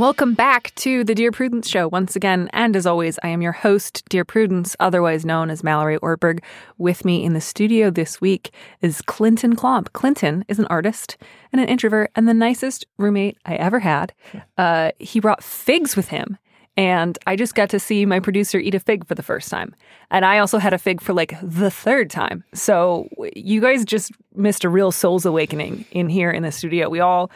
Welcome 0.00 0.32
back 0.32 0.74
to 0.76 1.04
the 1.04 1.14
Dear 1.14 1.30
Prudence 1.30 1.68
Show 1.68 1.86
once 1.86 2.16
again. 2.16 2.48
And 2.54 2.74
as 2.74 2.86
always, 2.86 3.18
I 3.22 3.28
am 3.28 3.42
your 3.42 3.52
host, 3.52 4.02
Dear 4.08 4.24
Prudence, 4.24 4.74
otherwise 4.80 5.26
known 5.26 5.50
as 5.50 5.62
Mallory 5.62 5.98
Ortberg. 5.98 6.42
With 6.78 7.04
me 7.04 7.22
in 7.22 7.34
the 7.34 7.40
studio 7.42 7.90
this 7.90 8.18
week 8.18 8.50
is 8.80 9.02
Clinton 9.02 9.54
Klomp. 9.54 9.92
Clinton 9.92 10.42
is 10.48 10.58
an 10.58 10.64
artist 10.70 11.18
and 11.52 11.60
an 11.60 11.68
introvert 11.68 12.10
and 12.16 12.26
the 12.26 12.32
nicest 12.32 12.86
roommate 12.96 13.36
I 13.44 13.56
ever 13.56 13.78
had. 13.80 14.14
Uh, 14.56 14.92
he 14.98 15.20
brought 15.20 15.42
figs 15.42 15.96
with 15.96 16.08
him. 16.08 16.36
And 16.76 17.18
I 17.26 17.34
just 17.36 17.54
got 17.54 17.70
to 17.70 17.80
see 17.80 18.04
my 18.06 18.20
producer 18.20 18.58
eat 18.58 18.74
a 18.74 18.80
fig 18.80 19.06
for 19.06 19.14
the 19.14 19.22
first 19.22 19.50
time. 19.50 19.74
And 20.10 20.24
I 20.24 20.38
also 20.38 20.58
had 20.58 20.72
a 20.72 20.78
fig 20.78 21.00
for 21.00 21.12
like 21.14 21.34
the 21.42 21.70
third 21.70 22.10
time. 22.10 22.44
So 22.52 23.08
you 23.34 23.60
guys 23.60 23.84
just 23.84 24.12
missed 24.34 24.64
a 24.64 24.68
real 24.68 24.92
soul's 24.92 25.24
awakening 25.24 25.86
in 25.92 26.08
here 26.08 26.30
in 26.30 26.42
the 26.42 26.52
studio. 26.52 26.88
We 26.88 27.00
all 27.00 27.30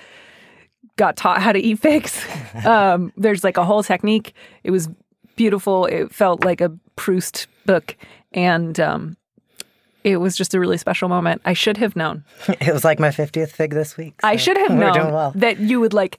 got 0.97 1.17
taught 1.17 1.43
how 1.43 1.53
to 1.53 1.59
eat 1.59 1.79
figs. 1.79 2.25
Um, 2.65 3.13
there's 3.17 3.43
like 3.43 3.57
a 3.57 3.65
whole 3.65 3.83
technique. 3.83 4.33
It 4.63 4.71
was 4.71 4.89
beautiful. 5.35 5.87
It 5.87 6.15
felt 6.15 6.45
like 6.45 6.61
a 6.61 6.71
Proust 6.95 7.49
book, 7.67 7.97
and 8.33 8.79
um, 8.79 9.17
it 10.05 10.19
was 10.19 10.37
just 10.37 10.55
a 10.55 10.61
really 10.61 10.79
special 10.79 11.09
moment. 11.09 11.43
I 11.45 11.53
should 11.53 11.77
have 11.79 11.97
known. 11.97 12.25
It 12.61 12.73
was 12.73 12.85
like 12.85 13.01
my 13.01 13.09
50th 13.09 13.51
fig 13.51 13.73
this 13.73 13.97
week. 13.97 14.15
I 14.23 14.37
should 14.37 14.57
have 14.57 14.71
known 14.71 15.13
well. 15.13 15.33
that 15.35 15.59
you 15.59 15.81
would 15.81 15.93
like 15.93 16.19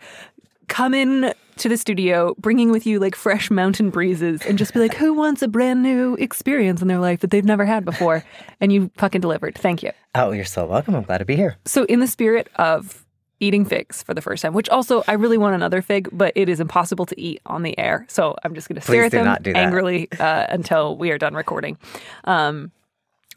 come 0.68 0.94
in 0.94 1.34
to 1.58 1.70
the 1.70 1.78
studio, 1.78 2.36
bringing 2.38 2.70
with 2.70 2.86
you 2.86 3.00
like 3.00 3.16
fresh 3.16 3.50
mountain 3.50 3.90
breezes, 3.92 4.42
and 4.42 4.58
just 4.58 4.74
be 4.74 4.82
like, 4.82 4.96
"Who 4.96 5.14
wants 5.14 5.42
a 5.42 5.48
brand 5.48 5.82
new 5.82 6.16
experience 6.16 6.82
in 6.82 6.90
their 6.90 7.00
life 7.00 7.22
that 7.22 7.30
they've 7.32 7.46
never 7.46 7.66
had 7.66 7.86
before?" 7.86 8.26
And 8.60 8.74
you 8.74 8.92
fucking 8.98 9.22
delivered. 9.22 9.56
Thank 9.58 9.84
you. 9.84 9.92
Oh, 10.16 10.32
you're 10.32 10.44
so 10.44 10.66
welcome. 10.66 10.96
I'm 10.96 11.04
glad 11.04 11.20
to 11.20 11.26
be 11.26 11.38
here. 11.38 11.56
So, 11.64 11.86
in 11.86 12.02
the 12.02 12.08
spirit 12.08 12.50
of 12.58 13.05
eating 13.40 13.66
figs 13.66 14.04
for 14.04 14.14
the 14.14 14.22
first 14.22 14.42
time, 14.42 14.54
which 14.54 14.70
also 14.70 15.04
I 15.08 15.14
really 15.14 15.38
want 15.38 15.56
another 15.56 15.82
fig, 15.82 16.10
but 16.12 16.32
it 16.36 16.50
is 16.50 16.60
impossible 16.60 17.06
to 17.08 17.20
eat 17.20 17.42
on 17.46 17.64
the 17.64 17.78
air. 17.78 18.06
So 18.08 18.36
I'm 18.44 18.56
just 18.56 18.68
going 18.68 18.80
to 18.80 18.82
stare 18.82 19.06
at 19.06 19.12
them 19.12 19.26
not 19.26 19.44
do 19.44 19.54
that. 19.54 19.60
angrily 19.60 20.08
uh, 20.20 20.46
until 20.50 20.98
we 20.98 21.12
are 21.12 21.18
done 21.18 21.34
recording. 21.34 21.78
Um, 22.24 22.72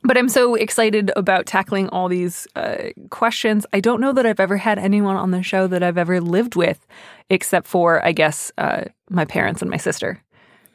but 0.05 0.17
I'm 0.17 0.29
so 0.29 0.55
excited 0.55 1.11
about 1.17 1.47
tackling 1.47 1.89
all 1.89 2.09
these 2.09 2.47
uh, 2.55 2.91
questions. 3.11 3.67
I 3.73 3.81
don't 3.81 4.01
know 4.01 4.13
that 4.13 4.25
I've 4.27 4.39
ever 4.39 4.57
had 4.57 4.79
anyone 4.79 5.17
on 5.17 5.33
the 5.33 5.43
show 5.43 5.67
that 5.67 5.83
I've 5.83 5.99
ever 5.99 6.21
lived 6.21 6.55
with, 6.55 6.87
except 7.31 7.67
for, 7.67 8.05
I 8.05 8.13
guess, 8.13 8.53
uh, 8.59 8.85
my 9.11 9.25
parents 9.25 9.61
and 9.61 9.71
my 9.71 9.77
sister, 9.77 10.23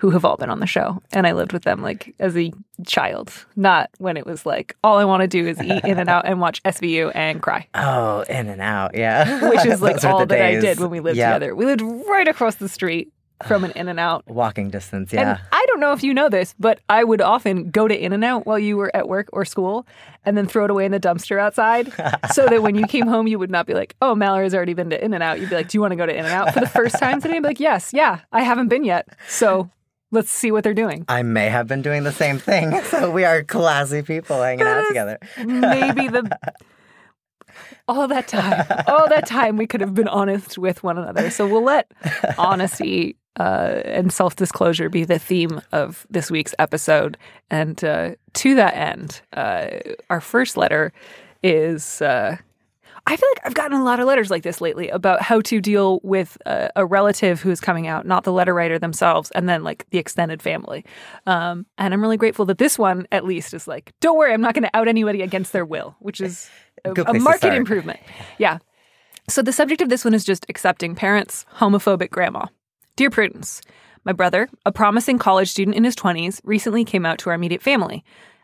who 0.03 0.09
have 0.09 0.25
all 0.25 0.35
been 0.35 0.49
on 0.49 0.59
the 0.59 0.67
show. 0.67 1.01
And 1.13 1.25
I 1.25 1.31
lived 1.31 1.53
with 1.53 1.63
them 1.63 1.81
like 1.81 2.13
as 2.19 2.35
a 2.35 2.51
child, 2.85 3.31
not 3.55 3.89
when 3.99 4.17
it 4.17 4.25
was 4.25 4.45
like, 4.45 4.75
all 4.83 4.97
I 4.97 5.05
want 5.05 5.21
to 5.21 5.27
do 5.29 5.47
is 5.47 5.61
eat 5.61 5.85
In 5.85 5.97
and 5.97 6.09
Out 6.09 6.25
and 6.25 6.41
watch 6.41 6.61
SVU 6.63 7.09
and 7.15 7.41
cry 7.41 7.69
Oh, 7.73 8.19
in 8.27 8.49
and 8.49 8.61
out. 8.61 8.95
Yeah. 8.97 9.47
which 9.49 9.65
is 9.65 9.81
like 9.81 10.03
all 10.03 10.25
that 10.25 10.41
I 10.41 10.59
did 10.59 10.77
when 10.81 10.89
we 10.89 10.99
lived 10.99 11.17
Yeah. 11.17 11.29
together. 11.35 11.55
We 11.55 11.65
lived 11.65 11.81
right 11.81 12.27
across 12.27 12.55
the 12.55 12.67
street 12.67 13.13
from 13.47 13.63
an 13.63 13.71
In 13.77 13.87
and 13.87 13.97
Out. 13.97 14.25
Walking 14.27 14.69
distance. 14.71 15.13
And 15.13 15.21
Yeah. 15.21 15.37
I 15.53 15.65
don't 15.69 15.79
know 15.79 15.93
if 15.93 16.03
you 16.03 16.13
know 16.13 16.27
this, 16.27 16.53
but 16.59 16.79
I 16.89 17.05
would 17.05 17.21
often 17.21 17.71
go 17.71 17.87
to 17.87 17.97
In 17.97 18.11
and 18.11 18.25
Out 18.25 18.45
while 18.45 18.59
you 18.59 18.75
were 18.75 18.93
at 18.93 19.07
work 19.07 19.29
or 19.31 19.45
school 19.45 19.87
and 20.25 20.35
then 20.37 20.47
throw 20.47 20.65
it 20.65 20.69
away 20.71 20.83
in 20.85 20.91
the 20.91 20.99
dumpster 20.99 21.39
outside 21.39 21.93
so 22.33 22.45
that 22.47 22.61
when 22.61 22.75
you 22.75 22.85
came 22.87 23.07
home, 23.07 23.27
you 23.27 23.39
would 23.39 23.51
not 23.51 23.65
be 23.67 23.73
like, 23.73 23.95
oh, 24.01 24.15
Mallory's 24.15 24.53
already 24.53 24.73
been 24.73 24.89
to 24.89 25.01
In 25.01 25.13
and 25.13 25.23
Out. 25.23 25.39
You'd 25.39 25.49
be 25.49 25.55
like, 25.55 25.69
do 25.69 25.77
you 25.77 25.81
want 25.81 25.91
to 25.93 25.95
go 25.97 26.05
to 26.05 26.11
In 26.13 26.25
and 26.25 26.33
Out 26.33 26.53
for 26.53 26.59
the 26.59 26.67
first 26.67 26.95
time 26.99 27.21
today? 27.21 27.35
I'd 27.37 27.41
be 27.43 27.47
like, 27.47 27.61
yes, 27.61 27.91
yeah, 27.93 28.19
I 28.33 28.41
haven't 28.43 28.67
been 28.67 28.83
yet. 28.83 29.07
So 29.29 29.69
let's 30.13 30.31
see 30.31 30.51
what 30.51 30.63
they're 30.63 30.73
doing. 30.73 31.03
I 31.09 31.23
may 31.23 31.49
have 31.49 31.67
been 31.67 31.81
doing 31.81 32.03
the 32.03 32.11
same 32.11 32.37
thing. 32.39 32.81
So 32.93 33.09
we 33.09 33.25
are 33.25 33.43
classy 33.43 34.03
people 34.03 34.41
hanging 34.41 34.67
out 34.67 34.87
together. 34.87 35.17
Maybe 35.43 36.07
the. 36.07 36.37
All 37.87 38.07
that 38.07 38.27
time, 38.27 38.65
all 38.87 39.09
that 39.09 39.25
time, 39.27 39.57
we 39.57 39.67
could 39.67 39.81
have 39.81 39.93
been 39.93 40.07
honest 40.07 40.57
with 40.57 40.83
one 40.83 40.97
another. 40.97 41.29
So 41.29 41.45
we'll 41.47 41.63
let 41.63 41.91
honesty 42.37 43.17
uh, 43.37 43.81
and 43.83 44.11
self 44.11 44.35
disclosure 44.35 44.89
be 44.89 45.03
the 45.03 45.19
theme 45.19 45.61
of 45.71 46.07
this 46.09 46.31
week's 46.31 46.55
episode. 46.59 47.17
And 47.49 47.83
uh, 47.83 48.15
to 48.35 48.55
that 48.55 48.75
end, 48.75 49.21
uh, 49.33 49.67
our 50.09 50.21
first 50.21 50.55
letter 50.55 50.93
is. 51.41 52.01
I 53.05 53.17
feel 53.17 53.27
like 53.35 53.45
I've 53.45 53.53
gotten 53.53 53.77
a 53.77 53.83
lot 53.83 53.99
of 53.99 54.07
letters 54.07 54.31
like 54.31 54.43
this 54.43 54.61
lately 54.61 54.87
about 54.87 55.21
how 55.21 55.41
to 55.41 55.59
deal 55.59 55.99
with 56.03 56.37
a, 56.45 56.69
a 56.77 56.85
relative 56.85 57.41
who's 57.41 57.59
coming 57.59 57.85
out, 57.85 58.05
not 58.05 58.23
the 58.23 58.31
letter 58.31 58.53
writer 58.53 58.79
themselves, 58.79 59.29
and 59.31 59.49
then 59.49 59.63
like 59.63 59.85
the 59.89 59.97
extended 59.97 60.41
family. 60.41 60.85
Um, 61.25 61.65
and 61.77 61.93
I'm 61.93 62.01
really 62.01 62.15
grateful 62.15 62.45
that 62.45 62.59
this 62.59 62.79
one, 62.79 63.05
at 63.11 63.25
least, 63.25 63.53
is 63.53 63.67
like, 63.67 63.91
don't 63.99 64.17
worry, 64.17 64.33
I'm 64.33 64.41
not 64.41 64.53
going 64.53 64.63
to 64.63 64.75
out 64.75 64.87
anybody 64.87 65.21
against 65.21 65.51
their 65.51 65.65
will, 65.65 65.97
which 65.99 66.21
is 66.21 66.49
a, 66.85 66.91
a 66.91 67.13
market 67.15 67.53
improvement. 67.53 67.99
Yeah. 68.37 68.59
So 69.29 69.41
the 69.41 69.53
subject 69.53 69.81
of 69.81 69.89
this 69.89 70.05
one 70.05 70.13
is 70.13 70.23
just 70.23 70.45
accepting 70.47 70.95
parents, 70.95 71.45
homophobic 71.57 72.09
grandma. 72.09 72.45
Dear 72.95 73.09
Prudence, 73.09 73.61
my 74.05 74.13
brother, 74.13 74.49
a 74.65 74.71
promising 74.71 75.17
college 75.17 75.49
student 75.49 75.75
in 75.75 75.83
his 75.83 75.95
20s, 75.95 76.39
recently 76.43 76.85
came 76.85 77.05
out 77.05 77.19
to 77.19 77.29
our 77.29 77.35
immediate 77.35 77.61
family. 77.61 78.03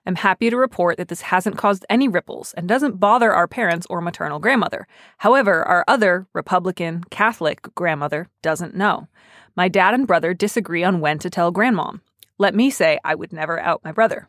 I'm 0.09 0.15
happy 0.15 0.49
to 0.49 0.57
report 0.57 0.97
that 0.97 1.07
this 1.07 1.21
hasn't 1.21 1.59
caused 1.59 1.85
any 1.87 2.07
ripples 2.07 2.55
and 2.55 2.67
doesn't 2.67 2.99
bother 2.99 3.31
our 3.31 3.47
parents 3.47 3.85
or 3.91 4.01
maternal 4.01 4.39
grandmother. 4.39 4.87
However, 5.19 5.61
our 5.61 5.85
other 5.87 6.25
Republican 6.33 7.03
Catholic 7.11 7.61
grandmother 7.75 8.27
doesn't 8.41 8.75
know. 8.75 9.07
My 9.55 9.67
dad 9.67 9.93
and 9.93 10.07
brother 10.07 10.33
disagree 10.33 10.83
on 10.83 10.99
when 10.99 11.19
to 11.19 11.29
tell 11.29 11.53
grandmom. 11.53 12.01
Let 12.39 12.55
me 12.55 12.71
say 12.71 12.97
I 13.03 13.13
would 13.13 13.31
never 13.31 13.59
out 13.59 13.83
my 13.83 13.91
brother. 13.91 14.27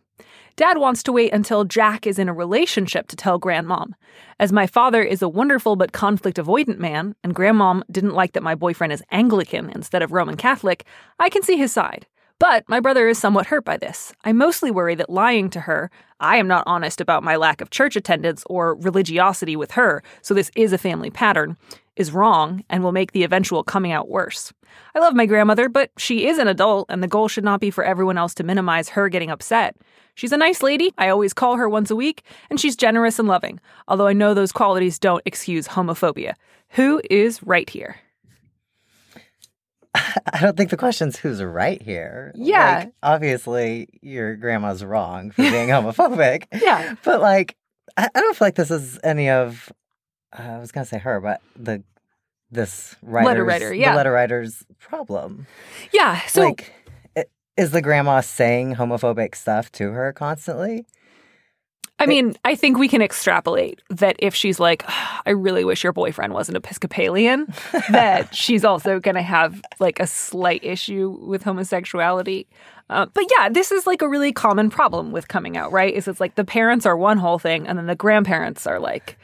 Dad 0.55 0.77
wants 0.77 1.03
to 1.05 1.13
wait 1.13 1.33
until 1.33 1.65
Jack 1.65 2.07
is 2.07 2.19
in 2.19 2.29
a 2.29 2.35
relationship 2.35 3.09
to 3.09 3.17
tell 3.17 3.41
grandmom. 3.41 3.93
As 4.39 4.53
my 4.53 4.67
father 4.67 5.03
is 5.03 5.23
a 5.23 5.31
wonderful 5.31 5.77
but 5.77 5.93
conflict 5.93 6.37
avoidant 6.37 6.77
man, 6.77 7.15
and 7.25 7.35
grandmom 7.35 7.85
didn't 7.91 8.13
like 8.13 8.33
that 8.33 8.43
my 8.43 8.55
boyfriend 8.55 8.93
is 8.93 9.03
Anglican 9.11 9.71
instead 9.71 10.03
of 10.03 10.13
Roman 10.13 10.37
Catholic, 10.37 10.85
I 11.19 11.31
can 11.31 11.43
see 11.43 11.57
his 11.57 11.73
side. 11.73 12.07
But 12.41 12.67
my 12.71 12.81
brother 12.81 13.06
is 13.06 13.19
somewhat 13.19 13.47
hurt 13.47 13.67
by 13.67 13.77
this. 13.77 14.15
I 14.25 14.33
mostly 14.33 14.71
worry 14.71 14.95
that 14.95 15.11
lying 15.11 15.51
to 15.51 15.61
her, 15.61 15.91
I 16.21 16.39
am 16.39 16.49
not 16.49 16.65
honest 16.67 16.99
about 16.99 17.23
my 17.23 17.37
lack 17.37 17.61
of 17.61 17.69
church 17.69 17.97
attendance 17.97 18.45
or 18.49 18.77
religiosity 18.77 19.56
with 19.56 19.73
her, 19.73 20.03
so 20.23 20.33
this 20.33 20.51
is 20.56 20.73
a 20.73 20.78
family 20.78 21.11
pattern, 21.11 21.59
is 21.97 22.12
wrong 22.12 22.65
and 22.71 22.83
will 22.83 22.93
make 22.93 23.12
the 23.12 23.25
eventual 23.25 23.62
coming 23.62 23.93
out 23.93 24.09
worse. 24.09 24.55
I 24.95 25.01
love 25.01 25.15
my 25.15 25.27
grandmother, 25.27 25.69
but 25.69 25.91
she 25.99 26.27
is 26.27 26.39
an 26.39 26.49
adult, 26.49 26.87
and 26.89 27.03
the 27.03 27.09
goal 27.09 27.28
should 27.28 27.45
not 27.45 27.61
be 27.61 27.71
for 27.71 27.84
everyone 27.84 28.17
else 28.17 28.33
to 28.37 28.43
minimize 28.43 28.89
her 28.89 29.11
getting 29.11 29.31
upset. 29.31 29.77
She's 30.15 30.33
a 30.33 30.39
nice 30.39 30.62
lady. 30.62 30.95
I 30.97 31.11
always 31.11 31.34
call 31.34 31.57
her 31.57 31.69
once 31.69 31.91
a 31.91 31.97
week, 31.97 32.22
and 32.49 32.59
she's 32.59 32.75
generous 32.75 33.19
and 33.19 33.28
loving, 33.28 33.61
although 33.87 34.07
I 34.07 34.15
know 34.15 34.33
those 34.33 34.51
qualities 34.51 34.99
don't 34.99 35.22
excuse 35.27 35.69
homophobia. 35.69 36.37
Who 36.71 37.03
is 37.11 37.43
right 37.43 37.69
here? 37.69 37.97
I 39.95 40.41
don't 40.41 40.56
think 40.56 40.71
the 40.71 40.77
question's 40.77 41.17
who's 41.17 41.43
right 41.43 41.81
here. 41.83 42.33
Yeah. 42.34 42.78
Like, 42.78 42.93
obviously, 43.03 43.89
your 44.03 44.37
grandma's 44.37 44.84
wrong 44.84 45.31
for 45.31 45.43
being 45.43 45.69
homophobic. 45.71 46.45
Yeah. 46.53 46.95
But 47.05 47.21
like, 47.21 47.56
I, 47.97 48.09
I 48.15 48.21
don't 48.21 48.37
feel 48.37 48.47
like 48.47 48.55
this 48.55 48.71
is 48.71 48.99
any 49.03 49.31
of. 49.31 49.73
Uh, 50.37 50.43
I 50.43 50.59
was 50.59 50.71
gonna 50.71 50.87
say 50.87 50.99
her, 50.99 51.21
but 51.21 51.41
the 51.56 51.83
this 52.53 52.95
writer's, 53.03 53.47
writer, 53.47 53.75
yeah. 53.75 53.91
the 53.91 53.97
letter 53.97 54.12
writer's 54.12 54.65
problem. 54.78 55.47
Yeah. 55.93 56.21
So 56.27 56.43
like, 56.43 56.72
is 57.57 57.72
the 57.72 57.83
grandma 57.83 58.21
saying 58.21 58.77
homophobic 58.77 59.34
stuff 59.34 59.71
to 59.72 59.91
her 59.91 60.13
constantly? 60.13 60.87
I 62.01 62.07
mean, 62.07 62.35
I 62.45 62.55
think 62.55 62.79
we 62.79 62.89
can 62.89 63.03
extrapolate 63.03 63.83
that 63.91 64.17
if 64.19 64.35
she's 64.35 64.59
like, 64.59 64.85
I 65.27 65.31
really 65.31 65.65
wish 65.65 65.85
your 65.85 65.93
boyfriend 65.93 66.33
wasn't 66.33 66.57
Episcopalian, 66.57 67.53
that 67.91 68.35
she's 68.35 68.65
also 68.65 68.99
going 68.99 69.17
to 69.17 69.23
have 69.23 69.63
like 69.79 70.01
a 70.01 70.07
slight 70.07 70.65
issue 70.65 71.19
with 71.21 71.43
homosexuality. 71.43 72.47
Uh, 72.89 73.07
but 73.13 73.25
yeah, 73.39 73.49
this 73.49 73.71
is 73.71 73.87
like 73.87 74.03
a 74.03 74.09
really 74.09 74.33
common 74.33 74.71
problem 74.71 75.13
with 75.13 75.29
coming 75.29 75.57
out, 75.57 75.71
right? 75.71 75.95
Is 75.95 76.09
it's 76.09 76.21
like 76.21 76.35
the 76.35 76.45
parents 76.45 76.87
are 76.87 76.97
one 76.97 77.19
whole 77.19 77.39
thing 77.39 77.69
and 77.69 77.79
then 77.79 77.87
the 77.87 77.95
grandparents 77.95 78.67
are 78.67 78.81
like 78.81 79.17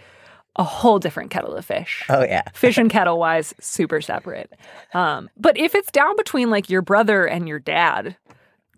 a 0.56 0.64
whole 0.64 0.98
different 0.98 1.30
kettle 1.30 1.54
of 1.54 1.64
fish. 1.64 2.04
Oh 2.08 2.22
yeah, 2.22 2.42
Fish 2.54 2.78
and 2.78 2.90
kettle 2.90 3.18
wise, 3.18 3.54
super 3.60 4.00
separate. 4.00 4.52
Um, 4.94 5.28
but 5.36 5.56
if 5.58 5.74
it's 5.74 5.90
down 5.90 6.16
between 6.16 6.50
like 6.50 6.70
your 6.70 6.82
brother 6.82 7.26
and 7.26 7.48
your 7.48 7.58
dad, 7.58 8.16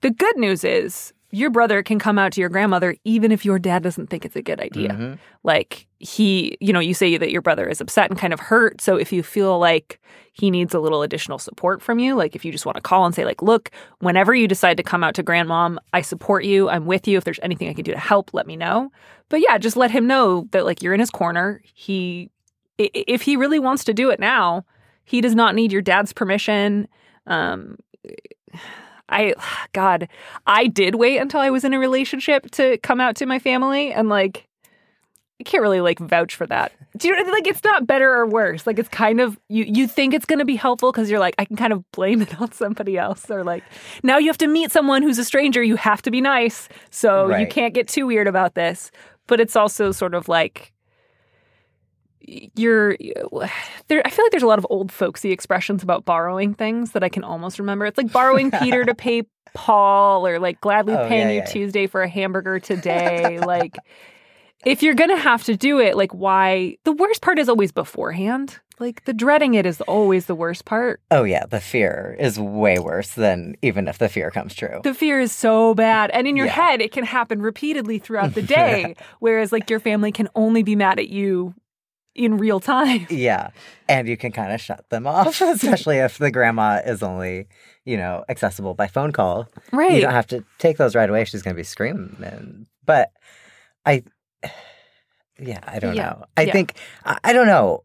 the 0.00 0.10
good 0.10 0.36
news 0.36 0.64
is 0.64 1.12
your 1.30 1.50
brother 1.50 1.82
can 1.82 1.98
come 1.98 2.18
out 2.18 2.32
to 2.32 2.40
your 2.40 2.48
grandmother 2.48 2.96
even 3.04 3.30
if 3.32 3.44
your 3.44 3.58
dad 3.58 3.82
doesn't 3.82 4.08
think 4.08 4.24
it's 4.24 4.36
a 4.36 4.42
good 4.42 4.60
idea. 4.60 4.90
Mhm. 4.90 5.18
Like 5.44 5.86
he, 5.98 6.56
you 6.60 6.72
know, 6.72 6.80
you 6.80 6.94
say 6.94 7.16
that 7.18 7.30
your 7.30 7.42
brother 7.42 7.68
is 7.68 7.80
upset 7.80 8.10
and 8.10 8.18
kind 8.18 8.32
of 8.32 8.40
hurt. 8.40 8.80
So 8.80 8.96
if 8.96 9.12
you 9.12 9.22
feel 9.22 9.58
like 9.58 10.00
he 10.32 10.50
needs 10.50 10.72
a 10.72 10.80
little 10.80 11.02
additional 11.02 11.38
support 11.38 11.82
from 11.82 11.98
you, 11.98 12.14
like 12.14 12.34
if 12.34 12.44
you 12.44 12.52
just 12.52 12.64
want 12.64 12.76
to 12.76 12.80
call 12.80 13.04
and 13.04 13.14
say, 13.14 13.24
like, 13.24 13.42
look, 13.42 13.70
whenever 13.98 14.34
you 14.34 14.48
decide 14.48 14.76
to 14.78 14.82
come 14.82 15.04
out 15.04 15.14
to 15.16 15.22
grandmom, 15.22 15.76
I 15.92 16.00
support 16.00 16.44
you. 16.44 16.68
I'm 16.70 16.86
with 16.86 17.06
you. 17.06 17.18
If 17.18 17.24
there's 17.24 17.40
anything 17.42 17.68
I 17.68 17.74
can 17.74 17.84
do 17.84 17.92
to 17.92 17.98
help, 17.98 18.32
let 18.32 18.46
me 18.46 18.56
know. 18.56 18.90
But 19.28 19.40
yeah, 19.40 19.58
just 19.58 19.76
let 19.76 19.90
him 19.90 20.06
know 20.06 20.46
that 20.52 20.64
like 20.64 20.82
you're 20.82 20.94
in 20.94 21.00
his 21.00 21.10
corner. 21.10 21.60
He, 21.74 22.30
if 22.78 23.22
he 23.22 23.36
really 23.36 23.58
wants 23.58 23.84
to 23.84 23.92
do 23.92 24.08
it 24.10 24.18
now, 24.20 24.64
he 25.04 25.20
does 25.20 25.34
not 25.34 25.54
need 25.54 25.72
your 25.72 25.82
dad's 25.82 26.12
permission. 26.12 26.88
Um, 27.26 27.76
I, 29.08 29.34
God, 29.72 30.08
I 30.46 30.66
did 30.66 30.96
wait 30.96 31.18
until 31.18 31.40
I 31.40 31.50
was 31.50 31.64
in 31.64 31.74
a 31.74 31.78
relationship 31.78 32.50
to 32.52 32.78
come 32.78 33.00
out 33.00 33.16
to 33.16 33.26
my 33.26 33.38
family, 33.38 33.92
and 33.92 34.08
like, 34.08 34.46
I 35.40 35.44
can't 35.44 35.62
really 35.62 35.80
like 35.80 36.00
vouch 36.00 36.34
for 36.34 36.46
that. 36.48 36.72
Do 36.96 37.08
you 37.08 37.24
know, 37.24 37.30
like 37.30 37.46
it's 37.46 37.62
not 37.62 37.86
better 37.86 38.12
or 38.12 38.26
worse? 38.26 38.66
Like 38.66 38.78
it's 38.78 38.88
kind 38.88 39.20
of 39.20 39.38
you. 39.48 39.64
You 39.64 39.86
think 39.86 40.12
it's 40.12 40.24
going 40.24 40.40
to 40.40 40.44
be 40.44 40.56
helpful 40.56 40.90
because 40.90 41.10
you're 41.10 41.20
like, 41.20 41.36
I 41.38 41.44
can 41.44 41.56
kind 41.56 41.72
of 41.72 41.88
blame 41.92 42.22
it 42.22 42.40
on 42.40 42.50
somebody 42.52 42.98
else, 42.98 43.30
or 43.30 43.44
like 43.44 43.62
now 44.02 44.18
you 44.18 44.26
have 44.26 44.38
to 44.38 44.48
meet 44.48 44.72
someone 44.72 45.02
who's 45.02 45.18
a 45.18 45.24
stranger. 45.24 45.62
You 45.62 45.76
have 45.76 46.02
to 46.02 46.10
be 46.10 46.20
nice, 46.20 46.68
so 46.90 47.36
you 47.36 47.46
can't 47.46 47.72
get 47.72 47.88
too 47.88 48.06
weird 48.06 48.26
about 48.26 48.54
this. 48.54 48.90
But 49.26 49.40
it's 49.40 49.56
also 49.56 49.92
sort 49.92 50.14
of 50.14 50.28
like 50.28 50.72
you're 52.54 52.96
there 53.88 54.02
i 54.06 54.10
feel 54.10 54.24
like 54.24 54.30
there's 54.30 54.42
a 54.42 54.46
lot 54.46 54.58
of 54.58 54.66
old 54.70 54.92
folksy 54.92 55.30
expressions 55.32 55.82
about 55.82 56.04
borrowing 56.04 56.52
things 56.54 56.92
that 56.92 57.02
i 57.02 57.08
can 57.08 57.24
almost 57.24 57.58
remember 57.58 57.86
it's 57.86 57.98
like 57.98 58.12
borrowing 58.12 58.50
peter 58.50 58.84
to 58.84 58.94
pay 59.06 59.22
paul 59.54 60.26
or 60.26 60.38
like 60.38 60.60
gladly 60.60 60.94
Oh, 60.96 61.08
paying 61.08 61.28
yeah, 61.28 61.34
you 61.34 61.38
yeah. 61.40 61.44
tuesday 61.44 61.86
for 61.86 62.02
a 62.02 62.08
hamburger 62.08 62.58
today 62.60 63.40
like 63.54 63.78
if 64.64 64.82
you're 64.82 64.94
gonna 64.94 65.16
have 65.16 65.44
to 65.44 65.56
do 65.56 65.78
it 65.80 65.96
like 65.96 66.12
why 66.12 66.76
the 66.84 66.92
worst 66.92 67.22
part 67.22 67.38
is 67.38 67.48
always 67.48 67.72
beforehand 67.72 68.58
like 68.80 69.04
the 69.06 69.12
dreading 69.14 69.54
it 69.54 69.64
is 69.66 69.80
always 69.82 70.26
the 70.26 70.34
worst 70.36 70.64
part 70.64 71.00
Oh 71.10 71.24
yeah, 71.24 71.46
the 71.46 71.58
fear 71.60 72.14
is 72.20 72.38
way 72.38 72.78
worse 72.78 73.14
than 73.14 73.56
even 73.62 73.88
if 73.88 73.98
the 73.98 74.08
fear 74.08 74.30
comes 74.30 74.54
true. 74.54 74.80
the 74.84 74.94
fear 74.94 75.18
is 75.18 75.32
so 75.32 75.74
bad 75.74 76.10
and 76.10 76.28
in 76.28 76.36
your 76.36 76.46
Yeah. 76.46 76.52
head 76.52 76.80
it 76.82 76.92
can 76.92 77.04
happen 77.04 77.40
repeatedly 77.42 77.98
throughout 77.98 78.34
the 78.34 78.42
day 78.58 78.94
whereas 79.20 79.50
like 79.50 79.68
your 79.70 79.80
family 79.80 80.12
can 80.12 80.28
only 80.36 80.62
be 80.62 80.76
mad 80.76 80.98
at 81.00 81.08
you 81.08 81.54
in 82.14 82.36
real 82.36 82.58
time 82.60 83.06
Yeah. 83.10 83.50
And 83.88 84.08
you 84.08 84.16
can 84.16 84.32
kind 84.32 84.52
of 84.52 84.60
shut 84.60 84.88
them 84.90 85.06
off, 85.06 85.40
especially 85.40 85.98
if 85.98 86.18
the 86.18 86.30
grandma 86.30 86.80
is 86.84 87.02
only, 87.02 87.46
you 87.84 87.96
know, 87.96 88.24
accessible 88.28 88.74
by 88.74 88.86
phone 88.88 89.12
call. 89.12 89.48
right 89.72 89.92
You 89.92 90.00
don't 90.00 90.12
have 90.12 90.26
to 90.28 90.44
take 90.58 90.76
those 90.76 90.94
right 90.94 91.08
away. 91.08 91.24
She's 91.24 91.42
going 91.42 91.54
to 91.54 91.58
be 91.58 91.64
screaming. 91.64 92.66
But 92.84 93.12
I, 93.86 94.02
yeah, 95.40 95.60
I 95.66 95.78
don't 95.78 95.94
Yeah. 95.94 96.02
know. 96.10 96.24
I 96.36 96.42
Yeah. 96.42 96.52
think, 96.52 96.74
I, 97.04 97.32
don't 97.32 97.46
know 97.46 97.84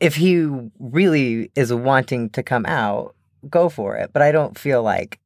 if 0.00 0.14
he 0.16 0.46
really 0.80 1.50
is 1.54 1.72
wanting 1.72 2.30
to 2.30 2.42
come 2.42 2.66
out, 2.66 3.14
go 3.48 3.68
for 3.68 3.96
it. 3.96 4.10
But 4.12 4.22
I 4.22 4.32
don't 4.32 4.58
feel 4.58 4.82
like, 4.82 5.20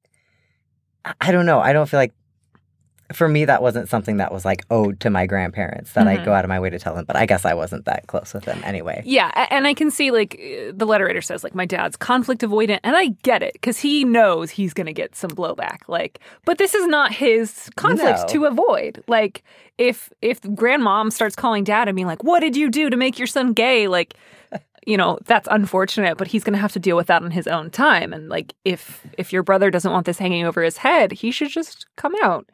I 1.21 1.33
don't 1.33 1.47
know. 1.47 1.61
I 1.61 1.73
don't 1.73 1.89
feel 1.89 2.01
like, 2.01 2.13
for 3.13 3.27
me, 3.29 3.45
that 3.47 3.63
wasn't 3.63 3.89
something 3.89 4.19
that 4.19 4.33
was 4.33 4.45
like 4.45 4.65
owed 4.71 5.01
to 5.01 5.09
my 5.11 5.27
grandparents 5.27 5.93
that 5.93 6.07
I 6.07 6.19
Mhm. 6.19 6.25
go 6.27 6.33
out 6.33 6.45
of 6.45 6.49
my 6.49 6.61
way 6.61 6.69
to 6.71 6.79
tell 6.79 6.95
them. 6.95 7.05
But 7.07 7.17
I 7.17 7.25
guess 7.27 7.45
I 7.47 7.55
wasn't 7.55 7.87
that 7.87 8.07
close 8.07 8.35
with 8.35 8.45
them 8.45 8.61
anyway. 8.65 9.03
Yeah, 9.07 9.31
and 9.51 9.67
I 9.67 9.73
can 9.75 9.91
see 9.91 10.11
like 10.11 10.39
the 10.75 10.85
letter 10.87 11.07
writer 11.07 11.23
says 11.23 11.43
like 11.43 11.55
my 11.55 11.65
dad's 11.65 11.97
conflict 11.97 12.43
avoidant, 12.43 12.81
and 12.85 12.97
I 12.97 13.09
get 13.23 13.43
it 13.43 13.55
because 13.55 13.79
he 13.79 14.05
knows 14.05 14.51
he's 14.51 14.75
going 14.75 14.87
to 14.87 14.93
get 14.93 15.17
some 15.17 15.31
blowback. 15.31 15.79
Like, 15.89 16.21
but 16.45 16.59
this 16.59 16.75
is 16.75 16.87
not 16.87 17.13
his 17.13 17.71
conflict 17.77 18.19
No. 18.21 18.27
to 18.27 18.45
avoid. 18.45 19.03
Like, 19.09 19.43
if 19.79 20.11
if 20.21 20.41
grandmom 20.43 21.13
starts 21.13 21.35
calling 21.37 21.65
dad 21.65 21.89
and 21.89 21.97
being 21.97 22.07
like, 22.09 22.23
"What 22.25 22.41
did 22.41 22.57
you 22.57 22.69
do 22.69 22.91
to 22.91 22.97
make 22.97 23.19
your 23.19 23.27
son 23.29 23.53
gay?" 23.55 23.89
Like, 23.89 24.15
you 24.87 24.97
know 24.97 25.19
that's 25.27 25.49
unfortunate, 25.51 26.17
but 26.19 26.29
he's 26.29 26.45
going 26.45 26.55
to 26.55 26.61
have 26.61 26.73
to 26.73 26.79
deal 26.79 26.97
with 26.97 27.07
that 27.09 27.23
on 27.23 27.31
his 27.31 27.47
own 27.47 27.71
time. 27.71 28.13
And 28.13 28.29
like, 28.29 28.55
if 28.65 29.01
if 29.17 29.33
your 29.33 29.43
brother 29.43 29.71
doesn't 29.71 29.93
want 29.93 30.05
this 30.07 30.19
hanging 30.19 30.45
over 30.45 30.63
his 30.63 30.79
head, 30.79 31.13
he 31.13 31.31
should 31.31 31.49
just 31.51 31.87
come 31.97 32.15
out 32.23 32.47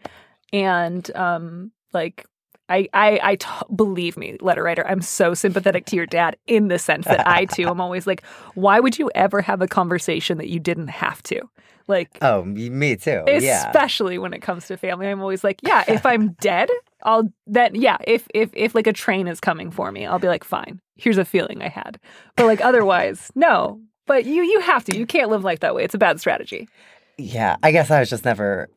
and 0.52 1.14
um 1.16 1.72
like 1.92 2.24
I, 2.66 2.88
I, 2.94 3.20
I 3.22 3.34
t- 3.36 3.46
believe 3.76 4.16
me, 4.16 4.38
letter 4.40 4.62
writer. 4.62 4.86
I'm 4.86 5.02
so 5.02 5.34
sympathetic 5.34 5.84
to 5.86 5.96
your 5.96 6.06
dad 6.06 6.38
in 6.46 6.68
the 6.68 6.78
sense 6.78 7.04
that 7.04 7.28
I 7.28 7.44
too 7.44 7.68
am 7.68 7.78
always 7.78 8.06
like, 8.06 8.24
why 8.54 8.80
would 8.80 8.98
you 8.98 9.10
ever 9.14 9.42
have 9.42 9.60
a 9.60 9.68
conversation 9.68 10.38
that 10.38 10.48
you 10.48 10.58
didn't 10.60 10.88
have 10.88 11.22
to? 11.24 11.42
Like, 11.88 12.16
Oh, 12.22 12.42
me 12.42 12.96
too. 12.96 13.22
yeah. 13.28 13.68
especially 13.68 14.16
when 14.16 14.32
it 14.32 14.40
comes 14.40 14.66
to 14.68 14.78
family, 14.78 15.08
I'm 15.08 15.20
always 15.20 15.44
like, 15.44 15.60
yeah, 15.62 15.84
if 15.86 16.06
I'm 16.06 16.32
dead, 16.40 16.70
I'll 17.02 17.30
then 17.46 17.74
yeah, 17.74 17.98
if 18.06 18.26
if 18.32 18.48
if 18.54 18.74
like 18.74 18.86
a 18.86 18.94
train 18.94 19.28
is 19.28 19.40
coming 19.40 19.70
for 19.70 19.92
me, 19.92 20.06
I'll 20.06 20.18
be 20.18 20.28
like, 20.28 20.42
fine. 20.42 20.80
Here's 20.96 21.18
a 21.18 21.24
feeling 21.26 21.60
I 21.60 21.68
had, 21.68 22.00
but 22.34 22.46
like 22.46 22.62
otherwise, 22.62 23.30
no. 23.34 23.78
But 24.06 24.24
you 24.24 24.42
you 24.42 24.60
have 24.60 24.84
to. 24.84 24.96
You 24.96 25.04
can't 25.06 25.30
live 25.30 25.44
life 25.44 25.60
that 25.60 25.74
way. 25.74 25.84
It's 25.84 25.94
a 25.94 25.98
bad 25.98 26.18
strategy. 26.20 26.68
Yeah, 27.16 27.56
I 27.62 27.70
guess 27.70 27.90
I 27.90 28.00
was 28.00 28.10
just 28.10 28.24
never 28.24 28.68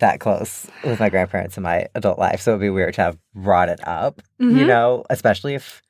that 0.00 0.20
close 0.20 0.66
with 0.84 1.00
my 1.00 1.08
grandparents 1.08 1.56
in 1.56 1.62
my 1.62 1.86
adult 1.94 2.18
life, 2.18 2.40
so 2.40 2.52
it'd 2.52 2.60
be 2.60 2.70
weird 2.70 2.94
to 2.94 3.02
have 3.02 3.18
brought 3.34 3.68
it 3.68 3.80
up, 3.86 4.20
you 4.38 4.48
Mhm. 4.50 4.66
know, 4.66 5.04
especially 5.10 5.54
if 5.54 5.82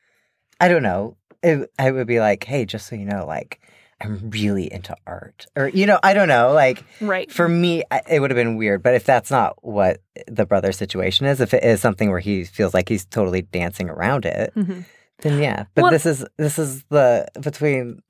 I 0.60 0.68
don't 0.68 0.82
know, 0.82 1.16
it, 1.42 1.70
I 1.78 1.90
would 1.90 2.06
be 2.06 2.18
like, 2.20 2.44
"Hey, 2.44 2.64
just 2.64 2.86
so 2.86 2.96
you 2.96 3.04
know, 3.04 3.26
like 3.26 3.60
I'm 4.00 4.30
really 4.30 4.72
into 4.72 4.94
art." 5.06 5.46
Or 5.56 5.68
you 5.68 5.86
know, 5.86 5.98
I 6.02 6.14
don't 6.14 6.28
know, 6.28 6.52
like 6.52 6.84
Right. 7.00 7.30
for 7.30 7.48
me 7.48 7.82
I- 7.90 8.02
it 8.08 8.20
would 8.20 8.30
have 8.30 8.36
been 8.36 8.56
weird, 8.56 8.82
but 8.82 8.94
if 8.94 9.04
that's 9.04 9.30
not 9.30 9.56
what 9.64 10.00
the 10.28 10.46
brother 10.46 10.72
situation 10.72 11.26
is, 11.26 11.40
if 11.40 11.52
it 11.54 11.64
is 11.64 11.80
something 11.80 12.10
where 12.10 12.20
he 12.20 12.44
feels 12.44 12.72
like 12.74 12.88
he's 12.88 13.04
totally 13.04 13.42
dancing 13.42 13.88
around 13.90 14.24
it, 14.26 14.52
Mhm. 14.56 14.84
then 15.22 15.42
yeah. 15.42 15.64
But 15.74 15.82
Well- 15.82 15.90
this 15.92 16.06
is 16.06 16.24
this 16.38 16.58
is 16.58 16.84
the 16.90 17.26
between 17.40 18.00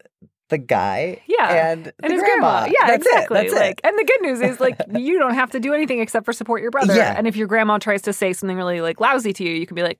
the 0.48 0.58
guy 0.58 1.22
Yeah. 1.26 1.70
and, 1.72 1.86
the 1.86 1.92
and 2.02 2.12
his 2.12 2.22
grandma. 2.22 2.60
grandma. 2.60 2.66
Yeah, 2.80 2.86
That's 2.86 3.06
it, 3.06 3.12
exactly. 3.12 3.34
that's 3.48 3.52
it. 3.52 3.80
and 3.84 3.98
the 3.98 4.04
good 4.04 4.22
news 4.22 4.40
is, 4.40 4.60
like, 4.60 4.76
you 4.96 5.18
don't 5.18 5.34
have 5.34 5.50
to 5.52 5.60
do 5.60 5.72
anything 5.74 6.00
except 6.00 6.24
for 6.24 6.32
support 6.32 6.62
your 6.62 6.70
brother. 6.70 6.94
Yeah. 6.94 7.14
And 7.16 7.26
if 7.26 7.36
your 7.36 7.48
grandma 7.48 7.78
tries 7.78 8.02
to 8.02 8.12
say 8.12 8.32
something 8.32 8.56
really 8.56 8.80
like 8.80 9.00
lousy 9.00 9.32
to 9.32 9.44
you, 9.44 9.50
you 9.54 9.66
can 9.66 9.74
be 9.74 9.82
like, 9.82 9.98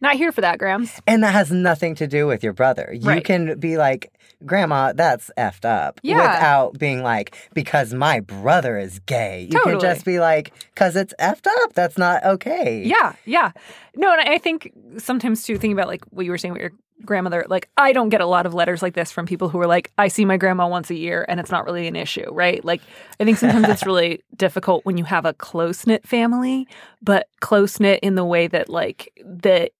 "Not 0.00 0.16
here 0.16 0.32
for 0.32 0.40
that, 0.42 0.58
Grams." 0.58 0.92
And 1.06 1.22
that 1.22 1.32
has 1.32 1.50
nothing 1.50 1.94
to 1.96 2.06
do 2.06 2.26
with 2.26 2.42
your 2.44 2.52
brother. 2.52 2.90
You 2.92 3.08
Right. 3.08 3.24
can 3.24 3.58
be 3.58 3.76
like, 3.78 4.10
Grandma, 4.44 4.92
that's 4.92 5.30
effed 5.38 5.64
up. 5.64 5.98
Yeah. 6.02 6.16
Without 6.16 6.78
being 6.78 7.02
like, 7.02 7.34
because 7.54 7.94
my 7.94 8.20
brother 8.20 8.76
is 8.76 8.98
gay. 9.06 9.42
You 9.44 9.48
Totally. 9.58 9.72
can 9.74 9.80
just 9.80 10.04
be 10.04 10.20
like, 10.20 10.52
because 10.74 10.96
it's 10.96 11.14
effed 11.18 11.46
up. 11.62 11.72
That's 11.72 11.96
not 11.96 12.22
okay. 12.24 12.82
Yeah, 12.84 13.14
yeah. 13.24 13.52
No, 13.96 14.12
and 14.12 14.20
I 14.28 14.36
think 14.36 14.70
sometimes 14.98 15.44
too, 15.44 15.54
thinking 15.54 15.72
about 15.72 15.88
like 15.88 16.04
what 16.10 16.26
you 16.26 16.30
were 16.32 16.36
saying 16.38 16.52
with 16.52 16.60
your 16.60 16.72
grandmother, 17.04 17.44
like 17.48 17.68
I 17.76 17.92
don't 17.92 18.08
get 18.08 18.20
a 18.20 18.26
lot 18.26 18.46
of 18.46 18.54
letters 18.54 18.82
like 18.82 18.94
this 18.94 19.10
from 19.10 19.26
people 19.26 19.48
who 19.48 19.60
are 19.60 19.66
like, 19.66 19.92
I 19.98 20.08
see 20.08 20.24
my 20.24 20.36
grandma 20.36 20.68
once 20.68 20.90
a 20.90 20.94
year 20.94 21.24
and 21.28 21.40
it's 21.40 21.50
not 21.50 21.64
really 21.64 21.86
an 21.86 21.96
issue, 21.96 22.30
right? 22.32 22.64
Like 22.64 22.80
I 23.20 23.24
think 23.24 23.38
sometimes 23.38 23.68
it's 23.68 23.86
really 23.86 24.22
difficult 24.36 24.84
when 24.84 24.96
you 24.96 25.04
have 25.04 25.24
a 25.24 25.34
close 25.34 25.86
knit 25.86 26.06
family, 26.06 26.66
but 27.02 27.28
close 27.40 27.80
knit 27.80 28.00
in 28.02 28.14
the 28.14 28.24
way 28.24 28.46
that 28.46 28.68
like 28.68 29.12
the 29.24 29.70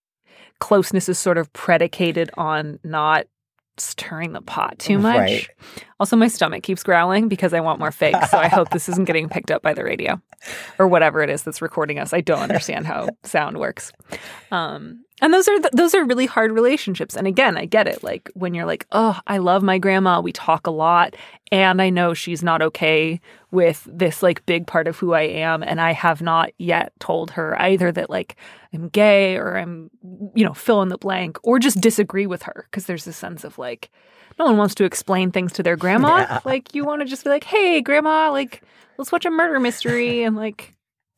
closeness 0.60 1.08
is 1.08 1.18
sort 1.18 1.38
of 1.38 1.52
predicated 1.52 2.30
on 2.36 2.78
not 2.84 3.26
stirring 3.76 4.32
the 4.32 4.40
pot 4.40 4.78
too 4.78 4.98
much. 4.98 5.18
Right. 5.18 5.48
Also, 5.98 6.16
my 6.16 6.28
stomach 6.28 6.62
keeps 6.62 6.82
growling 6.82 7.28
because 7.28 7.52
I 7.52 7.60
want 7.60 7.78
more 7.78 7.90
figs. 7.90 8.30
So 8.30 8.38
I 8.38 8.48
hope 8.48 8.70
this 8.70 8.88
isn't 8.88 9.04
getting 9.04 9.28
picked 9.28 9.50
up 9.50 9.62
by 9.62 9.74
the 9.74 9.84
radio 9.84 10.20
or 10.78 10.86
whatever 10.86 11.22
it 11.22 11.30
is 11.30 11.42
that's 11.42 11.62
recording 11.62 11.98
us. 11.98 12.12
I 12.12 12.20
don't 12.20 12.40
understand 12.40 12.86
how 12.86 13.08
sound 13.24 13.58
works. 13.58 13.92
Um, 14.50 15.04
and 15.24 15.32
those 15.32 15.48
are 15.48 15.58
th- 15.58 15.72
those 15.72 15.94
are 15.94 16.04
really 16.04 16.26
hard 16.26 16.52
relationships. 16.52 17.16
And 17.16 17.26
again, 17.26 17.56
I 17.56 17.64
get 17.64 17.88
it. 17.88 18.04
Like 18.04 18.30
when 18.34 18.52
you're 18.52 18.66
like, 18.66 18.86
oh, 18.92 19.18
I 19.26 19.38
love 19.38 19.62
my 19.62 19.78
grandma. 19.78 20.20
We 20.20 20.32
talk 20.32 20.66
a 20.66 20.70
lot, 20.70 21.16
and 21.50 21.80
I 21.80 21.88
know 21.88 22.12
she's 22.12 22.42
not 22.42 22.60
okay 22.60 23.22
with 23.50 23.88
this 23.90 24.22
like 24.22 24.44
big 24.44 24.66
part 24.66 24.86
of 24.86 24.98
who 24.98 25.14
I 25.14 25.22
am, 25.22 25.62
and 25.62 25.80
I 25.80 25.92
have 25.92 26.20
not 26.20 26.50
yet 26.58 26.92
told 27.00 27.30
her 27.30 27.58
either 27.58 27.90
that 27.90 28.10
like 28.10 28.36
I'm 28.74 28.90
gay 28.90 29.36
or 29.36 29.56
I'm 29.56 29.90
you 30.34 30.44
know 30.44 30.52
fill 30.52 30.82
in 30.82 30.90
the 30.90 30.98
blank 30.98 31.38
or 31.42 31.58
just 31.58 31.80
disagree 31.80 32.26
with 32.26 32.42
her 32.42 32.66
because 32.70 32.84
there's 32.84 33.06
this 33.06 33.16
sense 33.16 33.44
of 33.44 33.56
like 33.56 33.90
no 34.38 34.44
one 34.44 34.58
wants 34.58 34.74
to 34.74 34.84
explain 34.84 35.30
things 35.30 35.54
to 35.54 35.62
their 35.62 35.76
grandma. 35.76 36.18
Yeah. 36.28 36.40
Like 36.44 36.74
you 36.74 36.84
want 36.84 37.00
to 37.00 37.06
just 37.06 37.24
be 37.24 37.30
like, 37.30 37.44
hey, 37.44 37.80
grandma, 37.80 38.30
like 38.30 38.62
let's 38.98 39.10
watch 39.10 39.24
a 39.24 39.30
murder 39.30 39.58
mystery 39.58 40.22
and 40.22 40.36
like 40.36 40.74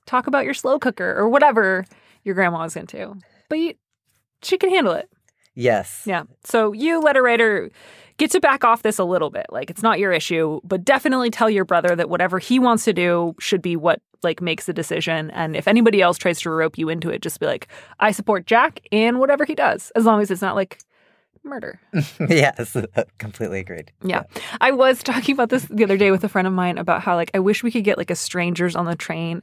talk 0.07 0.29
about 0.29 0.45
your 0.45 0.55
slow 0.55 0.79
cooker 0.79 1.13
or 1.17 1.29
whatever 1.29 1.85
your 2.23 2.37
grandma 2.37 2.63
is 2.63 2.77
into. 2.77 3.17
But 3.49 3.59
you, 3.59 3.75
she 4.47 4.59
can 4.59 4.71
handle 4.71 4.93
it. 4.93 5.11
Yes. 5.55 6.03
Yeah. 6.05 6.25
So 6.45 6.73
you, 6.73 7.01
letter 7.01 7.23
writer, 7.23 7.71
get 8.19 8.31
to 8.33 8.41
back 8.41 8.63
off 8.63 8.83
this 8.83 8.99
a 8.99 9.05
little 9.05 9.31
bit. 9.31 9.47
Like 9.51 9.71
it's 9.71 9.83
not 9.83 9.99
your 9.99 10.13
issue, 10.13 10.61
but 10.65 10.85
definitely 10.85 11.31
tell 11.31 11.51
your 11.51 11.65
brother 11.65 11.97
that 11.97 12.09
whatever 12.09 12.39
he 12.39 12.59
wants 12.59 12.85
to 12.85 12.93
do 12.93 13.35
should 13.41 13.63
be 13.63 13.77
what 13.77 14.01
like 14.23 14.41
makes 14.41 14.67
the 14.67 14.73
decision. 14.73 15.31
And 15.31 15.57
if 15.57 15.67
anybody 15.67 16.03
else 16.03 16.19
tries 16.19 16.41
to 16.43 16.51
rope 16.51 16.79
you 16.79 16.89
into 16.89 17.11
it, 17.11 17.23
just 17.23 17.41
be 17.41 17.47
like, 17.47 17.69
I 18.01 18.13
support 18.13 18.47
Jack 18.47 18.81
and 18.93 19.19
whatever 19.19 19.45
he 19.45 19.55
does, 19.55 19.91
as 19.97 20.05
long 20.05 20.21
as 20.21 20.31
it's 20.31 20.43
not 20.43 20.57
like 20.57 20.79
murder. 21.43 21.81
yes. 22.29 22.77
Completely 23.19 23.61
agreed. 23.61 23.93
Yeah. 24.03 24.25
I 24.61 24.73
was 24.73 25.03
talking 25.03 25.33
about 25.35 25.49
this 25.49 25.65
the 25.65 25.85
other 25.85 25.97
day 25.97 26.11
with 26.11 26.25
a 26.25 26.29
friend 26.29 26.47
of 26.47 26.53
mine 26.53 26.77
about 26.77 27.03
how 27.03 27.15
like 27.15 27.31
I 27.35 27.39
wish 27.39 27.63
we 27.63 27.71
could 27.71 27.85
get 27.85 27.99
like 27.99 28.11
a 28.11 28.17
strangers 28.17 28.77
on 28.77 28.85
the 28.85 28.97
train 28.97 29.43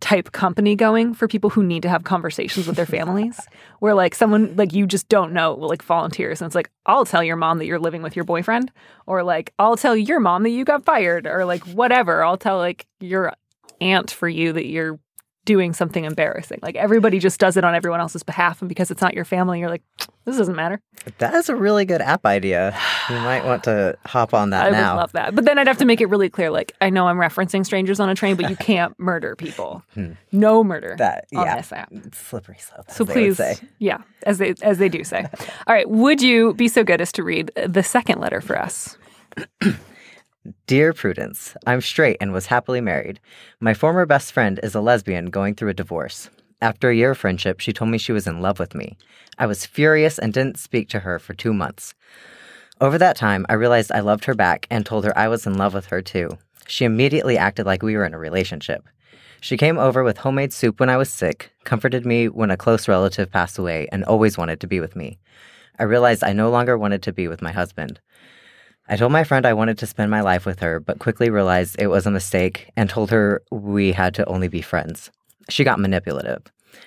type 0.00 0.30
company 0.30 0.76
going 0.76 1.12
for 1.12 1.26
people 1.26 1.50
who 1.50 1.62
need 1.62 1.82
to 1.82 1.88
have 1.88 2.04
conversations 2.04 2.66
with 2.66 2.76
their 2.76 2.86
families 2.86 3.40
where 3.80 3.94
like 3.94 4.14
someone 4.14 4.54
like 4.56 4.72
you 4.72 4.86
just 4.86 5.08
don't 5.08 5.32
know 5.32 5.54
will 5.54 5.68
like 5.68 5.82
volunteers 5.82 6.40
and 6.40 6.46
it's 6.46 6.54
like 6.54 6.70
I'll 6.86 7.04
tell 7.04 7.22
your 7.22 7.36
mom 7.36 7.58
that 7.58 7.66
you're 7.66 7.80
living 7.80 8.02
with 8.02 8.14
your 8.14 8.24
boyfriend 8.24 8.70
or 9.06 9.24
like 9.24 9.52
I'll 9.58 9.76
tell 9.76 9.96
your 9.96 10.20
mom 10.20 10.44
that 10.44 10.50
you 10.50 10.64
got 10.64 10.84
fired 10.84 11.26
or 11.26 11.44
like 11.44 11.64
whatever. 11.64 12.24
I'll 12.24 12.36
tell 12.36 12.58
like 12.58 12.86
your 13.00 13.32
aunt 13.80 14.10
for 14.10 14.28
you 14.28 14.52
that 14.52 14.66
you're 14.66 14.98
doing 15.44 15.72
something 15.72 16.04
embarrassing 16.04 16.58
like 16.62 16.76
everybody 16.76 17.18
just 17.18 17.40
does 17.40 17.56
it 17.56 17.64
on 17.64 17.74
everyone 17.74 18.00
else's 18.00 18.22
behalf 18.22 18.60
and 18.60 18.68
because 18.68 18.90
it's 18.90 19.00
not 19.00 19.14
your 19.14 19.24
family 19.24 19.60
you're 19.60 19.70
like 19.70 19.82
this 20.26 20.36
doesn't 20.36 20.56
matter 20.56 20.78
That 21.18 21.32
is 21.32 21.48
a 21.48 21.56
really 21.56 21.86
good 21.86 22.02
app 22.02 22.26
idea. 22.26 22.76
You 23.08 23.14
might 23.16 23.46
want 23.46 23.64
to 23.64 23.96
hop 24.04 24.34
on 24.34 24.50
that 24.50 24.66
I 24.66 24.70
now. 24.70 24.94
would 24.94 25.00
love 25.00 25.12
that. 25.12 25.34
But 25.34 25.46
then 25.46 25.58
I'd 25.58 25.66
have 25.66 25.78
to 25.78 25.86
make 25.86 26.02
it 26.02 26.06
really 26.10 26.28
clear 26.28 26.50
like, 26.50 26.72
I 26.82 26.90
know 26.90 27.06
I'm 27.08 27.16
referencing 27.16 27.64
strangers 27.64 27.98
on 27.98 28.10
a 28.10 28.14
train, 28.14 28.36
but 28.36 28.50
you 28.50 28.56
can't 28.56 28.92
murder 29.00 29.34
people. 29.36 29.82
No 30.32 30.62
murder 30.62 30.90
Hmm. 30.92 30.96
that 30.98 31.24
on 31.34 31.46
yeah, 31.46 31.56
this 31.56 31.72
app. 31.72 31.88
It's 31.92 32.18
slippery 32.18 32.58
slope. 32.58 32.90
So 32.90 33.06
please, 33.06 33.38
say. 33.38 33.56
yeah, 33.78 34.02
as 34.26 34.36
they 34.36 34.52
as 34.60 34.76
they 34.76 34.90
do 34.90 35.02
say. 35.02 35.26
All 35.66 35.74
right, 35.74 35.88
would 35.88 36.20
you 36.20 36.52
be 36.52 36.68
so 36.68 36.84
good 36.84 37.00
as 37.00 37.10
to 37.12 37.22
read 37.22 37.50
the 37.66 37.82
second 37.82 38.20
letter 38.20 38.42
for 38.42 38.58
us? 38.60 38.98
Dear 40.66 40.92
Prudence, 40.92 41.54
I'm 41.66 41.80
straight 41.80 42.16
and 42.20 42.32
was 42.32 42.46
happily 42.46 42.80
married. 42.80 43.20
My 43.60 43.74
former 43.74 44.06
best 44.06 44.32
friend 44.32 44.60
is 44.62 44.74
a 44.74 44.80
lesbian 44.80 45.26
going 45.26 45.54
through 45.54 45.70
a 45.70 45.74
divorce. 45.74 46.30
After 46.60 46.90
a 46.90 46.94
year 46.94 47.10
of 47.10 47.18
friendship, 47.18 47.60
she 47.60 47.72
told 47.72 47.90
me 47.90 47.98
she 47.98 48.12
was 48.12 48.26
in 48.26 48.40
love 48.40 48.58
with 48.58 48.74
me. 48.74 48.96
I 49.38 49.46
was 49.46 49.66
furious 49.66 50.18
and 50.18 50.32
didn't 50.32 50.58
speak 50.58 50.88
to 50.90 51.00
her 51.00 51.18
for 51.18 51.34
two 51.34 51.52
months. 51.52 51.94
Over 52.80 52.98
that 52.98 53.16
time, 53.16 53.46
I 53.48 53.54
realized 53.54 53.92
I 53.92 54.00
loved 54.00 54.24
her 54.26 54.34
back 54.34 54.66
and 54.70 54.86
told 54.86 55.04
her 55.04 55.16
I 55.18 55.28
was 55.28 55.46
in 55.46 55.58
love 55.58 55.74
with 55.74 55.86
her 55.86 56.02
too. 56.02 56.38
She 56.66 56.84
immediately 56.84 57.36
acted 57.36 57.66
like 57.66 57.82
we 57.82 57.96
were 57.96 58.04
in 58.04 58.14
a 58.14 58.18
relationship. 58.18 58.88
She 59.40 59.56
came 59.56 59.78
over 59.78 60.02
with 60.02 60.18
homemade 60.18 60.52
soup 60.52 60.80
when 60.80 60.90
I 60.90 60.96
was 60.96 61.10
sick, 61.10 61.52
comforted 61.64 62.04
me 62.04 62.28
when 62.28 62.50
a 62.50 62.56
close 62.56 62.88
relative 62.88 63.30
passed 63.30 63.58
away, 63.58 63.88
and 63.92 64.04
always 64.04 64.36
wanted 64.36 64.60
to 64.60 64.66
be 64.66 64.80
with 64.80 64.96
me. 64.96 65.18
I 65.78 65.84
realized 65.84 66.24
I 66.24 66.32
no 66.32 66.50
longer 66.50 66.76
wanted 66.76 67.02
to 67.04 67.12
be 67.12 67.28
with 67.28 67.40
my 67.40 67.52
husband. 67.52 68.00
I 68.90 68.96
told 68.96 69.12
my 69.12 69.22
friend 69.22 69.44
I 69.44 69.52
wanted 69.52 69.76
to 69.78 69.86
spend 69.86 70.10
my 70.10 70.22
life 70.22 70.46
with 70.46 70.60
her, 70.60 70.80
but 70.80 70.98
quickly 70.98 71.28
realized 71.28 71.76
it 71.78 71.88
was 71.88 72.06
a 72.06 72.10
mistake 72.10 72.70
and 72.74 72.88
told 72.88 73.10
her 73.10 73.42
we 73.50 73.92
had 73.92 74.14
to 74.14 74.26
only 74.26 74.48
be 74.48 74.62
friends. 74.62 75.10
She 75.50 75.62
got 75.62 75.78
manipulative. 75.78 76.44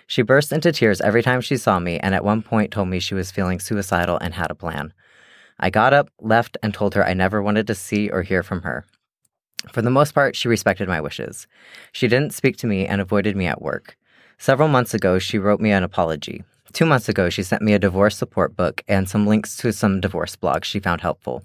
She 0.07 0.23
burst 0.23 0.51
into 0.51 0.71
tears 0.71 0.99
every 1.01 1.21
time 1.21 1.41
she 1.41 1.57
saw 1.57 1.77
me, 1.77 1.99
and 1.99 2.15
at 2.15 2.23
one 2.23 2.41
point 2.41 2.71
told 2.71 2.87
me 2.87 2.99
she 2.99 3.13
was 3.13 3.29
feeling 3.29 3.59
suicidal 3.59 4.17
and 4.17 4.33
had 4.33 4.49
a 4.49 4.55
plan. 4.55 4.93
I 5.59 5.69
got 5.69 5.93
up, 5.93 6.09
left, 6.19 6.57
and 6.63 6.73
told 6.73 6.95
her 6.95 7.05
I 7.05 7.13
never 7.13 7.39
wanted 7.39 7.67
to 7.67 7.75
see 7.75 8.09
or 8.09 8.23
hear 8.23 8.41
from 8.41 8.63
her. 8.63 8.83
For 9.71 9.83
the 9.83 9.91
most 9.91 10.13
part, 10.13 10.35
she 10.35 10.47
respected 10.47 10.87
my 10.87 11.01
wishes. 11.01 11.45
She 11.91 12.07
didn't 12.07 12.33
speak 12.33 12.57
to 12.57 12.67
me 12.67 12.87
and 12.87 12.99
avoided 12.99 13.35
me 13.35 13.45
at 13.45 13.61
work. 13.61 13.95
Several 14.39 14.67
months 14.67 14.95
ago, 14.95 15.19
she 15.19 15.37
wrote 15.37 15.61
me 15.61 15.71
an 15.71 15.83
apology. 15.83 16.43
Two 16.73 16.87
months 16.87 17.09
ago, 17.09 17.29
she 17.29 17.43
sent 17.43 17.61
me 17.61 17.73
a 17.73 17.79
divorce 17.79 18.17
support 18.17 18.55
book 18.55 18.81
and 18.87 19.07
some 19.07 19.27
links 19.27 19.55
to 19.57 19.71
some 19.71 20.01
divorce 20.01 20.35
blogs 20.35 20.63
she 20.63 20.79
found 20.79 21.01
helpful. 21.01 21.43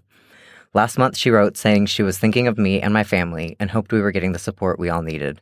Last 0.77 0.99
month, 0.99 1.17
she 1.17 1.31
wrote 1.31 1.57
saying 1.57 1.87
she 1.87 2.03
was 2.03 2.19
thinking 2.19 2.47
of 2.47 2.59
me 2.59 2.83
and 2.83 2.93
my 2.93 3.03
family 3.03 3.57
and 3.59 3.71
hoped 3.71 3.93
we 3.93 4.03
were 4.03 4.13
getting 4.13 4.33
the 4.33 4.39
support 4.39 4.79
we 4.79 4.91
all 4.91 5.01
needed. 5.01 5.41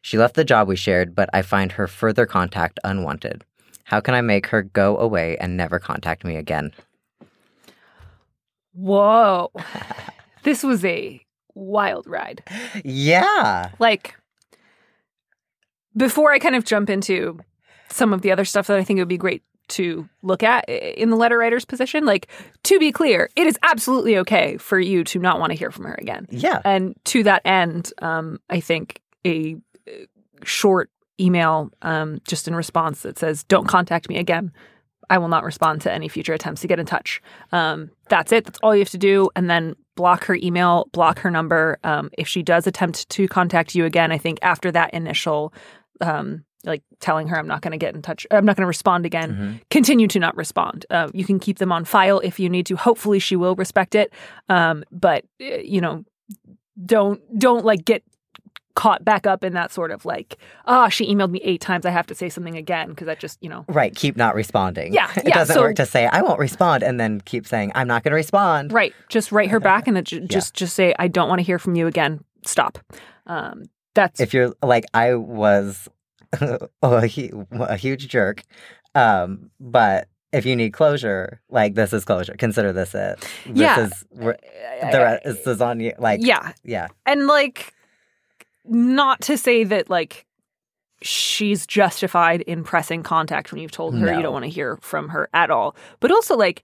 She 0.00 0.16
left 0.16 0.36
the 0.36 0.44
job 0.44 0.68
we 0.68 0.76
shared, 0.76 1.12
but 1.12 1.28
I 1.32 1.42
find 1.42 1.72
her 1.72 1.88
further 1.88 2.24
contact 2.24 2.78
unwanted. 2.84 3.44
How 3.82 3.98
can 3.98 4.14
I 4.14 4.20
make 4.20 4.46
her 4.46 4.62
go 4.62 4.96
away 4.96 5.36
and 5.38 5.56
never 5.56 5.80
contact 5.80 6.24
me 6.24 6.36
again? 6.36 6.70
Whoa. 8.72 9.50
this 10.44 10.62
was 10.62 10.84
a 10.84 11.20
wild 11.56 12.06
ride. 12.06 12.44
Yeah. 12.84 13.70
Like 13.80 14.14
before 15.96 16.30
I 16.30 16.38
kind 16.38 16.54
of 16.54 16.64
jump 16.64 16.88
into 16.88 17.40
some 17.88 18.12
of 18.12 18.22
the 18.22 18.30
other 18.30 18.44
stuff 18.44 18.68
that 18.68 18.78
I 18.78 18.84
think 18.84 18.98
it 18.98 19.00
would 19.00 19.08
be 19.08 19.18
great 19.18 19.42
to 19.70 20.08
look 20.22 20.42
at 20.42 20.68
in 20.68 21.10
the 21.10 21.16
letter 21.16 21.38
writer's 21.38 21.64
position, 21.64 22.04
like 22.04 22.28
to 22.64 22.78
be 22.78 22.92
clear, 22.92 23.28
it 23.36 23.46
is 23.46 23.58
absolutely 23.62 24.18
okay 24.18 24.56
for 24.56 24.78
you 24.78 25.04
to 25.04 25.18
not 25.18 25.40
want 25.40 25.52
to 25.52 25.58
hear 25.58 25.70
from 25.70 25.84
her 25.84 25.96
again. 25.98 26.26
Yeah. 26.30 26.60
And 26.64 26.94
to 27.06 27.22
that 27.24 27.42
end, 27.44 27.92
um, 28.02 28.40
I 28.48 28.60
think 28.60 29.00
a 29.26 29.56
uh, 29.88 29.92
short 30.44 30.90
email 31.20 31.70
um, 31.82 32.20
just 32.26 32.48
in 32.48 32.54
response 32.54 33.02
that 33.02 33.18
says, 33.18 33.44
Don't 33.44 33.68
contact 33.68 34.08
me 34.08 34.18
again. 34.18 34.52
I 35.10 35.18
will 35.18 35.28
not 35.28 35.44
respond 35.44 35.82
to 35.82 35.92
any 35.92 36.08
future 36.08 36.32
attempts 36.32 36.60
to 36.60 36.68
get 36.68 36.78
in 36.78 36.86
touch. 36.86 37.20
Um, 37.50 37.90
that's 38.08 38.30
it. 38.30 38.44
That's 38.44 38.60
all 38.62 38.74
you 38.74 38.80
have 38.80 38.90
to 38.90 38.98
do. 38.98 39.28
And 39.34 39.50
then 39.50 39.74
block 39.96 40.24
her 40.24 40.36
email, 40.36 40.88
block 40.92 41.18
her 41.18 41.30
number. 41.30 41.78
Um, 41.82 42.10
if 42.16 42.28
she 42.28 42.42
does 42.42 42.66
attempt 42.68 43.08
to 43.10 43.26
contact 43.26 43.74
you 43.74 43.84
again, 43.84 44.12
I 44.12 44.18
think 44.18 44.38
after 44.40 44.70
that 44.70 44.94
initial, 44.94 45.52
um, 46.00 46.44
like 46.64 46.82
telling 47.00 47.28
her 47.28 47.38
I'm 47.38 47.46
not 47.46 47.62
going 47.62 47.72
to 47.72 47.78
get 47.78 47.94
in 47.94 48.02
touch, 48.02 48.26
I'm 48.30 48.44
not 48.44 48.56
going 48.56 48.64
to 48.64 48.68
respond 48.68 49.06
again, 49.06 49.30
Mm-hmm. 49.32 49.52
continue 49.70 50.08
to 50.08 50.18
not 50.18 50.36
respond. 50.36 50.86
Uh, 50.90 51.08
you 51.14 51.24
can 51.24 51.38
keep 51.38 51.58
them 51.58 51.72
on 51.72 51.84
file 51.84 52.20
if 52.20 52.38
you 52.38 52.48
need 52.48 52.66
to. 52.66 52.76
Hopefully, 52.76 53.18
she 53.18 53.36
will 53.36 53.54
respect 53.56 53.94
it. 53.94 54.12
Um, 54.48 54.84
but 54.90 55.24
uh, 55.40 55.56
you 55.64 55.80
know, 55.80 56.04
don't 56.84 57.20
don't 57.38 57.64
like 57.64 57.84
get 57.84 58.02
caught 58.74 59.04
back 59.04 59.26
up 59.26 59.42
in 59.42 59.52
that 59.52 59.72
sort 59.72 59.90
of 59.90 60.04
like 60.04 60.38
ah 60.66 60.88
she 60.88 61.04
emailed 61.12 61.30
me 61.30 61.40
eight 61.42 61.60
times 61.60 61.84
i 61.84 61.90
have 61.90 62.06
to 62.06 62.14
say 62.14 62.28
something 62.28 62.56
again 62.56 62.88
because 62.90 63.04
that 63.06 63.18
just 63.18 63.36
you 63.42 63.48
know 63.48 63.64
Right. 63.68 63.94
Keep 63.94 64.16
not 64.16 64.34
responding. 64.34 64.94
Yeah, 64.94 65.10
It 65.16 65.24
yeah, 65.26 65.34
doesn't 65.34 65.54
so- 65.54 65.60
work 65.62 65.76
to 65.76 65.84
say, 65.86 66.06
I 66.06 66.22
won't 66.22 66.38
respond, 66.38 66.82
and 66.84 66.98
then 66.98 67.20
keep 67.20 67.46
saying, 67.46 67.72
I'm 67.74 67.88
not 67.88 68.04
going 68.04 68.12
to 68.12 68.16
respond. 68.16 68.72
right 68.72 68.94
just 69.08 69.32
write 69.32 69.50
her 69.50 69.60
back 69.60 69.86
and 69.88 69.96
then 69.96 70.04
ju- 70.04 70.20
just 70.20 70.54
just 70.54 70.74
say 70.74 70.94
i 70.98 71.08
don't 71.08 71.28
want 71.28 71.40
to 71.40 71.44
hear 71.44 71.58
from 71.58 71.74
you 71.74 71.86
again 71.88 72.24
stop 72.46 72.78
um 73.26 73.64
that's 73.94 74.20
If 74.20 74.32
you're 74.32 74.54
like, 74.62 74.84
I 74.94 75.14
was 75.16 75.88
a, 76.82 77.06
hu- 77.08 77.46
a 77.52 77.76
huge 77.76 78.08
jerk, 78.08 78.44
um, 78.94 79.50
but 79.58 80.08
if 80.32 80.46
you 80.46 80.54
need 80.54 80.72
closure, 80.72 81.40
like 81.50 81.74
this 81.74 81.92
is 81.92 82.04
closure. 82.04 82.34
Consider 82.38 82.72
this 82.72 82.94
it. 82.94 83.18
This 83.46 83.56
Yeah. 83.58 83.80
is 83.86 84.04
the 84.12 84.36
rest 85.24 85.46
is 85.46 85.60
on 85.60 85.80
you. 85.80 85.92
Like 85.98 86.20
yeah 86.22 86.52
yeah, 86.62 86.88
and 87.06 87.26
like 87.26 87.74
not 88.64 89.20
to 89.22 89.36
say 89.36 89.64
that 89.64 89.90
like 89.90 90.26
she's 91.02 91.66
justified 91.66 92.42
in 92.42 92.62
pressing 92.62 93.02
contact 93.02 93.50
when 93.52 93.60
you've 93.60 93.70
told 93.70 93.94
her 93.98 94.06
No. 94.06 94.16
you 94.16 94.22
don't 94.22 94.32
want 94.32 94.44
to 94.44 94.50
hear 94.50 94.76
from 94.82 95.08
her 95.08 95.30
at 95.32 95.50
all 95.50 95.74
but 95.98 96.10
also 96.12 96.36
like 96.36 96.62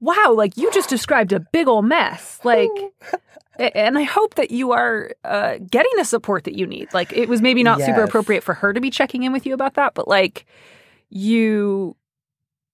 wow 0.00 0.32
like 0.34 0.56
you 0.56 0.72
just 0.72 0.88
described 0.88 1.30
a 1.32 1.40
big 1.40 1.68
old 1.68 1.84
mess 1.84 2.40
like 2.42 2.70
a- 3.12 3.18
and 3.58 3.98
i 3.98 4.02
hope 4.02 4.34
that 4.34 4.50
you 4.50 4.72
are 4.72 5.12
uh, 5.24 5.58
getting 5.70 5.92
the 5.96 6.04
support 6.04 6.44
that 6.44 6.54
you 6.54 6.66
need. 6.66 6.92
Like 6.92 7.12
it 7.12 7.28
was 7.28 7.40
maybe 7.42 7.62
not 7.62 7.80
super 7.80 8.02
appropriate 8.02 8.42
for 8.42 8.54
her 8.54 8.72
to 8.72 8.80
be 8.80 8.90
checking 8.90 9.22
in 9.22 9.32
with 9.32 9.46
you 9.46 9.54
about 9.54 9.74
that 9.74 9.94
but 9.94 10.08
like 10.08 10.46
you 11.10 11.96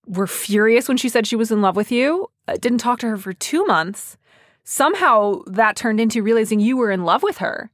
were 0.06 0.26
furious 0.26 0.88
when 0.88 0.96
she 0.96 1.08
said 1.08 1.26
she 1.26 1.36
was 1.36 1.50
in 1.50 1.62
love 1.62 1.76
with 1.76 1.92
you 1.92 2.28
uh, 2.48 2.56
didn't 2.60 2.78
talk 2.78 2.98
to 3.00 3.08
her 3.08 3.16
for 3.16 3.32
two 3.32 3.64
months. 3.64 4.16
Somehow 4.64 5.42
that 5.46 5.76
turned 5.76 6.00
into 6.00 6.22
realizing 6.22 6.60
you 6.60 6.76
were 6.76 6.90
in 6.90 7.04
love 7.04 7.22
with 7.22 7.38
her 7.38 7.70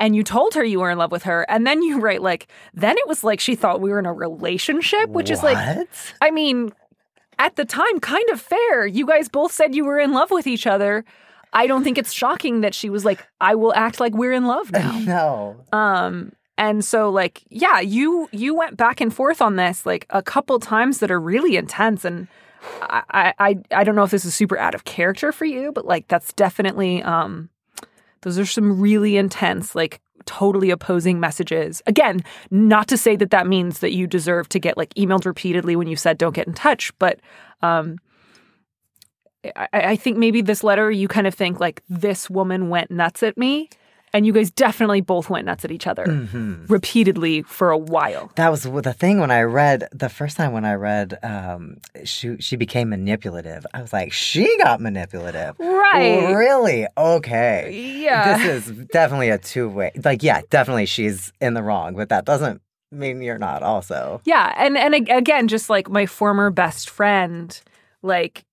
and 0.00 0.14
you 0.14 0.22
told 0.22 0.54
her 0.54 0.64
you 0.64 0.80
were 0.80 0.90
in 0.90 0.98
love 0.98 1.10
with 1.10 1.24
her 1.24 1.44
and 1.48 1.66
then 1.66 1.82
you 1.82 2.00
write 2.00 2.22
like 2.22 2.48
then 2.74 2.96
it 2.96 3.06
was 3.08 3.24
like 3.24 3.40
she 3.40 3.54
thought 3.54 3.80
we 3.80 3.90
were 3.90 3.98
in 3.98 4.06
a 4.06 4.12
relationship 4.12 5.08
which 5.10 5.30
is 5.30 5.42
like 5.42 5.88
i 6.20 6.30
mean 6.30 6.72
at 7.38 7.56
the 7.56 7.64
time 7.64 8.00
kind 8.00 8.28
of 8.30 8.40
fair. 8.40 8.86
You 8.86 9.06
guys 9.06 9.28
both 9.28 9.52
said 9.52 9.74
you 9.74 9.84
were 9.84 9.98
in 9.98 10.12
love 10.12 10.30
with 10.30 10.46
each 10.46 10.66
other 10.66 11.04
i 11.52 11.66
don't 11.66 11.84
think 11.84 11.98
it's 11.98 12.12
shocking 12.12 12.60
that 12.60 12.74
she 12.74 12.90
was 12.90 13.04
like 13.04 13.26
i 13.40 13.54
will 13.54 13.74
act 13.74 14.00
like 14.00 14.14
we're 14.14 14.32
in 14.32 14.46
love 14.46 14.70
now 14.72 14.98
no. 15.72 15.78
um 15.78 16.32
and 16.56 16.84
so 16.84 17.10
like 17.10 17.42
yeah 17.50 17.80
you 17.80 18.28
you 18.32 18.54
went 18.54 18.76
back 18.76 19.00
and 19.00 19.14
forth 19.14 19.40
on 19.40 19.56
this 19.56 19.86
like 19.86 20.06
a 20.10 20.22
couple 20.22 20.58
times 20.58 20.98
that 20.98 21.10
are 21.10 21.20
really 21.20 21.56
intense 21.56 22.04
and 22.04 22.28
I, 22.82 23.34
I 23.38 23.58
I 23.70 23.84
don't 23.84 23.94
know 23.94 24.02
if 24.02 24.10
this 24.10 24.24
is 24.24 24.34
super 24.34 24.58
out 24.58 24.74
of 24.74 24.84
character 24.84 25.32
for 25.32 25.44
you, 25.44 25.72
but 25.72 25.86
like 25.86 26.08
that's 26.08 26.32
definitely 26.32 27.02
um 27.02 27.48
those 28.22 28.38
are 28.38 28.46
some 28.46 28.80
really 28.80 29.16
intense 29.16 29.74
like 29.74 30.00
totally 30.24 30.70
opposing 30.70 31.20
messages. 31.20 31.80
Again, 31.86 32.22
not 32.50 32.88
to 32.88 32.96
say 32.98 33.16
that 33.16 33.30
that 33.30 33.46
means 33.46 33.78
that 33.78 33.94
you 33.94 34.06
deserve 34.06 34.48
to 34.50 34.58
get 34.58 34.76
like 34.76 34.92
emailed 34.94 35.24
repeatedly 35.24 35.76
when 35.76 35.88
you 35.88 35.96
said 35.96 36.18
don't 36.18 36.34
get 36.34 36.46
in 36.46 36.54
touch, 36.54 36.96
but 36.98 37.20
um 37.62 37.98
I, 39.44 39.68
I 39.72 39.96
think 39.96 40.18
maybe 40.18 40.40
this 40.40 40.64
letter 40.64 40.90
you 40.90 41.08
kind 41.08 41.26
of 41.26 41.34
think 41.34 41.60
like 41.60 41.82
this 41.88 42.28
woman 42.28 42.68
went 42.68 42.90
nuts 42.90 43.22
at 43.22 43.36
me, 43.38 43.70
and 44.12 44.26
you 44.26 44.32
guys 44.32 44.50
definitely 44.50 45.00
both 45.00 45.30
went 45.30 45.46
nuts 45.46 45.64
at 45.64 45.70
each 45.70 45.86
other 45.86 46.04
hmm 46.04 46.64
repeatedly 46.68 47.42
for 47.42 47.70
a 47.70 47.78
while. 47.78 48.30
That 48.36 48.50
was 48.50 48.64
the 48.64 48.92
thing 48.92 49.20
when 49.20 49.30
I 49.30 49.42
read 49.42 49.88
the 49.92 50.08
first 50.10 50.36
time 50.36 50.52
when 50.52 50.64
I 50.64 50.74
read 50.74 51.18
um, 51.22 51.78
she 52.04 52.36
she 52.38 52.56
became 52.56 52.90
manipulative. 52.90 53.64
I 53.72 53.80
was 53.80 53.92
like, 53.92 54.12
she 54.12 54.58
got 54.58 54.80
manipulative. 54.80 55.58
Right. 55.58 56.34
Really? 56.34 56.86
Okay. 56.96 58.02
Yeah. 58.02 58.36
This 58.36 58.68
is 58.68 58.86
definitely 58.88 59.30
a 59.30 59.38
two 59.38 59.68
way. 59.68 59.92
Like, 60.04 60.22
yeah, 60.22 60.42
definitely 60.50 60.86
she's 60.86 61.32
in 61.40 61.54
the 61.54 61.62
wrong, 61.62 61.94
but 61.94 62.10
that 62.10 62.24
doesn't 62.26 62.60
mean 62.90 63.22
you're 63.22 63.38
not 63.38 63.62
also. 63.62 64.20
Yeah, 64.24 64.52
and 64.56 64.76
and 64.76 64.94
again, 64.94 65.48
just 65.48 65.70
like 65.70 65.88
my 65.88 66.06
former 66.06 66.50
best 66.50 66.90
friend, 66.90 67.58
like 68.02 68.44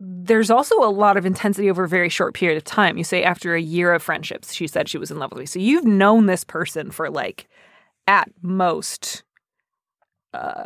there's 0.00 0.50
also 0.50 0.76
a 0.82 0.90
lot 0.90 1.16
of 1.16 1.26
intensity 1.26 1.68
over 1.68 1.84
a 1.84 1.88
very 1.88 2.08
short 2.08 2.34
period 2.34 2.56
of 2.56 2.64
time. 2.64 2.96
You 2.96 3.04
say 3.04 3.24
after 3.24 3.54
a 3.54 3.60
year 3.60 3.92
of 3.92 4.02
friendships, 4.02 4.52
she 4.52 4.66
said 4.66 4.88
she 4.88 4.98
was 4.98 5.10
in 5.10 5.18
love 5.18 5.30
with 5.32 5.40
me. 5.40 5.46
So 5.46 5.58
you've 5.58 5.84
known 5.84 6.26
this 6.26 6.44
person 6.44 6.90
for 6.90 7.10
like 7.10 7.48
at 8.06 8.30
most, 8.40 9.24
uh, 10.32 10.64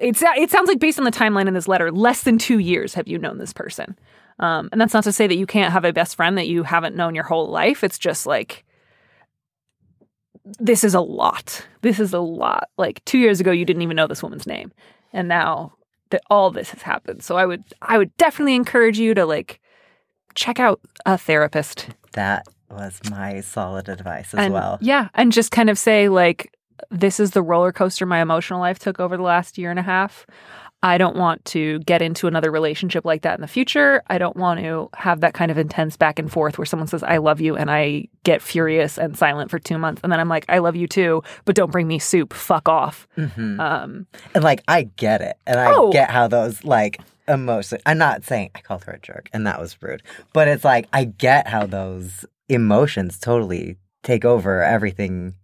it's 0.00 0.22
it 0.22 0.50
sounds 0.50 0.68
like 0.68 0.80
based 0.80 0.98
on 0.98 1.04
the 1.04 1.12
timeline 1.12 1.46
in 1.46 1.54
this 1.54 1.68
letter, 1.68 1.92
less 1.92 2.24
than 2.24 2.38
two 2.38 2.58
years 2.58 2.94
have 2.94 3.06
you 3.06 3.18
known 3.18 3.38
this 3.38 3.52
person. 3.52 3.96
Um, 4.38 4.68
and 4.72 4.80
that's 4.80 4.94
not 4.94 5.04
to 5.04 5.12
say 5.12 5.26
that 5.26 5.36
you 5.36 5.46
can't 5.46 5.72
have 5.72 5.84
a 5.84 5.92
best 5.92 6.16
friend 6.16 6.36
that 6.36 6.48
you 6.48 6.64
haven't 6.64 6.96
known 6.96 7.14
your 7.14 7.24
whole 7.24 7.48
life. 7.48 7.84
It's 7.84 7.98
just 7.98 8.26
like 8.26 8.64
this 10.58 10.82
is 10.82 10.94
a 10.94 11.00
lot. 11.00 11.64
This 11.82 12.00
is 12.00 12.12
a 12.12 12.18
lot. 12.18 12.68
Like 12.76 13.04
two 13.04 13.18
years 13.18 13.38
ago, 13.38 13.52
you 13.52 13.64
didn't 13.64 13.82
even 13.82 13.96
know 13.96 14.08
this 14.08 14.22
woman's 14.22 14.46
name, 14.46 14.72
and 15.12 15.28
now 15.28 15.74
that 16.12 16.22
all 16.30 16.50
this 16.50 16.70
has 16.70 16.82
happened. 16.82 17.22
So 17.22 17.36
I 17.36 17.44
would 17.44 17.64
I 17.82 17.98
would 17.98 18.16
definitely 18.16 18.54
encourage 18.54 18.98
you 18.98 19.14
to 19.14 19.26
like 19.26 19.60
check 20.34 20.60
out 20.60 20.80
a 21.04 21.18
therapist. 21.18 21.88
That 22.12 22.46
was 22.70 23.00
my 23.10 23.40
solid 23.40 23.88
advice 23.88 24.32
as 24.32 24.40
and, 24.40 24.54
well. 24.54 24.78
Yeah, 24.80 25.08
and 25.14 25.32
just 25.32 25.50
kind 25.50 25.68
of 25.68 25.78
say 25.78 26.08
like 26.08 26.56
this 26.90 27.20
is 27.20 27.32
the 27.32 27.42
roller 27.42 27.72
coaster 27.72 28.06
my 28.06 28.20
emotional 28.20 28.60
life 28.60 28.78
took 28.78 28.98
over 29.00 29.16
the 29.16 29.22
last 29.22 29.58
year 29.58 29.70
and 29.70 29.78
a 29.78 29.82
half. 29.82 30.26
I 30.84 30.98
don't 30.98 31.16
want 31.16 31.44
to 31.46 31.78
get 31.80 32.02
into 32.02 32.26
another 32.26 32.50
relationship 32.50 33.04
like 33.04 33.22
that 33.22 33.34
in 33.36 33.40
the 33.40 33.46
future. 33.46 34.02
I 34.08 34.18
don't 34.18 34.36
want 34.36 34.58
to 34.60 34.88
have 34.94 35.20
that 35.20 35.32
kind 35.32 35.50
of 35.50 35.58
intense 35.58 35.96
back 35.96 36.18
and 36.18 36.30
forth 36.30 36.58
where 36.58 36.64
someone 36.64 36.88
says, 36.88 37.02
I 37.04 37.18
love 37.18 37.40
you, 37.40 37.56
and 37.56 37.70
I 37.70 38.08
get 38.24 38.42
furious 38.42 38.98
and 38.98 39.16
silent 39.16 39.50
for 39.50 39.58
two 39.60 39.78
months. 39.78 40.00
And 40.02 40.12
then 40.12 40.18
I'm 40.18 40.28
like, 40.28 40.44
I 40.48 40.58
love 40.58 40.74
you 40.74 40.88
too, 40.88 41.22
but 41.44 41.54
don't 41.54 41.70
bring 41.70 41.86
me 41.86 41.98
soup. 41.98 42.32
Fuck 42.32 42.68
off. 42.68 43.06
Mhm. 43.16 43.60
Um, 43.60 44.06
And 44.34 44.42
like, 44.42 44.62
I 44.66 44.82
get 44.96 45.20
it. 45.22 45.36
And 45.46 45.60
I 45.60 45.72
Oh. 45.72 45.92
get 45.92 46.10
how 46.10 46.26
those 46.28 46.64
like 46.64 47.00
emotions, 47.28 47.80
I'm 47.86 47.98
not 47.98 48.24
saying 48.24 48.50
I 48.54 48.60
called 48.60 48.82
her 48.84 48.92
a 48.94 48.98
jerk 48.98 49.28
and 49.32 49.46
that 49.46 49.60
was 49.60 49.80
rude, 49.80 50.02
but 50.32 50.48
it's 50.48 50.64
like, 50.64 50.88
I 50.92 51.04
get 51.04 51.46
how 51.46 51.66
those 51.66 52.24
emotions 52.48 53.18
totally 53.18 53.76
take 54.02 54.24
over 54.24 54.62
everything 54.64 55.34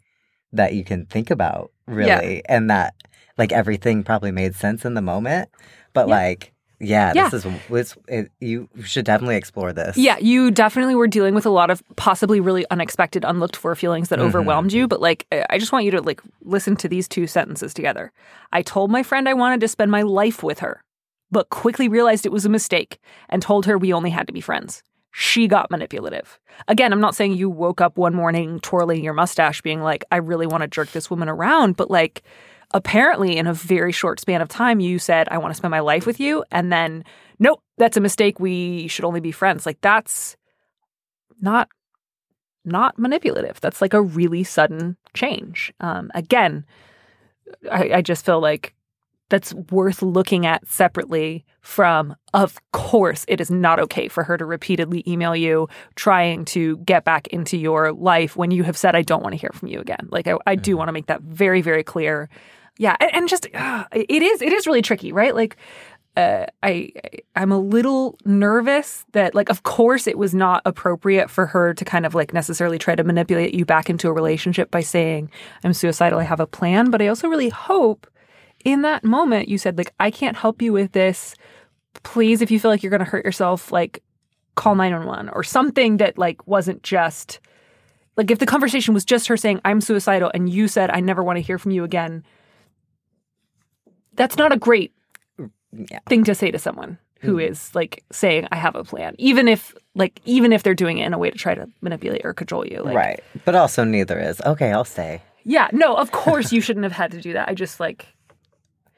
that 0.52 0.74
you 0.74 0.82
can 0.82 1.06
think 1.06 1.30
about, 1.30 1.70
really. 1.86 2.42
And 2.48 2.68
that 2.70 2.94
like 3.38 3.52
everything 3.52 4.02
probably 4.02 4.32
made 4.32 4.54
sense 4.54 4.84
in 4.84 4.94
the 4.94 5.02
moment. 5.02 5.48
But 5.94 6.08
Yeah. 6.08 6.14
like, 6.14 6.52
yeah, 6.80 7.12
Yeah. 7.14 7.28
this 7.28 7.44
is, 7.44 7.96
it, 8.08 8.30
you 8.40 8.68
should 8.84 9.04
definitely 9.04 9.36
explore 9.36 9.72
this. 9.72 9.96
yeah, 9.96 10.16
you 10.18 10.50
definitely 10.50 10.94
were 10.94 11.08
dealing 11.08 11.34
with 11.34 11.44
a 11.46 11.50
lot 11.50 11.70
of 11.70 11.82
possibly 11.96 12.38
really 12.40 12.64
unexpected, 12.70 13.24
unlooked 13.24 13.56
for 13.56 13.74
feelings 13.74 14.10
that 14.10 14.18
Mhm. 14.20 14.24
overwhelmed 14.26 14.72
you. 14.72 14.86
But 14.86 15.00
like, 15.00 15.26
I 15.50 15.58
just 15.58 15.72
want 15.72 15.84
you 15.84 15.90
to 15.92 16.00
like 16.02 16.20
listen 16.42 16.76
to 16.76 16.88
these 16.88 17.08
two 17.08 17.26
sentences 17.26 17.74
together. 17.74 18.12
I 18.52 18.62
told 18.62 18.90
my 18.90 19.02
friend 19.02 19.28
I 19.28 19.34
wanted 19.34 19.60
to 19.60 19.68
spend 19.68 19.90
my 19.90 20.02
life 20.02 20.42
with 20.44 20.60
her, 20.60 20.84
but 21.32 21.50
quickly 21.50 21.88
realized 21.88 22.24
it 22.26 22.32
was 22.32 22.44
a 22.46 22.48
mistake 22.50 22.98
and 23.28 23.42
told 23.42 23.66
her 23.66 23.76
we 23.76 23.92
only 23.92 24.10
had 24.10 24.26
to 24.28 24.32
be 24.32 24.40
friends. 24.40 24.82
She 25.10 25.48
got 25.48 25.70
manipulative. 25.72 26.38
Again, 26.68 26.92
I'm 26.92 27.00
not 27.00 27.16
saying 27.16 27.32
you 27.34 27.50
woke 27.50 27.80
up 27.80 27.96
one 27.98 28.14
morning 28.14 28.60
twirling 28.60 29.02
your 29.02 29.14
mustache, 29.14 29.62
being 29.62 29.82
like, 29.82 30.04
I 30.12 30.16
really 30.18 30.46
want 30.46 30.62
to 30.62 30.68
jerk 30.68 30.92
this 30.92 31.10
woman 31.10 31.28
around, 31.28 31.76
but 31.76 31.90
like, 31.90 32.22
apparently 32.72 33.36
in 33.36 33.46
a 33.46 33.54
very 33.54 33.92
short 33.92 34.20
span 34.20 34.40
of 34.40 34.48
time, 34.48 34.80
you 34.80 34.98
said, 34.98 35.28
I 35.30 35.38
want 35.38 35.52
to 35.52 35.56
spend 35.56 35.70
my 35.70 35.80
life 35.80 36.06
with 36.06 36.20
you. 36.20 36.44
And 36.50 36.72
then, 36.72 37.04
nope, 37.38 37.62
that's 37.76 37.96
a 37.96 38.00
mistake. 38.00 38.40
We 38.40 38.88
should 38.88 39.04
only 39.04 39.20
be 39.20 39.32
friends. 39.32 39.66
Like, 39.66 39.80
that's 39.80 40.36
not 41.40 41.68
not 42.64 42.98
manipulative. 42.98 43.60
That's 43.60 43.80
like 43.80 43.94
a 43.94 44.02
really 44.02 44.44
sudden 44.44 44.96
change. 45.14 45.72
Um, 45.80 46.10
again, 46.14 46.66
I, 47.70 47.90
I 47.94 48.02
just 48.02 48.26
feel 48.26 48.40
like 48.40 48.74
that's 49.30 49.54
worth 49.70 50.02
looking 50.02 50.44
at 50.44 50.66
separately 50.68 51.44
from, 51.60 52.14
of 52.34 52.58
course, 52.72 53.24
it 53.28 53.40
is 53.40 53.50
not 53.50 53.78
okay 53.78 54.08
for 54.08 54.24
her 54.24 54.36
to 54.36 54.44
repeatedly 54.44 55.02
email 55.06 55.36
you 55.36 55.68
trying 55.96 56.44
to 56.46 56.78
get 56.78 57.04
back 57.04 57.26
into 57.28 57.56
your 57.56 57.92
life 57.92 58.36
when 58.36 58.50
you 58.50 58.64
have 58.64 58.76
said, 58.76 58.94
I 58.96 59.02
don't 59.02 59.22
want 59.22 59.34
to 59.34 59.40
hear 59.40 59.50
from 59.52 59.68
you 59.68 59.80
again. 59.80 60.08
Like, 60.10 60.26
I, 60.26 60.36
I 60.46 60.54
do 60.54 60.76
want 60.76 60.88
to 60.88 60.92
make 60.92 61.06
that 61.06 61.22
very, 61.22 61.62
very 61.62 61.84
clear. 61.84 62.28
Yeah. 62.78 62.96
And, 63.00 63.14
and 63.14 63.28
just, 63.28 63.46
uh, 63.54 63.84
it 63.92 64.22
is, 64.22 64.40
it 64.40 64.52
is 64.52 64.66
really 64.66 64.82
tricky, 64.82 65.12
right? 65.12 65.34
Like, 65.34 65.56
uh, 66.18 66.46
I 66.64 66.90
I'm 67.36 67.52
a 67.52 67.58
little 67.60 68.18
nervous 68.24 69.04
that 69.12 69.36
like 69.36 69.50
of 69.50 69.62
course 69.62 70.08
it 70.08 70.18
was 70.18 70.34
not 70.34 70.62
appropriate 70.64 71.30
for 71.30 71.46
her 71.46 71.72
to 71.74 71.84
kind 71.84 72.04
of 72.04 72.12
like 72.12 72.34
necessarily 72.34 72.76
try 72.76 72.96
to 72.96 73.04
manipulate 73.04 73.54
you 73.54 73.64
back 73.64 73.88
into 73.88 74.08
a 74.08 74.12
relationship 74.12 74.68
by 74.72 74.80
saying 74.80 75.30
I'm 75.62 75.72
suicidal 75.72 76.18
I 76.18 76.24
have 76.24 76.40
a 76.40 76.46
plan 76.46 76.90
but 76.90 77.00
I 77.00 77.06
also 77.06 77.28
really 77.28 77.50
hope 77.50 78.08
in 78.64 78.82
that 78.82 79.04
moment 79.04 79.46
you 79.46 79.58
said 79.58 79.78
like 79.78 79.94
I 80.00 80.10
can't 80.10 80.36
help 80.36 80.60
you 80.60 80.72
with 80.72 80.90
this 80.90 81.36
please 82.02 82.42
if 82.42 82.50
you 82.50 82.58
feel 82.58 82.72
like 82.72 82.82
you're 82.82 82.90
going 82.90 82.98
to 82.98 83.04
hurt 83.04 83.24
yourself 83.24 83.70
like 83.70 84.02
call 84.56 84.74
911 84.74 85.28
or 85.28 85.44
something 85.44 85.98
that 85.98 86.18
like 86.18 86.44
wasn't 86.48 86.82
just 86.82 87.38
like 88.16 88.32
if 88.32 88.40
the 88.40 88.46
conversation 88.46 88.92
was 88.92 89.04
just 89.04 89.28
her 89.28 89.36
saying 89.36 89.60
I'm 89.64 89.80
suicidal 89.80 90.32
and 90.34 90.50
you 90.50 90.66
said 90.66 90.90
I 90.90 90.98
never 90.98 91.22
want 91.22 91.36
to 91.36 91.42
hear 91.42 91.58
from 91.58 91.70
you 91.70 91.84
again 91.84 92.24
that's 94.18 94.36
not 94.36 94.52
a 94.52 94.58
great 94.58 94.92
Yeah. 95.72 96.00
thing 96.08 96.24
to 96.24 96.34
say 96.34 96.50
to 96.50 96.58
someone 96.58 96.98
who 97.20 97.34
hmm. 97.34 97.40
is 97.40 97.74
like 97.74 98.04
saying 98.12 98.48
I 98.52 98.56
have 98.56 98.74
a 98.74 98.84
plan, 98.84 99.14
even 99.18 99.48
if 99.48 99.74
like 99.94 100.20
even 100.24 100.52
if 100.52 100.62
they're 100.62 100.74
doing 100.74 100.98
it 100.98 101.06
in 101.06 101.14
a 101.14 101.18
way 101.18 101.30
to 101.30 101.38
try 101.38 101.54
to 101.54 101.68
manipulate 101.80 102.22
or 102.24 102.34
cajole 102.34 102.66
you. 102.66 102.82
Like, 102.82 102.96
right. 102.96 103.24
But 103.44 103.54
also, 103.54 103.84
neither 103.84 104.18
is. 104.18 104.40
Okay, 104.42 104.72
I'll 104.72 104.84
stay. 104.84 105.22
Yeah. 105.44 105.68
No. 105.72 105.96
Of 105.96 106.10
course 106.24 106.52
you 106.52 106.60
shouldn't 106.60 106.84
have 106.84 106.92
had 106.92 107.10
to 107.12 107.20
do 107.20 107.32
that. 107.32 107.48
I 107.48 107.54
just 107.54 107.80
like 107.80 108.06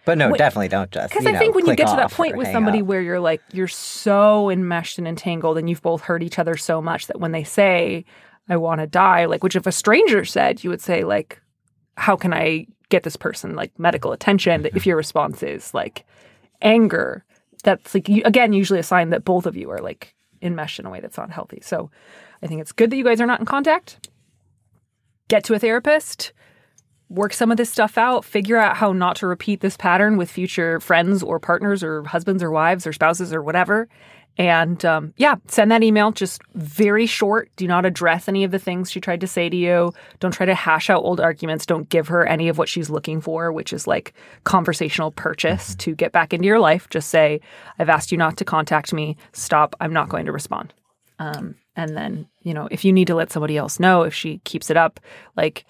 But 0.04 0.18
no, 0.18 0.32
definitely 0.34 0.68
don't 0.68 0.90
just. 0.90 1.10
because 1.10 1.26
I 1.26 1.32
know, 1.32 1.38
think 1.38 1.54
when 1.54 1.66
you 1.66 1.76
get 1.76 1.88
to 1.88 1.96
that 1.96 2.10
point 2.10 2.36
with 2.36 2.50
somebody 2.50 2.80
up. 2.80 2.86
where 2.86 3.00
you're 3.00 3.20
like 3.20 3.42
you're 3.52 3.68
so 3.68 4.50
enmeshed 4.50 4.98
and 4.98 5.06
entangled, 5.08 5.58
and 5.58 5.68
you've 5.68 5.82
both 5.82 6.02
hurt 6.02 6.22
each 6.22 6.38
other 6.38 6.56
so 6.56 6.82
much 6.82 7.06
that 7.06 7.20
when 7.20 7.32
they 7.32 7.44
say 7.44 8.04
I 8.48 8.56
want 8.56 8.80
to 8.80 8.86
die, 8.86 9.26
like 9.26 9.42
which 9.42 9.56
if 9.56 9.66
a 9.66 9.72
stranger 9.72 10.24
said, 10.24 10.62
you 10.64 10.70
would 10.70 10.80
say 10.82 11.04
like, 11.04 11.40
how 11.96 12.16
can 12.16 12.32
I 12.34 12.66
get 12.90 13.02
this 13.02 13.16
person 13.16 13.56
like 13.56 13.76
medical 13.78 14.12
attention? 14.12 14.66
If 14.66 14.72
mm-hmm. 14.72 14.88
your 14.88 14.96
response 14.96 15.42
is 15.42 15.72
like 15.72 16.04
anger, 16.60 17.24
that's 17.64 17.94
like 17.94 18.08
you, 18.08 18.22
again 18.24 18.52
usually 18.52 18.78
a 18.78 18.84
sign 18.84 19.10
that 19.10 19.24
both 19.24 19.46
of 19.46 19.56
you 19.56 19.70
are 19.70 19.80
like 19.80 20.14
enmeshed 20.42 20.78
in 20.78 20.86
a 20.86 20.90
way 20.90 21.00
that's 21.00 21.16
not 21.16 21.30
healthy. 21.30 21.60
So 21.62 21.90
I 22.42 22.46
think 22.46 22.60
it's 22.60 22.72
good 22.72 22.90
that 22.90 22.96
you 22.96 23.04
guys 23.04 23.20
are 23.20 23.26
not 23.26 23.40
in 23.40 23.46
contact. 23.46 24.08
Get 25.28 25.44
to 25.44 25.54
a 25.54 25.58
therapist, 25.58 26.32
work 27.08 27.32
some 27.32 27.50
of 27.50 27.56
this 27.56 27.70
stuff 27.70 27.98
out, 27.98 28.24
figure 28.24 28.56
out 28.56 28.76
how 28.76 28.92
not 28.92 29.16
to 29.16 29.26
repeat 29.26 29.60
this 29.60 29.76
pattern 29.76 30.16
with 30.16 30.30
future 30.30 30.80
friends 30.80 31.22
or 31.22 31.38
partners 31.38 31.82
or 31.82 32.04
husbands 32.04 32.42
or 32.42 32.50
wives 32.50 32.86
or 32.86 32.92
spouses 32.92 33.32
or 33.32 33.42
whatever. 33.42 33.88
And 34.38 34.82
um, 34.84 35.12
yeah, 35.16 35.36
send 35.48 35.70
that 35.70 35.82
email 35.82 36.12
just 36.12 36.40
very 36.54 37.04
short. 37.04 37.50
Do 37.56 37.66
not 37.66 37.84
address 37.84 38.26
any 38.26 38.44
of 38.44 38.50
the 38.50 38.58
things 38.58 38.90
she 38.90 39.00
tried 39.00 39.20
to 39.20 39.26
say 39.26 39.50
to 39.50 39.56
you. 39.56 39.92
Don't 40.18 40.32
try 40.32 40.46
to 40.46 40.54
hash 40.54 40.88
out 40.88 41.04
old 41.04 41.20
arguments. 41.20 41.66
Don't 41.66 41.88
give 41.88 42.08
her 42.08 42.26
any 42.26 42.48
of 42.48 42.56
what 42.56 42.68
she's 42.68 42.88
looking 42.88 43.20
for, 43.20 43.52
which 43.52 43.72
is 43.72 43.86
like 43.86 44.14
conversational 44.44 45.10
purchase 45.10 45.74
to 45.76 45.94
get 45.94 46.12
back 46.12 46.32
into 46.32 46.46
your 46.46 46.58
life. 46.58 46.88
Just 46.88 47.10
say, 47.10 47.40
I've 47.78 47.90
asked 47.90 48.12
you 48.12 48.18
not 48.18 48.38
to 48.38 48.44
contact 48.44 48.94
me. 48.94 49.16
Stop. 49.32 49.76
I'm 49.80 49.92
not 49.92 50.08
going 50.08 50.26
to 50.26 50.32
respond. 50.32 50.72
Um, 51.18 51.56
and 51.76 51.96
then, 51.96 52.26
you 52.42 52.54
know, 52.54 52.66
if 52.70 52.84
you 52.84 52.92
need 52.92 53.08
to 53.08 53.14
let 53.14 53.30
somebody 53.30 53.58
else 53.58 53.78
know, 53.78 54.02
if 54.02 54.14
she 54.14 54.38
keeps 54.44 54.70
it 54.70 54.76
up, 54.76 55.00
like 55.36 55.66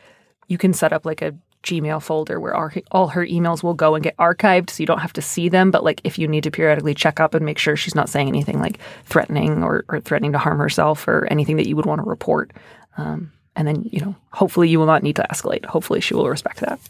you 0.46 0.58
can 0.58 0.72
set 0.72 0.92
up 0.92 1.04
like 1.04 1.22
a 1.22 1.34
Gmail 1.62 2.02
folder 2.02 2.40
where 2.40 2.54
our, 2.54 2.72
all 2.90 3.08
her 3.08 3.26
emails 3.26 3.62
will 3.62 3.74
go 3.74 3.94
and 3.94 4.02
get 4.02 4.16
archived 4.16 4.70
so 4.70 4.82
you 4.82 4.86
don't 4.86 5.00
have 5.00 5.12
to 5.12 5.22
see 5.22 5.48
them. 5.48 5.70
But 5.70 5.84
like 5.84 6.00
if 6.04 6.18
you 6.18 6.26
need 6.26 6.44
to 6.44 6.50
periodically 6.50 6.94
check 6.94 7.20
up 7.20 7.34
and 7.34 7.44
make 7.44 7.58
sure 7.58 7.76
she's 7.76 7.94
not 7.94 8.08
saying 8.08 8.28
anything 8.28 8.58
like 8.60 8.78
threatening 9.04 9.62
or, 9.62 9.84
or 9.88 10.00
threatening 10.00 10.32
to 10.32 10.38
harm 10.38 10.58
herself 10.58 11.06
or 11.06 11.26
anything 11.30 11.56
that 11.56 11.68
you 11.68 11.76
would 11.76 11.86
want 11.86 12.00
to 12.02 12.08
report. 12.08 12.52
Um, 12.96 13.32
and 13.56 13.68
then, 13.68 13.82
you 13.90 14.00
know, 14.00 14.14
hopefully 14.32 14.68
you 14.68 14.78
will 14.78 14.86
not 14.86 15.02
need 15.02 15.16
to 15.16 15.26
escalate. 15.30 15.64
Hopefully 15.66 16.00
she 16.00 16.14
will 16.14 16.28
respect 16.28 16.60
that. 16.60 16.80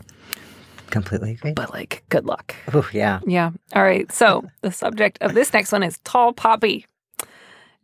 completely 0.90 1.32
agree. 1.32 1.52
But 1.52 1.72
like, 1.72 2.04
good 2.08 2.26
luck. 2.26 2.54
Ooh, 2.74 2.84
yeah. 2.92 3.20
Yeah. 3.26 3.50
All 3.74 3.82
right. 3.82 4.10
So 4.12 4.44
the 4.60 4.70
subject 4.72 5.18
of 5.20 5.34
this 5.34 5.52
next 5.52 5.72
one 5.72 5.82
is 5.82 5.98
tall 6.04 6.32
poppy. 6.32 6.86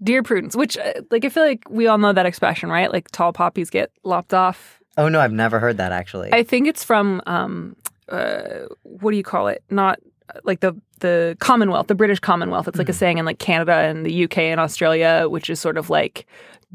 Dear 0.02 0.22
Prudence, 0.22 0.54
which, 0.54 0.76
uh, 0.76 0.92
like, 1.10 1.24
I 1.24 1.30
feel 1.30 1.42
like 1.42 1.62
we 1.70 1.86
all 1.86 1.96
know 1.96 2.12
that 2.12 2.26
expression, 2.26 2.68
right? 2.68 2.92
Like, 2.92 3.10
tall 3.12 3.32
poppies 3.32 3.70
get 3.70 3.90
lopped 4.04 4.34
off. 4.34 4.78
Oh 4.96 5.08
no, 5.08 5.20
I've 5.20 5.32
never 5.32 5.58
heard 5.58 5.76
that 5.76 5.92
actually. 5.92 6.32
I 6.32 6.42
think 6.42 6.66
it's 6.66 6.82
from, 6.84 7.22
um, 7.26 7.76
uh, 8.08 8.66
what 8.82 9.10
do 9.10 9.16
you 9.16 9.22
call 9.22 9.48
it? 9.48 9.62
Not 9.70 10.00
like 10.44 10.60
the 10.60 10.74
the 11.00 11.36
Commonwealth, 11.40 11.88
the 11.88 11.94
British 11.94 12.20
Commonwealth. 12.20 12.68
It's 12.68 12.78
like 12.78 12.88
a 12.88 12.94
saying 12.94 13.18
in 13.18 13.24
like 13.26 13.38
Canada 13.38 13.74
and 13.74 14.06
the 14.06 14.24
UK 14.24 14.38
and 14.38 14.58
Australia, 14.60 15.26
which 15.28 15.50
is 15.50 15.60
sort 15.60 15.76
of 15.76 15.90
like, 15.90 16.26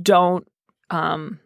don't, 0.02 0.48
um, 0.92 1.40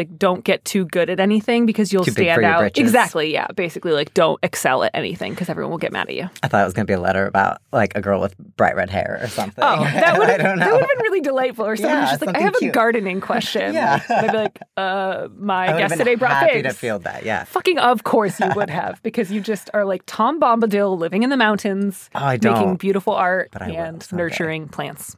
like 0.00 0.18
don't 0.18 0.42
get 0.44 0.64
too 0.64 0.84
good 0.86 1.10
at 1.10 1.20
anything 1.20 1.66
because 1.66 1.92
you'll 1.92 2.04
Too 2.04 2.10
stand 2.12 2.44
out. 2.44 2.76
Exactly. 2.78 3.32
Yeah. 3.32 3.46
Basically, 3.54 3.92
like 3.92 4.12
don't 4.14 4.38
excel 4.42 4.82
at 4.82 4.90
anything 4.94 5.32
because 5.32 5.48
everyone 5.48 5.70
will 5.70 5.78
get 5.78 5.92
mad 5.92 6.08
at 6.08 6.14
you. 6.14 6.28
I 6.42 6.48
thought 6.48 6.62
it 6.62 6.64
was 6.64 6.74
gonna 6.74 6.86
be 6.86 6.94
a 6.94 7.00
letter 7.00 7.26
about 7.26 7.58
like 7.72 7.92
a 7.96 8.00
girl 8.00 8.20
with 8.20 8.36
bright 8.56 8.74
red 8.76 8.90
hair 8.90 9.18
or 9.22 9.28
something. 9.28 9.62
Oh, 9.62 9.76
that 9.84 10.18
would 10.18 10.28
have 10.28 10.40
don't 10.40 10.58
that 10.58 10.66
know. 10.66 10.72
would 10.72 10.80
have 10.80 10.88
been 10.88 11.02
really 11.02 11.20
delightful. 11.20 11.66
Or 11.66 11.76
someone 11.76 11.96
Yeah, 11.96 12.00
was 12.02 12.10
just 12.12 12.26
like, 12.26 12.36
I 12.36 12.40
have 12.40 12.54
a 12.60 12.68
gardening 12.70 13.20
question. 13.20 13.74
Yeah. 13.74 14.00
And 14.08 14.26
I'd 14.26 14.32
be 14.32 14.36
like, 14.38 14.58
uh, 14.76 15.28
my 15.36 15.66
I 15.68 15.72
would 15.72 15.80
have 15.82 15.90
guest 15.90 15.98
today 15.98 16.14
brought 16.14 16.32
happy 16.32 16.52
figs. 16.62 16.68
to 16.74 16.74
field 16.74 17.04
that. 17.04 17.24
Yeah. 17.24 17.44
Fucking 17.44 17.78
of 17.78 18.02
course 18.04 18.40
you 18.40 18.50
would 18.56 18.70
have, 18.80 19.02
because 19.02 19.30
you 19.30 19.40
just 19.40 19.70
are 19.74 19.84
like 19.84 20.02
Tom 20.06 20.40
Bombadil 20.40 20.98
living 20.98 21.22
in 21.22 21.30
the 21.30 21.36
mountains, 21.36 22.08
Oh, 22.14 22.18
I 22.20 22.38
making 22.42 22.76
beautiful 22.76 23.12
art 23.14 23.50
But 23.52 23.62
I 23.62 23.68
will 23.68 23.76
and 23.76 24.12
nurturing 24.12 24.68
plants. 24.68 25.16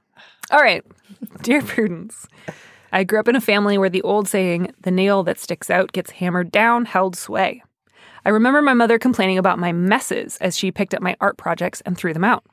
All 0.50 0.58
right, 0.60 0.84
dear 1.42 1.62
Prudence, 1.62 2.26
I 2.94 3.04
grew 3.04 3.18
up 3.18 3.28
in 3.28 3.36
a 3.36 3.40
family 3.40 3.78
where 3.78 3.88
the 3.88 4.02
old 4.02 4.28
saying, 4.28 4.72
the 4.82 4.90
nail 4.90 5.22
that 5.22 5.38
sticks 5.38 5.70
out 5.70 5.92
gets 5.92 6.10
hammered 6.10 6.52
down, 6.52 6.84
held 6.84 7.16
sway. 7.16 7.62
I 8.26 8.28
remember 8.28 8.60
my 8.60 8.74
mother 8.74 8.98
complaining 8.98 9.38
about 9.38 9.58
my 9.58 9.72
messes 9.72 10.36
as 10.42 10.58
she 10.58 10.70
picked 10.70 10.92
up 10.92 11.00
my 11.00 11.16
art 11.18 11.38
projects 11.38 11.80
and 11.86 11.96
threw 11.96 12.12
them 12.12 12.22
out. 12.22 12.44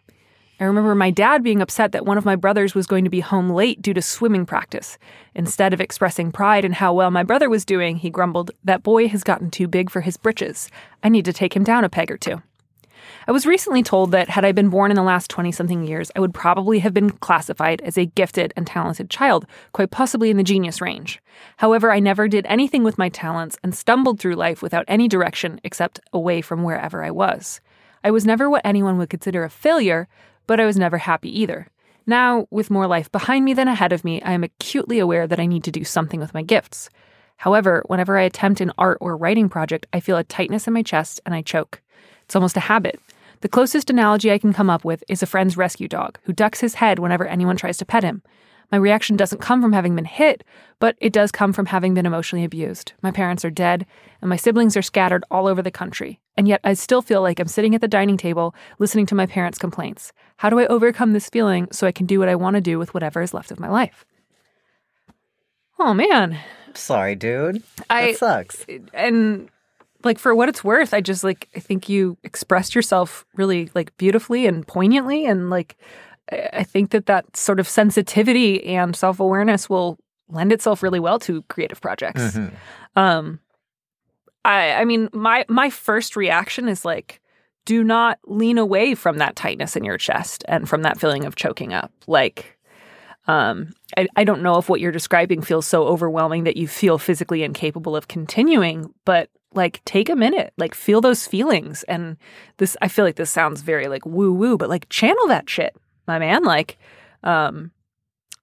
I 0.62 0.63
remember 0.63 0.95
my 0.95 1.12
dad 1.12 1.43
being 1.43 1.62
upset 1.62 1.91
that 1.91 2.06
one 2.06 2.17
of 2.17 2.25
my 2.25 2.38
brothers 2.38 2.73
was 2.73 2.88
going 2.88 3.04
to 3.04 3.10
be 3.10 3.19
home 3.19 3.49
late 3.49 3.82
due 3.82 3.93
to 3.93 4.02
swimming 4.02 4.45
practice. 4.45 4.97
Instead 5.36 5.73
of 5.73 5.82
expressing 5.82 6.32
pride 6.32 6.63
in 6.63 6.73
how 6.73 6.93
well 6.93 7.12
my 7.12 7.23
brother 7.23 7.49
was 7.49 7.65
doing, 7.65 7.97
he 7.97 8.10
grumbled, 8.10 8.52
That 8.63 8.84
boy 8.84 9.10
has 9.10 9.23
gotten 9.23 9.52
too 9.52 9.67
big 9.67 9.89
for 9.89 10.02
his 10.02 10.17
britches. 10.17 10.69
I 11.04 11.10
need 11.10 11.25
to 11.25 11.34
take 11.34 11.56
him 11.56 11.63
down 11.63 11.84
a 11.84 11.89
peg 11.89 12.12
or 12.12 12.17
two. 12.17 12.41
I 13.30 13.32
was 13.32 13.46
recently 13.46 13.84
told 13.84 14.10
that 14.12 14.28
had 14.28 14.44
I 14.44 14.52
been 14.54 14.72
born 14.72 14.89
in 14.89 14.96
the 14.96 15.04
last 15.04 15.30
20 15.30 15.52
something 15.52 15.84
years, 15.84 16.10
I 16.15 16.20
would 16.20 16.34
probably 16.34 16.80
have 16.80 16.96
been 16.96 17.12
classified 17.12 17.80
as 17.82 17.96
a 17.96 18.08
gifted 18.08 18.52
and 18.56 18.65
talented 18.65 19.12
child, 19.12 19.46
quite 19.72 19.92
possibly 19.92 20.32
in 20.32 20.38
the 20.38 20.44
genius 20.44 20.82
range. 20.82 21.22
However, 21.58 21.92
I 21.92 22.00
never 22.00 22.28
did 22.28 22.48
anything 22.48 22.84
with 22.84 22.98
my 22.98 23.08
talents 23.08 23.56
and 23.63 23.76
stumbled 23.76 24.20
through 24.20 24.34
life 24.34 24.63
without 24.63 24.86
any 24.88 25.08
direction 25.08 25.62
except 25.63 26.00
away 26.12 26.42
from 26.42 26.63
wherever 26.63 27.04
I 27.04 27.12
was. 27.12 27.62
I 28.04 28.10
was 28.10 28.26
never 28.26 28.50
what 28.50 28.65
anyone 28.65 28.98
would 28.98 29.12
consider 29.12 29.44
a 29.44 29.50
failure, 29.52 30.08
but 30.48 30.60
I 30.60 30.65
was 30.65 30.80
never 30.80 30.98
happy 30.98 31.30
either. 31.39 31.68
Now, 32.08 32.48
with 32.50 32.72
more 32.72 32.88
life 32.88 33.12
behind 33.12 33.46
me 33.46 33.54
than 33.54 33.68
ahead 33.68 33.94
of 33.94 34.04
me, 34.04 34.24
I 34.24 34.32
am 34.32 34.44
acutely 34.44 34.98
aware 34.98 35.28
that 35.28 35.39
I 35.39 35.46
need 35.46 35.65
to 35.65 35.72
do 35.72 35.84
something 35.84 36.20
with 36.20 36.34
my 36.34 36.42
gifts. 36.42 36.89
However, 37.38 37.84
whenever 37.86 38.18
I 38.18 38.24
attempt 38.24 38.60
an 38.60 38.74
art 38.80 38.98
or 39.00 39.15
writing 39.15 39.50
project, 39.50 39.86
I 39.94 40.00
feel 40.00 40.18
a 40.18 40.24
tightness 40.24 40.65
in 40.65 40.74
my 40.74 40.82
chest 40.82 41.22
and 41.28 41.36
I 41.36 41.44
choke. 41.44 41.84
It's 42.24 42.36
almost 42.36 42.58
a 42.58 42.62
habit. 42.62 43.00
The 43.41 43.49
closest 43.49 43.89
analogy 43.89 44.32
I 44.32 44.38
can 44.38 44.54
come 44.54 44.69
up 44.69 44.84
with 44.84 45.04
is 45.08 45.23
a 45.23 45.28
friend's 45.28 45.56
rescue 45.56 45.88
dog 45.88 46.19
who 46.23 46.34
ducks 46.34 46.60
his 46.60 46.75
head 46.75 46.99
whenever 46.99 47.25
anyone 47.25 47.56
tries 47.56 47.78
to 47.78 47.86
pet 47.86 48.04
him. 48.04 48.21
My 48.71 48.78
reaction 48.78 49.15
doesn't 49.15 49.41
come 49.41 49.62
from 49.62 49.73
having 49.73 49.95
been 49.95 50.06
hit, 50.06 50.43
but 50.78 50.95
it 50.99 51.12
does 51.12 51.32
come 51.32 51.54
from 51.54 51.67
having 51.67 51.93
been 51.95 52.06
emotionally 52.06 52.45
abused. 52.45 52.93
My 53.02 53.12
parents 53.12 53.43
are 53.43 53.49
dead, 53.49 53.86
and 54.21 54.30
my 54.30 54.36
siblings 54.36 54.78
are 54.78 54.84
scattered 54.84 55.23
all 55.32 55.47
over 55.47 55.62
the 55.62 55.71
country. 55.71 56.19
And 56.38 56.47
yet 56.47 56.60
I 56.63 56.73
still 56.73 57.02
feel 57.02 57.21
like 57.21 57.39
I'm 57.39 57.47
sitting 57.47 57.73
at 57.73 57.82
the 57.82 57.88
dining 57.88 58.17
table 58.17 58.54
listening 58.78 59.08
to 59.08 59.15
my 59.15 59.25
parents' 59.25 59.58
complaints. 59.58 60.12
How 60.38 60.49
do 60.49 60.60
I 60.60 60.67
overcome 60.67 61.13
this 61.13 61.30
feeling 61.30 61.67
so 61.71 61.88
I 61.88 61.91
can 61.91 62.06
do 62.06 62.19
what 62.19 62.30
I 62.30 62.36
want 62.36 62.56
to 62.56 62.62
do 62.62 62.78
with 62.78 62.93
whatever 62.93 63.21
is 63.21 63.34
left 63.34 63.52
of 63.52 63.60
my 63.60 63.69
life? 63.69 64.06
Oh 65.80 65.93
man. 65.93 66.38
Sorry, 66.75 67.15
dude. 67.15 67.63
I- 67.89 68.13
sucks. 68.13 68.65
and 68.93 69.49
like 70.04 70.18
for 70.20 70.34
what 70.36 70.50
it's 70.50 70.64
worth 70.64 70.94
i 70.94 71.02
just 71.02 71.24
like 71.24 71.50
i 71.56 71.60
think 71.60 71.90
you 71.90 72.18
expressed 72.24 72.74
yourself 72.76 73.26
really 73.36 73.70
like 73.76 73.96
beautifully 73.98 74.46
and 74.48 74.66
poignantly. 74.68 75.26
And 75.26 75.50
like 75.50 75.76
I- 76.32 76.64
think 76.64 76.92
that 76.92 77.08
that 77.08 77.36
sort 77.36 77.60
of 77.60 77.68
sensitivity 77.68 78.64
and 78.66 78.96
self-awareness 78.96 79.70
will 79.70 79.98
lend 80.30 80.52
itself 80.52 80.84
really 80.84 81.00
well 81.00 81.20
to 81.20 81.42
creative 81.44 81.82
projects. 81.82 82.22
Mhm. 82.38 82.52
um 82.96 83.40
i 84.46 84.74
i 84.74 84.86
mean 84.86 85.10
my 85.14 85.44
my 85.50 85.70
first 85.70 86.16
reaction 86.16 86.70
is 86.70 86.86
like 86.86 87.20
do 87.66 87.84
not 87.84 88.18
lean 88.26 88.58
away 88.58 88.96
from 88.96 89.18
that 89.18 89.36
tightness 89.36 89.76
in 89.76 89.84
your 89.84 89.98
chest 89.98 90.44
and 90.48 90.68
from 90.70 90.82
that 90.84 91.00
feeling 91.00 91.26
of 91.26 91.36
choking 91.36 91.72
up. 91.74 91.92
Like 92.08 92.58
um 93.28 93.74
I, 93.98 94.08
I 94.16 94.24
don't 94.24 94.42
know 94.42 94.58
if 94.58 94.70
what 94.70 94.80
you're 94.80 94.92
describing 94.94 95.42
feels 95.42 95.68
so 95.68 95.84
overwhelming 95.86 96.46
that 96.46 96.58
you 96.58 96.68
feel 96.68 96.98
physically 96.98 97.44
incapable 97.44 97.96
of 97.96 98.08
continuing 98.08 98.92
but 99.06 99.30
like 99.54 99.84
take 99.86 100.10
a 100.10 100.16
minute 100.16 100.54
like 100.58 100.76
feel 100.76 101.02
those 101.02 101.28
feelings. 101.28 101.84
And 101.84 102.18
this 102.58 102.78
i 102.82 102.88
feel 102.88 103.06
like 103.06 103.16
this 103.16 103.32
sounds 103.32 103.62
very 103.62 103.88
like 103.88 104.06
woo 104.06 104.34
woo 104.34 104.58
but 104.58 104.70
like 104.70 104.88
channel 104.90 105.28
that 105.28 105.50
shit 105.50 105.76
my 106.08 106.20
man. 106.20 106.44
Like 106.44 106.78
um 107.24 107.72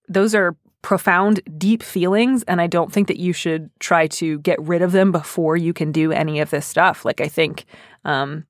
those 0.09 0.35
are 0.35 0.57
profound 0.83 1.41
deep 1.59 1.83
feelings 1.83 2.45
and 2.45 2.61
i 2.61 2.67
don't 2.69 2.93
think 2.93 3.09
that 3.09 3.17
you 3.17 3.33
should 3.33 3.69
try 3.81 4.07
to 4.07 4.39
get 4.41 4.61
rid 4.61 4.83
of 4.83 4.93
them 4.93 5.11
before 5.11 5.57
you 5.57 5.73
can 5.73 5.91
do 5.91 6.13
any 6.13 6.41
of 6.41 6.51
this 6.51 6.67
stuff. 6.67 7.05
Like 7.05 7.21
i 7.21 7.29
think 7.29 7.65
um 8.05 8.47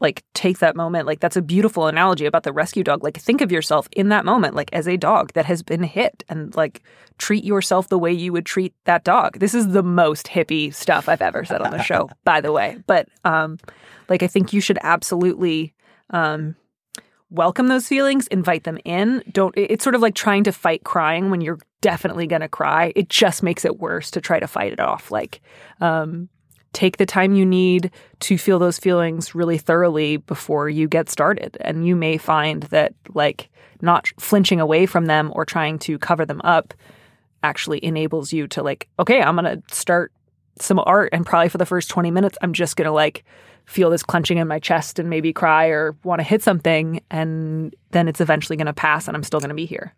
like 0.00 0.22
take 0.34 0.58
that 0.58 0.76
moment 0.76 1.06
like 1.06 1.20
that's 1.20 1.36
a 1.36 1.42
beautiful 1.42 1.86
analogy 1.86 2.26
about 2.26 2.42
the 2.42 2.52
rescue 2.52 2.84
dog. 2.84 3.02
Like 3.02 3.16
think 3.16 3.40
of 3.40 3.50
yourself 3.50 3.88
in 3.92 4.08
that 4.10 4.24
moment 4.24 4.54
like 4.54 4.70
as 4.72 4.86
a 4.86 4.96
dog 4.96 5.32
that 5.32 5.46
has 5.46 5.62
been 5.62 5.82
hit 5.82 6.24
and 6.28 6.54
like 6.56 6.82
treat 7.18 7.44
yourself 7.44 7.88
the 7.88 7.98
way 7.98 8.12
you 8.12 8.32
would 8.32 8.46
treat 8.46 8.74
that 8.84 9.04
dog. 9.04 9.38
This 9.38 9.54
is 9.54 9.68
the 9.68 9.82
most 9.82 10.26
hippie 10.26 10.72
stuff 10.72 11.08
i've 11.08 11.22
ever 11.22 11.44
said 11.44 11.62
on 11.62 11.70
the 11.70 11.82
show 11.82 12.10
by 12.24 12.40
the 12.40 12.52
way. 12.52 12.78
But 12.86 13.08
um 13.24 13.58
like 14.08 14.22
i 14.22 14.26
think 14.26 14.52
you 14.52 14.60
should 14.60 14.78
absolutely 14.82 15.74
um 16.10 16.54
welcome 17.30 17.68
those 17.68 17.88
feelings 17.88 18.26
invite 18.28 18.64
them 18.64 18.78
in. 18.84 19.22
Don't 19.32 19.54
it's 19.56 19.84
sort 19.84 19.94
of 19.94 20.02
like 20.02 20.14
trying 20.14 20.44
to 20.44 20.52
fight 20.52 20.84
crying 20.84 21.30
when 21.30 21.40
you're 21.40 21.58
definitely 21.80 22.26
going 22.26 22.40
to 22.40 22.48
cry. 22.48 22.92
It 22.96 23.08
just 23.08 23.42
makes 23.42 23.64
it 23.64 23.78
worse 23.78 24.10
to 24.12 24.20
try 24.20 24.40
to 24.40 24.46
fight 24.46 24.72
it 24.72 24.80
off 24.80 25.10
like 25.10 25.40
um 25.80 26.28
take 26.72 26.96
the 26.96 27.06
time 27.06 27.34
you 27.34 27.46
need 27.46 27.90
to 28.20 28.38
feel 28.38 28.58
those 28.58 28.78
feelings 28.78 29.34
really 29.34 29.58
thoroughly 29.58 30.18
before 30.18 30.68
you 30.68 30.86
get 30.88 31.08
started. 31.08 31.56
And 31.60 31.86
you 31.86 31.96
may 31.96 32.18
find 32.18 32.64
that 32.64 32.94
like 33.14 33.48
not 33.80 34.08
flinching 34.18 34.60
away 34.60 34.86
from 34.86 35.06
them 35.06 35.32
or 35.34 35.44
trying 35.44 35.78
to 35.80 35.98
cover 35.98 36.26
them 36.26 36.40
up 36.44 36.74
actually 37.42 37.84
enables 37.84 38.32
you 38.32 38.46
to 38.48 38.62
like 38.62 38.88
okay 38.98 39.20
i'm 39.20 39.36
going 39.36 39.44
to 39.44 39.74
start 39.74 40.12
some 40.60 40.80
art 40.86 41.10
and 41.12 41.24
probably 41.24 41.48
for 41.48 41.58
the 41.58 41.66
first 41.66 41.88
20 41.88 42.10
minutes 42.10 42.36
i'm 42.42 42.52
just 42.52 42.76
going 42.76 42.86
to 42.86 42.92
like 42.92 43.24
feel 43.64 43.90
this 43.90 44.02
clenching 44.02 44.38
in 44.38 44.48
my 44.48 44.58
chest 44.58 44.98
and 44.98 45.08
maybe 45.08 45.32
cry 45.32 45.66
or 45.66 45.96
want 46.02 46.18
to 46.18 46.24
hit 46.24 46.42
something 46.42 47.00
and 47.10 47.74
then 47.92 48.08
it's 48.08 48.20
eventually 48.20 48.56
going 48.56 48.66
to 48.66 48.72
pass 48.72 49.06
and 49.06 49.16
i'm 49.16 49.22
still 49.22 49.40
going 49.40 49.50
to 49.50 49.54
be 49.54 49.66
here 49.66 49.94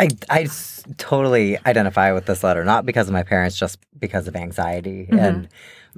I, 0.00 0.08
I 0.28 0.48
totally 0.98 1.58
identify 1.66 2.12
with 2.12 2.26
this 2.26 2.44
letter, 2.44 2.64
not 2.64 2.84
because 2.86 3.08
of 3.08 3.12
my 3.12 3.22
parents, 3.22 3.56
just 3.58 3.78
because 3.98 4.28
of 4.28 4.36
anxiety. 4.36 5.06
And 5.10 5.48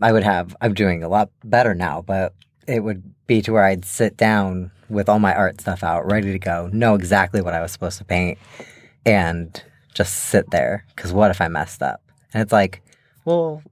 I 0.02 0.12
would 0.12 0.24
have, 0.24 0.56
I'm 0.60 0.74
doing 0.74 1.02
a 1.02 1.08
lot 1.08 1.30
better 1.44 1.74
now, 1.74 2.02
but 2.02 2.34
it 2.66 2.80
would 2.80 3.02
be 3.26 3.42
to 3.42 3.52
where 3.52 3.64
I'd 3.64 3.84
sit 3.84 4.16
down 4.16 4.70
with 4.88 5.08
all 5.08 5.18
my 5.18 5.34
art 5.34 5.60
stuff 5.60 5.82
out, 5.82 6.10
ready 6.10 6.32
to 6.32 6.38
go, 6.38 6.68
know 6.72 6.94
exactly 6.94 7.40
what 7.40 7.54
I 7.54 7.60
was 7.60 7.72
supposed 7.72 7.98
to 7.98 8.04
paint, 8.04 8.38
and 9.04 9.62
just 9.94 10.14
sit 10.14 10.50
there. 10.50 10.84
Because 10.94 11.12
what 11.12 11.30
if 11.30 11.40
I 11.40 11.48
messed 11.48 11.82
up? 11.82 12.02
And 12.32 12.42
it's 12.42 12.52
like, 12.52 12.82
well, 13.24 13.62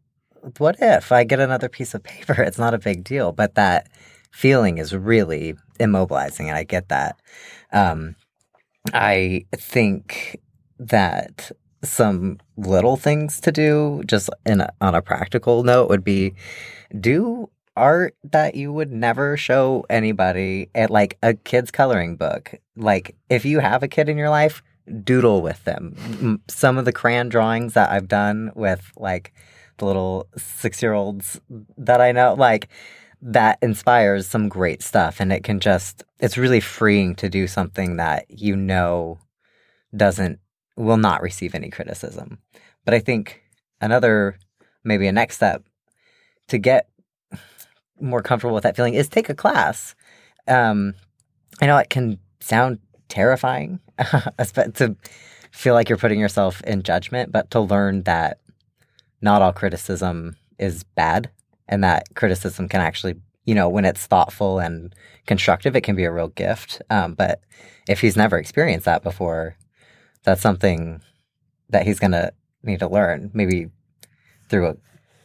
what 0.59 0.77
if 0.81 1.13
I 1.13 1.25
get 1.25 1.41
another 1.41 1.69
piece 1.69 1.95
of 1.95 2.03
paper? 2.03 2.35
It's 2.43 2.59
not 2.59 2.75
a 2.75 2.79
big 2.79 3.05
deal. 3.05 3.33
But 3.33 3.55
that 3.55 3.89
feeling 4.31 4.79
is 4.79 4.95
really 4.95 5.55
immobilizing, 5.79 6.47
and 6.49 6.57
I 6.57 6.65
get 6.65 6.89
that. 6.89 7.21
Um, 7.73 8.17
I 8.93 9.47
think 9.55 10.41
that 10.79 11.51
some 11.83 12.39
little 12.57 12.97
things 12.97 13.41
to 13.41 13.53
do, 13.53 14.03
just 14.07 14.29
in 14.45 14.61
a, 14.61 14.71
on 14.81 14.95
a 14.95 15.03
practical 15.03 15.63
note, 15.63 15.89
would 15.89 16.05
be 16.05 16.35
do 16.99 17.51
art 17.77 18.15
that 18.23 18.55
you 18.55 18.73
would 18.73 18.93
never 18.93 19.37
show 19.37 19.85
anybody 19.91 20.71
at 20.75 20.91
like 20.91 21.19
a 21.23 21.35
kid's 21.35 21.71
coloring 21.71 22.17
book. 22.17 22.55
Like 22.77 23.17
if 23.29 23.45
you 23.45 23.61
have 23.61 23.83
a 23.83 23.89
kid 23.89 24.09
in 24.09 24.17
your 24.17 24.31
life, 24.31 24.63
doodle 25.03 25.43
with 25.43 25.65
them. 25.65 26.41
Some 26.49 26.79
of 26.79 26.85
the 26.85 26.93
crayon 26.93 27.29
drawings 27.29 27.75
that 27.75 27.91
I've 27.91 28.09
done 28.09 28.53
with 28.55 28.93
like 28.97 29.33
the 29.79 29.87
little 29.87 30.29
six 30.37 30.83
year 30.83 30.93
olds 30.93 31.41
that 31.77 32.01
I 32.01 32.13
know, 32.13 32.35
like 32.35 32.69
that 33.27 33.59
inspires 33.63 34.27
some 34.27 34.51
great 34.51 34.83
stuff 34.83 35.19
and 35.19 35.33
it 35.33 35.43
can 35.43 35.59
just 35.59 36.05
it's 36.21 36.37
really 36.37 36.61
freeing 36.61 37.15
to 37.15 37.31
do 37.31 37.47
something 37.47 37.97
that 37.97 38.27
you 38.29 38.55
know 38.55 39.19
doesn't 39.97 40.39
will 40.77 40.99
not 40.99 41.23
receive 41.23 41.55
any 41.55 41.71
criticism. 41.71 42.39
But 42.85 42.93
i 42.93 42.99
think 42.99 43.43
another 43.81 44.39
maybe 44.85 45.07
a 45.07 45.13
next 45.13 45.37
step 45.37 45.65
to 46.49 46.59
get 46.59 46.91
more 47.99 48.21
comfortable 48.21 48.55
with 48.55 48.65
that 48.65 48.77
feeling 48.77 48.95
is 48.95 49.09
take 49.09 49.31
a 49.31 49.35
class. 49.35 49.95
Um 50.47 50.95
i 51.63 51.67
know 51.67 51.79
it 51.79 51.89
can 51.89 52.19
sound 52.41 52.79
terrifying 53.09 53.81
to 54.75 54.97
feel 55.51 55.73
like 55.73 55.89
you're 55.89 55.97
putting 55.97 56.21
yourself 56.21 56.61
in 56.65 56.83
judgment 56.83 57.33
but 57.33 57.51
to 57.53 57.61
learn 57.61 58.03
that 58.03 58.39
not 59.23 59.41
all 59.41 59.53
criticism 59.53 60.37
is 60.59 60.83
bad 60.83 61.31
and 61.69 61.83
that 61.85 62.15
criticism 62.15 62.69
can 62.69 62.81
actually 62.81 63.15
you 63.45 63.55
know 63.55 63.69
when 63.69 63.85
it's 63.85 64.07
thoughtful 64.07 64.59
and 64.59 64.95
constructive 65.27 65.77
it 65.77 65.83
can 65.83 65.97
be 65.97 66.05
a 66.05 66.13
real 66.13 66.29
gift. 66.29 66.83
Um, 66.91 67.15
but 67.15 67.41
if 67.89 68.01
he's 68.01 68.17
never 68.17 68.39
experienced 68.39 68.87
that 68.87 69.03
before 69.03 69.57
that's 70.23 70.41
something 70.41 71.03
that 71.71 71.87
he's 71.87 71.99
gonna 71.99 72.33
need 72.63 72.81
to 72.81 72.89
learn. 72.89 73.31
Maybe 73.35 73.71
through 74.49 74.69
a 74.69 74.77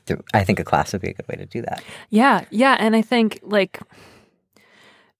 through 0.06 0.23
i 0.34 0.43
think 0.43 0.60
a 0.60 0.63
class 0.63 0.93
would 0.93 1.02
be 1.02 1.10
a 1.10 1.13
good 1.13 1.28
way 1.28 1.36
to 1.36 1.45
do 1.45 1.62
that. 1.62 1.84
Yeah, 2.10 2.45
yeah, 2.49 2.75
and 2.80 2.95
I 2.95 3.02
think 3.02 3.39
like 3.43 3.80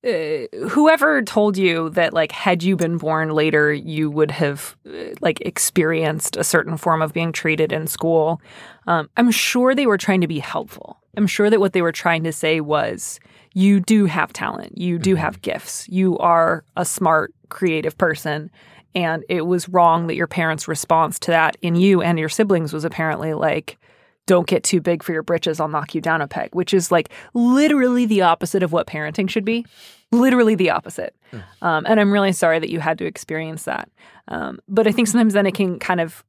uh, 0.06 0.68
whoever 0.70 1.22
told 1.22 1.58
you 1.58 1.90
that 1.90 2.14
like 2.14 2.32
had 2.32 2.64
you 2.64 2.76
been 2.76 2.98
born 2.98 3.32
later 3.32 3.74
you 3.74 4.10
would 4.10 4.32
have 4.32 4.76
uh, 4.88 5.14
like 5.20 5.42
experienced 5.42 6.38
a 6.38 6.44
certain 6.44 6.78
form 6.78 7.02
of 7.02 7.14
being 7.14 7.32
treated 7.32 7.72
in 7.74 7.86
school? 7.88 8.42
Um, 8.88 9.10
i'm 9.18 9.30
sure 9.32 9.76
they 9.76 9.88
were 9.88 9.98
trying 9.98 10.22
to 10.22 10.28
be 10.28 10.40
helpful. 10.40 10.98
I'm 11.18 11.28
sure 11.28 11.50
that 11.50 11.60
what 11.60 11.74
they 11.74 11.82
were 11.82 11.92
trying 11.92 12.24
to 12.24 12.32
say 12.32 12.62
was 12.62 13.20
you 13.54 13.80
do 13.80 14.06
have 14.06 14.32
talent. 14.32 14.78
You 14.78 15.00
do 15.00 15.16
have 15.16 15.42
gifts. 15.42 15.88
You 15.90 16.18
are 16.20 16.64
a 16.78 16.86
smart 16.86 17.34
creative 17.50 17.98
person. 17.98 18.52
And 18.96 19.24
it 19.28 19.46
was 19.46 19.70
wrong 19.70 20.08
that 20.08 20.16
your 20.16 20.28
parents' 20.28 20.68
response 20.68 21.20
to 21.20 21.32
that 21.32 21.58
in 21.62 21.76
you 21.76 22.02
and 22.02 22.18
your 22.18 22.30
siblings 22.30 22.74
was 22.74 22.86
apparently 22.86 23.34
like, 23.34 23.78
don't 24.30 24.46
get 24.46 24.64
too 24.64 24.80
big 24.80 25.02
for 25.02 25.12
your 25.12 25.24
britches, 25.24 25.60
I'll 25.60 25.68
knock 25.68 25.96
you 25.96 26.02
down 26.02 26.22
a 26.22 26.28
peg, 26.28 26.54
which 26.54 26.72
is 26.72 26.92
like 26.92 27.10
literally 27.34 28.06
the 28.06 28.22
opposite 28.22 28.62
of 28.62 28.72
what 28.72 28.86
parenting 28.86 29.28
should 29.28 29.44
be. 29.44 29.66
Literally 30.12 30.54
the 30.54 30.70
opposite. 30.70 31.16
Um, 31.64 31.84
and 31.88 32.00
I'm 32.00 32.12
really 32.12 32.32
sorry 32.32 32.60
that 32.60 32.70
you 32.70 32.80
had 32.80 33.00
to 33.00 33.06
experience 33.06 33.64
that. 33.64 33.90
Um, 34.28 34.60
but 34.68 34.86
I 34.86 34.92
think 34.92 35.08
sometimes 35.08 35.34
then 35.34 35.48
it 35.48 35.56
can 35.56 35.80
kind 35.80 36.00
of 36.00 36.24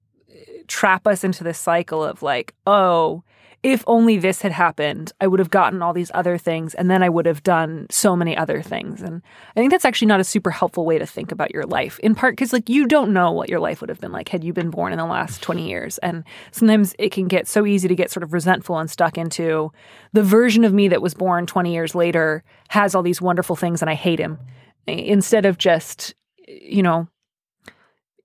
trap 0.66 1.06
us 1.06 1.24
into 1.24 1.44
this 1.44 1.58
cycle 1.58 2.02
of 2.02 2.22
like, 2.22 2.54
oh, 2.66 3.22
if 3.62 3.85
only 3.87 4.16
this 4.16 4.40
had 4.40 4.53
happened, 4.53 5.12
I 5.20 5.27
would 5.27 5.38
have 5.38 5.51
gotten 5.51 5.83
all 5.83 5.92
these 5.92 6.11
other 6.14 6.38
things 6.38 6.75
and 6.75 6.90
then 6.90 7.03
I 7.03 7.11
would 7.11 7.27
have 7.27 7.42
done 7.42 7.87
so 7.90 8.16
many 8.16 8.35
other 8.35 8.62
things. 8.62 9.03
And 9.03 9.20
I 9.55 9.61
think 9.61 9.70
that's 9.70 9.85
actually 9.85 10.09
not 10.09 10.20
a 10.20 10.25
super 10.25 10.51
helpful 10.51 10.87
way 10.87 10.99
to 10.99 11.07
think 11.07 11.31
about 11.31 11.53
your 11.53 11.64
life, 11.64 11.99
in 11.99 12.14
part 12.14 12.33
because, 12.33 12.55
like, 12.55 12.70
you 12.70 12.87
don't 12.87 13.12
know 13.12 13.33
what 13.33 13.51
your 13.51 13.61
life 13.61 13.81
would 13.81 13.90
have 13.90 14.01
been 14.01 14.12
like 14.12 14.31
had 14.31 14.44
you 14.44 14.55
been 14.55 14.70
born 14.70 14.92
in 14.92 14.99
the 14.99 15.05
last 15.05 15.42
20 15.42 15.68
years. 15.68 15.99
And 15.99 16.25
sometimes 16.53 16.94
it 16.99 17.12
can 17.12 17.29
get 17.29 17.46
so 17.46 17.66
easy 17.66 17.87
to 17.87 17.94
get 17.94 18.11
sort 18.11 18.23
of 18.23 18.33
resentful 18.33 18.79
and 18.79 18.90
stuck 18.90 19.18
into 19.18 19.70
the 20.14 20.23
version 20.23 20.64
of 20.64 20.73
me 20.73 20.88
that 20.88 21.03
was 21.03 21.12
born 21.12 21.46
20 21.46 21.73
years 21.73 21.94
later 21.94 22.42
has 22.68 22.94
all 22.94 23.03
these 23.03 23.20
wonderful 23.20 23.57
things 23.57 23.83
and 23.83 23.90
I 23.90 23.94
hate 23.94 24.18
him 24.18 24.38
instead 24.87 25.44
of 25.44 25.59
just, 25.59 26.14
you 26.46 26.83
know, 26.83 27.09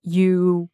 you 0.02 0.70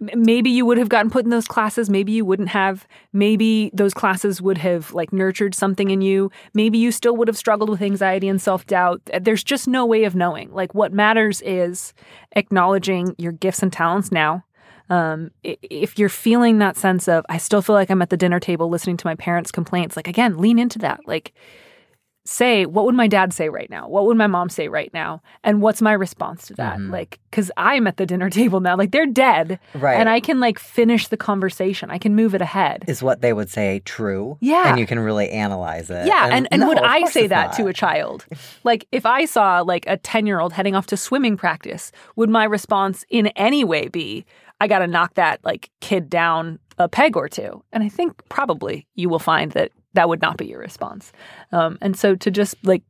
maybe 0.00 0.50
you 0.50 0.64
would 0.64 0.78
have 0.78 0.88
gotten 0.88 1.10
put 1.10 1.24
in 1.24 1.30
those 1.30 1.48
classes 1.48 1.90
maybe 1.90 2.12
you 2.12 2.24
wouldn't 2.24 2.48
have 2.48 2.86
maybe 3.12 3.70
those 3.74 3.92
classes 3.92 4.40
would 4.40 4.58
have 4.58 4.92
like 4.92 5.12
nurtured 5.12 5.54
something 5.54 5.90
in 5.90 6.00
you 6.00 6.30
maybe 6.54 6.78
you 6.78 6.92
still 6.92 7.16
would 7.16 7.28
have 7.28 7.36
struggled 7.36 7.68
with 7.68 7.82
anxiety 7.82 8.28
and 8.28 8.40
self-doubt 8.40 9.00
there's 9.20 9.44
just 9.44 9.66
no 9.68 9.84
way 9.86 10.04
of 10.04 10.14
knowing. 10.14 10.52
Like 10.52 10.74
what 10.74 10.92
matters 10.92 11.40
is 11.42 11.94
acknowledging 12.32 13.14
your 13.18 13.32
gifts 13.32 13.62
and 13.62 13.72
talents 13.72 14.12
now. 14.12 14.44
Um, 14.90 15.32
if 15.42 15.98
you're 15.98 16.08
feeling 16.08 16.58
that 16.58 16.78
sense 16.78 17.08
of 17.08 17.26
i 17.28 17.36
still 17.36 17.60
feel 17.60 17.74
like 17.74 17.90
i'm 17.90 18.00
at 18.00 18.08
the 18.08 18.16
dinner 18.16 18.40
table 18.40 18.70
listening 18.70 18.96
to 18.96 19.06
my 19.06 19.14
parents 19.16 19.52
complaints 19.52 19.96
like 19.96 20.08
again 20.08 20.38
lean 20.38 20.58
into 20.58 20.78
that. 20.78 21.00
Like 21.06 21.34
say 22.30 22.66
what 22.66 22.84
would 22.84 22.94
my 22.94 23.06
dad 23.08 23.32
say 23.32 23.48
right 23.48 23.70
now 23.70 23.88
what 23.88 24.04
would 24.04 24.16
my 24.16 24.26
mom 24.26 24.50
say 24.50 24.68
right 24.68 24.92
now 24.92 25.22
and 25.42 25.62
what's 25.62 25.80
my 25.80 25.92
response 25.94 26.46
to 26.46 26.52
that 26.54 26.76
Mhm. 26.76 26.90
like 26.92 27.18
because 27.30 27.50
i'm 27.56 27.86
at 27.86 27.96
the 27.96 28.04
dinner 28.04 28.28
table 28.40 28.60
now 28.60 28.76
like 28.76 28.90
they're 28.90 29.06
dead 29.06 29.58
Right. 29.74 29.94
and 29.98 30.10
i 30.10 30.20
can 30.20 30.38
like 30.38 30.58
finish 30.58 31.08
the 31.08 31.16
conversation 31.16 31.90
i 31.90 31.96
can 31.96 32.14
move 32.14 32.34
it 32.34 32.42
ahead 32.42 32.84
is 32.86 33.02
what 33.02 33.22
they 33.22 33.32
would 33.32 33.48
say 33.48 33.80
true? 33.86 34.36
Yeah. 34.40 34.68
And 34.68 34.78
you 34.78 34.86
can 34.86 34.98
really 34.98 35.30
analyze 35.30 35.88
it. 35.90 36.06
yeah 36.06 36.28
and, 36.30 36.46
and 36.50 36.60
no, 36.60 36.68
would 36.68 36.78
i 36.80 37.04
say 37.08 37.26
that 37.28 37.46
not. 37.46 37.56
to 37.56 37.66
a 37.66 37.72
child 37.72 38.26
like 38.62 38.86
if 38.92 39.06
i 39.06 39.24
saw 39.24 39.62
like 39.62 39.84
a 39.86 39.96
10 39.96 40.26
year 40.26 40.38
old 40.38 40.52
heading 40.52 40.74
off 40.74 40.86
to 40.88 40.96
swimming 40.98 41.36
practice 41.38 41.92
would 42.16 42.28
my 42.28 42.44
response 42.44 43.06
in 43.08 43.28
any 43.28 43.64
way 43.64 43.88
be 43.88 44.26
i 44.60 44.66
gotta 44.68 44.86
knock 44.86 45.14
that 45.14 45.40
like 45.44 45.70
kid 45.80 46.10
down 46.10 46.58
a 46.76 46.88
peg 46.90 47.16
or 47.16 47.26
two 47.28 47.62
and 47.72 47.82
i 47.82 47.88
think 47.88 48.12
probably 48.28 48.86
you 48.96 49.08
will 49.08 49.18
find 49.18 49.52
that 49.52 49.70
that 49.98 50.08
would 50.08 50.22
not 50.22 50.36
be 50.36 50.46
your 50.46 50.60
response 50.60 51.12
um, 51.52 51.76
and 51.82 51.96
so 51.96 52.14
to 52.14 52.30
just 52.30 52.54
like 52.64 52.82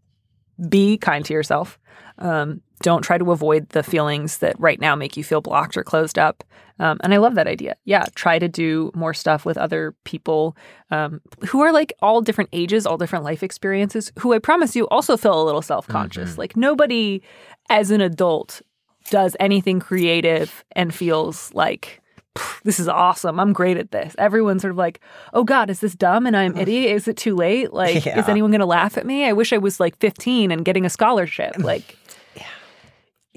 be 0.68 0.96
kind 0.98 1.24
to 1.24 1.32
yourself. 1.32 1.78
Um, 2.18 2.62
don't 2.82 3.02
try 3.02 3.18
to 3.18 3.32
avoid 3.32 3.68
the 3.70 3.82
feelings 3.82 4.38
that 4.38 4.58
right 4.58 4.80
now 4.80 4.94
make 4.96 5.16
you 5.16 5.24
feel 5.24 5.40
blocked 5.40 5.76
or 5.76 5.84
closed 5.84 6.18
up. 6.18 6.44
Um, 6.80 6.98
and 7.02 7.12
I 7.12 7.16
love 7.16 7.34
that 7.34 7.48
idea. 7.48 7.76
Yeah, 7.84 8.06
try 8.14 8.38
to 8.38 8.48
do 8.48 8.92
more 8.94 9.14
stuff 9.14 9.44
with 9.44 9.58
other 9.58 9.94
people 10.04 10.56
um, 10.90 11.20
who 11.48 11.60
are 11.60 11.72
like 11.72 11.92
all 12.02 12.20
different 12.20 12.50
ages, 12.52 12.86
all 12.86 12.96
different 12.96 13.24
life 13.24 13.42
experiences, 13.42 14.12
who 14.18 14.32
I 14.32 14.38
promise 14.38 14.76
you 14.76 14.86
also 14.88 15.16
feel 15.16 15.40
a 15.40 15.44
little 15.44 15.62
self 15.62 15.88
conscious. 15.88 16.38
Like 16.38 16.56
nobody 16.56 17.22
as 17.68 17.90
an 17.90 18.00
adult 18.00 18.62
does 19.10 19.36
anything 19.40 19.80
creative 19.80 20.64
and 20.72 20.94
feels 20.94 21.52
like, 21.54 21.82
"Pff, 21.82 22.07
this 22.64 22.80
is 22.80 22.88
awesome. 22.88 23.38
I'm 23.40 23.52
great 23.52 23.76
at 23.76 23.90
this. 23.90 24.14
Everyone's 24.18 24.62
sort 24.62 24.72
of 24.72 24.76
like, 24.76 25.00
oh 25.32 25.44
God, 25.44 25.70
is 25.70 25.80
this 25.80 25.94
dumb 25.94 26.26
and 26.26 26.36
I'm 26.36 26.56
idiot? 26.56 26.92
Is 26.94 27.08
it 27.08 27.16
too 27.16 27.34
late? 27.34 27.72
Like, 27.72 28.06
is 28.06 28.28
anyone 28.28 28.50
going 28.50 28.60
to 28.60 28.66
laugh 28.66 28.96
at 28.96 29.06
me? 29.06 29.24
I 29.24 29.32
wish 29.32 29.52
I 29.52 29.58
was 29.58 29.80
like 29.80 29.96
15 29.98 30.50
and 30.50 30.64
getting 30.64 30.84
a 30.84 30.90
scholarship. 30.90 31.56
Like, 31.58 31.96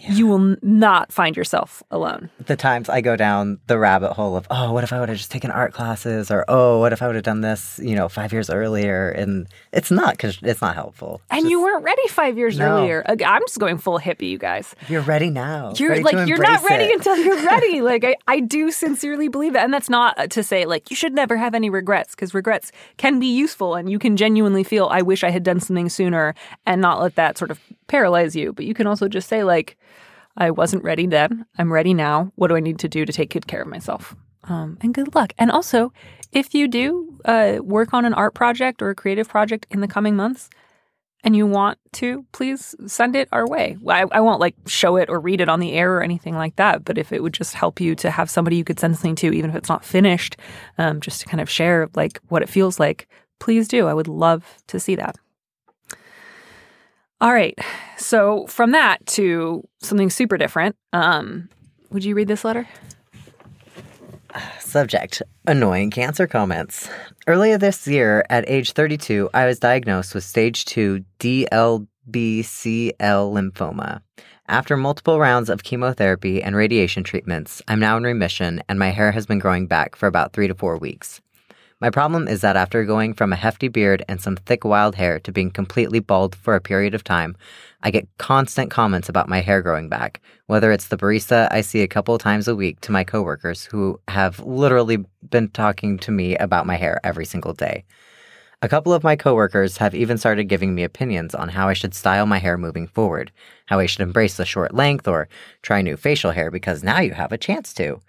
you 0.10 0.26
will 0.28 0.56
not 0.62 1.12
find 1.12 1.38
yourself 1.38 1.84
alone. 1.92 2.30
the 2.46 2.56
times 2.56 2.90
I 2.90 3.02
go 3.02 3.16
down 3.16 3.60
the 3.68 3.78
rabbit 3.78 4.14
hole 4.14 4.36
of, 4.36 4.48
oh, 4.50 4.72
what 4.72 4.84
if 4.84 4.92
I 4.92 5.00
would 5.00 5.10
have 5.10 5.18
just 5.18 5.32
taken 5.32 5.52
art 5.52 5.74
classes? 5.74 6.32
Or, 6.32 6.44
oh, 6.48 6.80
what 6.80 6.92
if 6.94 7.02
I 7.02 7.08
would 7.08 7.16
have 7.16 7.24
done 7.24 7.42
this, 7.42 7.80
you 7.84 7.96
know, 7.96 8.10
five 8.10 8.34
years 8.34 8.50
earlier? 8.50 9.10
And 9.10 9.48
it's 9.72 9.92
not 9.92 10.14
because 10.14 10.40
it's 10.42 10.62
not 10.62 10.76
helpful. 10.76 11.22
And 11.30 11.50
you 11.50 11.62
weren't 11.62 11.84
ready 11.84 12.08
five 12.08 12.38
years 12.38 12.58
No. 12.58 12.78
earlier. 12.80 13.04
I'm 13.08 13.42
just 13.44 13.60
going 13.60 13.78
full 13.78 14.00
hippie, 14.00 14.30
you 14.30 14.38
guys. 14.38 14.76
You're 14.88 15.02
ready 15.02 15.30
now. 15.30 15.74
You're 15.76 15.92
ready 15.92 16.04
like 16.04 16.28
you're 16.28 16.38
not 16.38 16.64
ready 16.68 16.86
it. 16.86 16.96
until 16.96 17.18
you're 17.18 17.44
ready. 17.46 17.82
like 17.92 18.04
I, 18.04 18.16
I 18.28 18.40
do 18.40 18.72
sincerely 18.72 19.28
believe 19.28 19.54
that, 19.54 19.64
and 19.64 19.74
that's 19.74 19.90
not 19.90 20.18
uh, 20.20 20.28
to 20.28 20.42
say 20.44 20.66
like 20.66 20.90
you 20.90 20.96
should 20.96 21.14
never 21.14 21.38
have 21.38 21.54
any 21.54 21.70
regrets 21.70 22.16
because 22.16 22.34
regrets 22.34 22.72
can 22.98 23.20
be 23.20 23.28
useful, 23.28 23.76
and 23.76 23.90
you 23.92 24.00
can 24.00 24.18
genuinely 24.18 24.64
feel 24.64 24.88
I 24.92 25.02
wish 25.02 25.24
I 25.24 25.30
had 25.30 25.44
done 25.44 25.60
something 25.60 25.90
sooner, 25.90 26.34
and 26.66 26.82
not 26.82 27.00
let 27.02 27.16
that 27.16 27.38
sort 27.38 27.52
of 27.52 27.60
paralyze 27.88 28.36
you. 28.36 28.54
But 28.54 28.66
you 28.66 28.74
can 28.74 28.88
also 28.88 29.08
just 29.08 29.28
say 29.28 29.44
like 29.44 29.78
I 30.38 30.52
wasn't 30.52 30.84
ready 30.84 31.08
then. 31.08 31.46
I'm 31.58 31.72
ready 31.72 31.94
now. 31.94 32.32
What 32.36 32.48
do 32.48 32.56
I 32.56 32.60
need 32.60 32.80
to 32.80 32.89
do 32.89 33.06
to 33.06 33.13
take 33.13 33.32
good 33.32 33.48
care 33.48 33.62
of 33.62 33.67
myself? 33.67 34.15
Um, 34.46 34.78
and 34.82 34.94
good 34.94 35.13
luck. 35.13 35.34
And 35.38 35.52
also, 35.52 35.94
if 36.32 36.54
you 36.54 36.67
do 36.67 37.20
uh, 37.26 37.60
work 37.62 37.94
on 37.94 38.06
an 38.06 38.13
art 38.13 38.34
project 38.34 38.82
or 38.82 38.89
a 38.89 38.96
creative 38.96 39.30
project 39.30 39.67
in 39.70 39.82
the 39.82 39.88
coming 39.88 40.15
months, 40.15 40.50
and 41.24 41.36
you 41.36 41.46
want 41.46 41.78
to, 41.94 42.26
please 42.32 42.74
send 42.88 43.15
it 43.15 43.30
our 43.32 43.48
way. 43.48 43.78
I, 43.88 44.06
I 44.12 44.22
won't 44.22 44.39
like 44.39 44.56
show 44.65 44.96
it 44.96 45.10
or 45.10 45.20
read 45.20 45.41
it 45.41 45.50
on 45.50 45.60
the 45.60 45.74
air 45.74 45.96
or 45.96 46.02
anything 46.02 46.36
like 46.36 46.56
that. 46.56 46.84
But 46.84 46.98
if 46.98 47.12
it 47.12 47.22
would 47.22 47.34
just 47.34 47.54
help 47.54 47.80
you 47.80 47.96
to 47.96 48.10
have 48.10 48.30
somebody 48.30 48.56
you 48.56 48.63
could 48.63 48.80
send 48.80 48.96
something 48.96 49.15
to, 49.17 49.32
even 49.32 49.52
if 49.52 49.56
it's 49.56 49.70
not 49.70 49.86
finished, 49.86 50.38
um, 50.78 51.00
just 51.00 51.22
to 51.22 51.28
kind 51.28 51.41
of 51.41 51.50
share 51.50 51.89
like 51.96 52.20
what 52.30 52.41
it 52.41 52.50
feels 52.50 52.80
like, 52.80 53.08
please 53.39 53.67
do. 53.67 53.88
I 53.88 53.94
would 53.94 54.08
love 54.08 54.58
to 54.67 54.80
see 54.80 54.96
that. 54.96 55.17
All 57.22 57.34
right. 57.34 57.58
So 57.98 58.48
from 58.48 58.72
that 58.72 59.06
to 59.08 59.64
something 59.80 60.10
super 60.10 60.38
different. 60.38 60.76
Um, 60.92 61.50
would 61.92 62.04
you 62.04 62.16
read 62.16 62.28
this 62.28 62.44
letter? 62.44 62.68
Subject 64.60 65.22
Annoying 65.46 65.92
cancer 65.92 66.26
comments. 66.26 66.90
Earlier 67.28 67.60
this 67.60 67.86
year, 67.88 68.26
at 68.30 68.50
age 68.50 68.72
32, 68.72 69.30
I 69.36 69.46
was 69.46 69.60
diagnosed 69.60 70.16
with 70.16 70.24
stage 70.24 70.66
2 70.66 71.04
DLBCL 71.20 71.86
lymphoma. 72.96 74.02
After 74.48 74.76
multiple 74.76 75.20
rounds 75.20 75.50
of 75.50 75.64
chemotherapy 75.64 76.42
and 76.42 76.56
radiation 76.56 77.04
treatments, 77.04 77.62
I'm 77.68 77.80
now 77.80 77.98
in 77.98 78.04
remission 78.04 78.64
and 78.68 78.80
my 78.80 78.90
hair 78.90 79.12
has 79.12 79.28
been 79.28 79.40
growing 79.40 79.68
back 79.68 79.96
for 79.96 80.08
about 80.08 80.34
three 80.34 80.48
to 80.48 80.56
four 80.56 80.78
weeks. 80.78 81.22
My 81.82 81.89
problem 81.89 82.28
is 82.28 82.41
that 82.41 82.56
after 82.56 82.86
going 82.86 83.15
from 83.15 83.34
a 83.34 83.36
hefty 83.36 83.67
beard 83.67 84.06
and 84.08 84.22
some 84.22 84.36
thick 84.36 84.63
wild 84.63 84.94
hair 84.94 85.20
to 85.22 85.32
being 85.32 85.50
completely 85.50 86.00
bald 86.00 86.36
for 86.36 86.54
a 86.54 86.62
period 86.62 86.94
of 86.94 87.04
time, 87.04 87.36
I 87.82 87.89
get 87.89 88.08
constant 88.20 88.70
comments 88.70 89.10
about 89.10 89.28
my 89.28 89.41
hair 89.41 89.63
growing 89.63 89.89
back, 89.89 90.22
whether 90.46 90.72
it's 90.72 90.89
the 90.89 90.98
barista 90.98 91.48
I 91.50 91.62
see 91.62 91.82
a 91.82 91.88
couple 91.88 92.15
times 92.20 92.48
a 92.48 92.56
week 92.56 92.82
to 92.82 92.91
my 92.91 93.04
coworkers 93.04 93.65
who 93.65 94.00
have 94.08 94.39
literally 94.41 95.04
been 95.28 95.50
talking 95.50 95.98
to 96.00 96.12
me 96.12 96.38
about 96.38 96.67
my 96.67 96.76
hair 96.76 97.02
every 97.04 97.26
single 97.26 97.54
day. 97.54 97.84
A 98.62 98.70
couple 98.70 98.94
of 98.94 99.04
my 99.04 99.15
coworkers 99.15 99.78
have 99.78 99.96
even 99.96 100.20
started 100.20 100.44
giving 100.44 100.76
me 100.76 100.84
opinions 100.84 101.34
on 101.34 101.50
how 101.50 101.67
I 101.67 101.74
should 101.74 101.96
style 101.96 102.28
my 102.28 102.38
hair 102.38 102.60
moving 102.60 102.86
forward, 102.86 103.32
how 103.65 103.80
I 103.80 103.88
should 103.88 104.02
embrace 104.02 104.38
the 104.38 104.46
short 104.46 104.76
length 104.76 105.08
or 105.08 105.28
try 105.63 105.82
new 105.82 105.98
facial 105.98 106.30
hair 106.30 106.52
because 106.52 106.84
now 106.84 107.00
you 107.00 107.13
have 107.13 107.32
a 107.32 107.39
chance 107.39 107.74
to. 107.74 108.00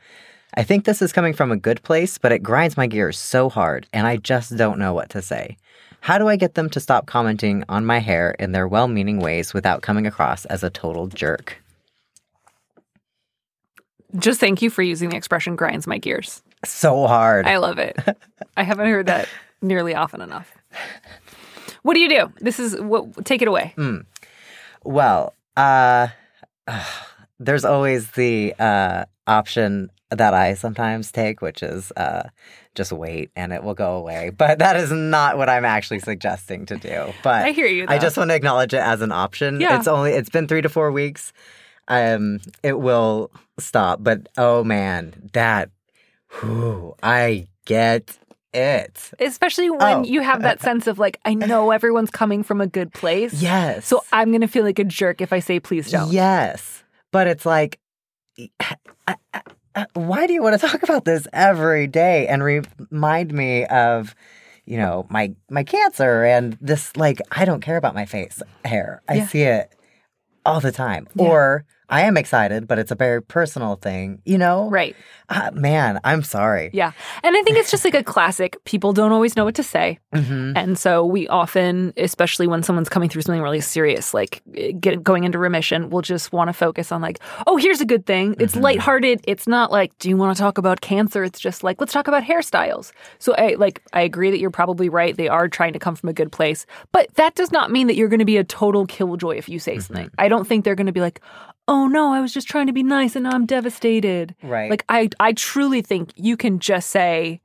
I 0.55 0.63
think 0.65 0.85
this 0.85 1.01
is 1.01 1.13
coming 1.13 1.33
from 1.33 1.51
a 1.51 1.57
good 1.57 1.83
place, 1.83 2.19
but 2.19 2.33
it 2.33 2.43
grinds 2.43 2.77
my 2.77 2.87
gears 2.87 3.19
so 3.19 3.49
hard, 3.49 3.87
and 3.93 4.07
I 4.07 4.19
just 4.19 4.57
don't 4.57 4.79
know 4.79 4.93
what 4.93 5.09
to 5.11 5.23
say. 5.23 5.57
How 6.01 6.19
do 6.19 6.29
I 6.29 6.37
get 6.37 6.55
them 6.55 6.69
to 6.71 6.81
stop 6.81 7.07
commenting 7.07 7.65
on 7.69 7.87
my 7.87 8.01
hair 8.01 8.33
in 8.39 8.53
their 8.53 8.69
well 8.69 8.89
meaning 8.89 9.19
ways 9.19 9.55
without 9.55 9.83
coming 9.83 10.07
across 10.07 10.45
as 10.47 10.63
a 10.63 10.69
total 10.69 11.07
jerk? 11.07 11.63
Just 14.19 14.41
thank 14.41 14.61
you 14.61 14.69
for 14.69 14.83
using 14.83 15.09
the 15.09 15.17
expression 15.17 15.57
grinds 15.57 15.87
my 15.87 15.97
gears. 15.97 16.43
So 16.65 17.07
hard. 17.07 17.47
I 17.47 17.57
love 17.57 17.79
it. 17.79 17.97
I 18.57 18.63
haven't 18.63 18.89
heard 18.89 19.07
that 19.07 19.29
nearly 19.63 19.95
often 19.95 20.21
enough. 20.21 20.53
What 21.83 21.95
do 21.95 22.01
you 22.01 22.09
do? 22.09 22.33
This 22.41 22.61
is 22.61 22.79
what 22.79 23.25
take 23.25 23.41
it 23.41 23.49
away. 23.49 23.75
Well, 24.85 25.35
uh, 25.57 26.09
there's 27.41 27.65
always 27.65 28.11
the 28.11 28.55
uh, 28.59 29.05
option 29.27 29.91
that 30.19 30.35
I 30.35 30.55
sometimes 30.55 31.11
take, 31.13 31.41
which 31.43 31.63
is 31.63 31.93
uh, 31.97 32.29
just 32.75 32.93
wait 32.93 33.31
and 33.37 33.53
it 33.53 33.63
will 33.63 33.75
go 33.75 33.97
away. 33.97 34.31
But 34.37 34.59
that 34.61 34.77
is 34.77 34.91
not 34.93 35.37
what 35.39 35.49
I'm 35.49 35.65
actually 35.65 36.01
suggesting 36.01 36.67
to 36.67 36.77
do. 36.77 37.13
But 37.23 37.45
I 37.45 37.51
hear 37.53 37.67
you, 37.67 37.87
I 37.89 37.99
just 37.99 38.17
want 38.17 38.31
to 38.31 38.35
acknowledge 38.35 38.75
it 38.75 38.83
as 38.83 39.01
an 39.03 39.13
option. 39.13 39.61
Yeah. 39.61 39.79
It's 39.79 39.89
only 39.89 40.13
it's 40.13 40.31
been 40.31 40.49
three 40.49 40.63
to 40.63 40.69
four 40.69 40.91
weeks. 40.93 41.33
Um, 41.89 42.41
it 42.63 42.79
will 42.79 43.31
stop. 43.59 44.03
But 44.03 44.29
oh 44.39 44.63
man, 44.65 45.31
that 45.33 45.71
whew, 46.41 46.95
I 47.03 47.49
get 47.67 48.19
it. 48.55 49.11
Especially 49.19 49.71
when 49.71 49.81
Oh. 49.99 50.05
you 50.05 50.21
have 50.21 50.43
that 50.43 50.61
sense 50.69 50.87
of 50.87 50.99
like, 50.99 51.19
I 51.25 51.35
know 51.35 51.71
everyone's 51.71 52.11
coming 52.11 52.43
from 52.43 52.61
a 52.61 52.67
good 52.67 52.93
place. 52.93 53.35
Yes. 53.43 53.87
So 53.87 54.05
I'm 54.13 54.31
gonna 54.33 54.49
feel 54.49 54.65
like 54.65 54.79
a 54.79 54.85
jerk 54.85 55.21
if 55.21 55.33
I 55.33 55.39
say 55.41 55.59
please 55.61 55.91
don't. 55.91 56.13
Yes. 56.13 56.85
But 57.13 57.27
it's 57.27 57.45
like 57.47 57.79
I- 58.61 59.17
I- 59.35 59.43
Uh, 59.75 59.87
why 59.95 60.27
do 60.27 60.33
you 60.33 60.43
want 60.43 60.61
to 60.61 60.67
talk 60.69 60.83
about 60.83 61.05
this 61.05 61.27
every 61.33 61.87
day 61.87 62.27
and 62.29 62.43
remind 62.45 63.33
me 63.33 63.65
of 63.67 64.15
you 64.67 64.77
know 64.77 65.07
my 65.11 65.35
my 65.51 65.65
cancer 65.65 66.25
and 66.25 66.57
this 66.61 66.97
like 66.97 67.21
I 67.33 67.45
don't 67.45 67.61
care 67.61 67.77
about 67.77 67.95
my 67.95 68.05
face 68.05 68.43
hair. 68.65 69.03
I 69.09 69.15
Yeah. 69.17 69.27
see 69.27 69.43
it 69.43 69.73
all 70.45 70.61
the 70.61 70.73
time. 70.73 71.09
Yeah. 71.15 71.27
Or 71.29 71.65
I 71.93 72.01
am 72.03 72.17
excited, 72.17 72.67
but 72.67 72.79
it's 72.79 72.91
a 72.91 72.95
very 72.95 73.21
personal 73.23 73.77
thing, 73.77 74.21
you 74.25 74.39
know? 74.39 74.71
Right. 74.71 74.97
Uh, 75.29 75.51
man, 75.53 76.01
I'm 76.05 76.23
sorry. 76.23 76.71
Yeah. 76.73 76.93
And 77.23 77.37
I 77.37 77.43
think 77.43 77.59
it's 77.59 77.71
just 77.71 77.85
like 77.85 77.95
a 77.95 78.03
classic. 78.03 78.57
People 78.65 78.93
don't 78.95 79.13
always 79.13 79.37
know 79.37 79.45
what 79.45 79.55
to 79.57 79.63
say. 79.63 79.99
hmm 80.13 80.53
And 80.57 80.79
so 80.79 81.05
we 81.05 81.29
often, 81.29 81.93
especially 81.99 82.47
when 82.47 82.63
someone's 82.63 82.89
coming 82.89 83.09
through 83.11 83.23
something 83.23 83.43
really 83.43 83.61
serious, 83.61 84.15
like 84.15 84.43
eh, 84.57 84.73
get, 84.73 85.03
going 85.03 85.25
into 85.25 85.39
remission, 85.39 85.91
we'll 85.91 86.03
just 86.03 86.33
want 86.33 86.49
to 86.49 86.53
focus 86.55 86.93
on 86.93 87.01
like, 87.03 87.19
oh, 87.47 87.57
here's 87.59 87.81
a 87.81 87.87
good 87.87 88.07
thing. 88.07 88.37
It's 88.41 88.55
Mhm. 88.55 88.63
lighthearted. 88.63 89.21
It's 89.25 89.47
not 89.47 89.71
like, 89.71 89.97
do 89.99 90.09
you 90.09 90.17
want 90.17 90.35
to 90.37 90.43
talk 90.43 90.57
about 90.59 90.81
cancer? 90.81 91.23
It's 91.25 91.39
just 91.41 91.63
like, 91.63 91.79
let's 91.81 91.93
talk 91.93 92.09
about 92.09 92.23
hairstyles. 92.25 92.93
So 93.19 93.35
I 93.37 93.55
like 93.59 93.83
I 93.93 94.01
agree 94.03 94.31
that 94.31 94.39
you're 94.41 94.51
probably 94.51 94.89
right. 94.89 95.15
They 95.17 95.29
are 95.29 95.47
trying 95.49 95.75
to 95.75 95.79
come 95.79 95.95
from 95.95 96.09
a 96.09 96.15
good 96.15 96.33
place, 96.33 96.65
but 96.91 97.15
that 97.15 97.35
does 97.35 97.53
not 97.53 97.71
mean 97.71 97.87
that 97.89 97.97
you're 97.97 98.09
going 98.09 98.19
to 98.27 98.33
be 98.35 98.39
a 98.39 98.45
total 98.45 98.87
killjoy 98.87 99.37
if 99.37 99.49
you 99.49 99.59
say 99.59 99.79
something. 99.79 100.11
I 100.19 100.29
don't 100.29 100.47
think 100.49 100.65
they're 100.65 100.75
going 100.75 100.87
to 100.87 100.93
be 100.93 101.01
like, 101.01 101.21
oh 101.69 101.87
no, 101.87 102.13
I 102.13 102.21
was 102.21 102.33
just 102.35 102.49
trying 102.49 102.67
to 102.67 102.73
be 102.73 102.83
nice 102.83 103.17
and 103.17 103.25
now 103.25 103.31
I'm 103.33 103.47
devastated. 103.47 104.35
Right. 104.43 104.71
Like 104.71 104.85
I 104.89 105.09
I 105.21 105.33
truly 105.33 105.83
think 105.83 106.11
you 106.17 106.37
can 106.37 106.59
just 106.59 106.91
say, 106.91 107.41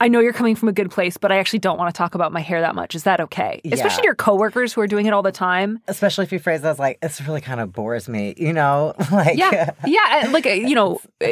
I 0.00 0.08
know 0.08 0.18
you're 0.20 0.32
coming 0.32 0.56
from 0.56 0.68
a 0.68 0.72
good 0.72 0.90
place, 0.90 1.16
but 1.16 1.30
I 1.30 1.38
actually 1.38 1.60
don't 1.60 1.78
want 1.78 1.94
to 1.94 1.96
talk 1.96 2.14
about 2.16 2.32
my 2.32 2.40
hair 2.40 2.60
that 2.60 2.74
much. 2.74 2.94
Is 2.94 3.04
that 3.04 3.20
okay? 3.20 3.60
Yeah. 3.62 3.74
Especially 3.74 4.02
your 4.04 4.14
coworkers 4.16 4.72
who 4.72 4.80
are 4.80 4.86
doing 4.88 5.06
it 5.06 5.12
all 5.12 5.22
the 5.22 5.30
time. 5.32 5.80
Especially 5.86 6.24
if 6.24 6.32
you 6.32 6.38
phrase 6.40 6.60
it 6.60 6.66
as 6.66 6.78
like, 6.78 7.00
this 7.00 7.20
really 7.20 7.40
kind 7.40 7.60
of 7.60 7.72
bores 7.72 8.08
me, 8.08 8.34
you 8.36 8.52
know? 8.52 8.94
like, 9.12 9.36
Yeah, 9.38 9.70
yeah. 9.86 10.28
Like 10.32 10.46
uh, 10.46 10.50
you 10.50 10.74
know, 10.74 11.00
uh, 11.22 11.26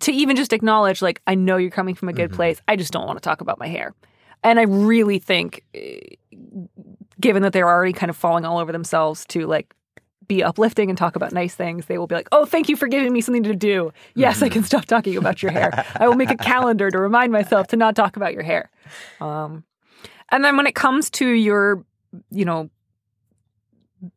to 0.00 0.12
even 0.12 0.36
just 0.36 0.52
acknowledge, 0.54 1.02
like 1.02 1.20
I 1.26 1.34
know 1.34 1.56
you're 1.58 1.70
coming 1.70 1.94
from 1.94 2.08
a 2.08 2.12
good 2.14 2.30
Mhm. 2.30 2.36
place. 2.36 2.60
I 2.68 2.76
just 2.76 2.92
don't 2.92 3.06
want 3.06 3.18
to 3.18 3.22
talk 3.22 3.40
about 3.42 3.58
my 3.58 3.66
hair. 3.68 3.94
And 4.42 4.60
I 4.60 4.62
really 4.64 5.18
think, 5.18 5.62
uh, 5.74 5.80
given 7.20 7.42
that 7.42 7.52
they're 7.52 7.68
already 7.68 7.92
kind 7.92 8.10
of 8.10 8.16
falling 8.16 8.44
all 8.44 8.58
over 8.58 8.72
themselves 8.72 9.24
to 9.26 9.46
like 9.46 9.74
be 10.28 10.42
uplifting 10.42 10.90
and 10.90 10.98
talk 10.98 11.16
about 11.16 11.32
nice 11.32 11.54
things, 11.54 11.86
they 11.86 11.98
will 11.98 12.06
be 12.06 12.14
like, 12.14 12.28
"Oh, 12.32 12.44
thank 12.44 12.68
you 12.68 12.76
for 12.76 12.88
giving 12.88 13.12
me 13.12 13.20
something 13.20 13.42
to 13.44 13.54
do. 13.54 13.92
Yes, 14.14 14.42
I 14.42 14.48
can 14.48 14.62
stop 14.62 14.84
talking 14.86 15.16
about 15.16 15.42
your 15.42 15.52
hair. 15.52 15.84
I 15.98 16.08
will 16.08 16.16
make 16.16 16.30
a 16.30 16.36
calendar 16.36 16.90
to 16.90 16.98
remind 16.98 17.32
myself 17.32 17.68
to 17.68 17.76
not 17.76 17.94
talk 17.96 18.16
about 18.16 18.32
your 18.32 18.42
hair." 18.42 18.70
Um, 19.20 19.64
and 20.30 20.44
then 20.44 20.56
when 20.56 20.66
it 20.66 20.74
comes 20.74 21.10
to 21.10 21.28
your, 21.28 21.84
you 22.30 22.44
know, 22.44 22.70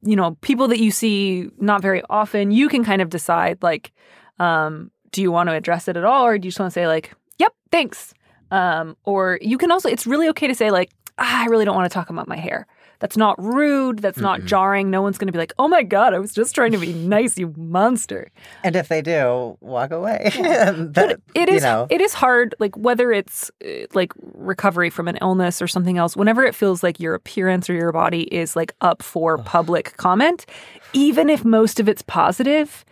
you 0.01 0.15
know, 0.15 0.37
people 0.41 0.67
that 0.67 0.79
you 0.79 0.91
see 0.91 1.49
not 1.59 1.81
very 1.81 2.01
often, 2.09 2.51
you 2.51 2.67
can 2.69 2.83
kind 2.83 3.01
of 3.01 3.09
decide 3.09 3.61
like, 3.61 3.91
um, 4.39 4.91
do 5.11 5.21
you 5.21 5.31
want 5.31 5.49
to 5.49 5.53
address 5.53 5.87
it 5.87 5.97
at 5.97 6.03
all, 6.03 6.25
or 6.25 6.37
do 6.37 6.47
you 6.47 6.51
just 6.51 6.59
want 6.59 6.71
to 6.71 6.73
say 6.73 6.87
like, 6.87 7.13
"Yep, 7.39 7.53
thanks," 7.71 8.13
um, 8.51 8.95
or 9.03 9.39
you 9.41 9.57
can 9.57 9.71
also. 9.71 9.89
It's 9.89 10.05
really 10.05 10.29
okay 10.29 10.47
to 10.47 10.55
say 10.55 10.71
like, 10.71 10.91
ah, 11.17 11.43
"I 11.43 11.45
really 11.45 11.65
don't 11.65 11.75
want 11.75 11.89
to 11.89 11.93
talk 11.93 12.09
about 12.09 12.27
my 12.27 12.37
hair." 12.37 12.67
That's 12.99 13.15
not 13.17 13.41
rude. 13.41 13.99
That's 13.99 14.17
not 14.19 14.41
Mhm. 14.41 14.45
jarring. 14.45 14.89
No 14.89 15.01
one's 15.01 15.17
going 15.17 15.27
to 15.27 15.31
be 15.31 15.39
like, 15.39 15.53
"Oh 15.57 15.67
my 15.69 15.83
god, 15.83 16.13
I 16.13 16.19
was 16.19 16.33
just 16.33 16.53
trying 16.53 16.73
to 16.73 16.77
be 16.77 16.91
nice, 17.17 17.37
you 17.37 17.53
monster." 17.57 18.29
And 18.63 18.75
if 18.75 18.89
they 18.89 19.01
do, 19.01 19.57
walk 19.61 19.91
away. 19.91 20.31
That- 20.35 21.19
It 21.33 21.49
you 21.49 21.55
is 21.55 21.63
know. 21.63 21.87
it 21.89 22.01
is 22.01 22.13
hard 22.13 22.55
like 22.59 22.75
whether 22.77 23.11
it's 23.11 23.49
uh, 23.65 23.85
like 23.93 24.11
recovery 24.33 24.89
from 24.89 25.07
an 25.07 25.17
illness 25.21 25.61
or 25.61 25.67
something 25.67 25.97
else 25.97 26.17
whenever 26.17 26.43
it 26.43 26.53
feels 26.55 26.83
like 26.83 26.99
your 26.99 27.13
appearance 27.15 27.69
or 27.69 27.73
your 27.73 27.91
body 27.91 28.23
is 28.35 28.55
like 28.55 28.73
up 28.81 29.01
for 29.01 29.37
public 29.37 29.95
comment 29.97 30.45
even 30.93 31.29
if 31.29 31.45
most 31.45 31.79
of 31.79 31.87
it's 31.87 32.01
positive 32.01 32.83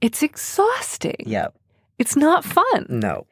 it's 0.00 0.22
exhausting 0.22 1.16
Yep. 1.26 1.54
it's 1.98 2.16
not 2.16 2.44
fun 2.44 2.86
No. 2.88 3.26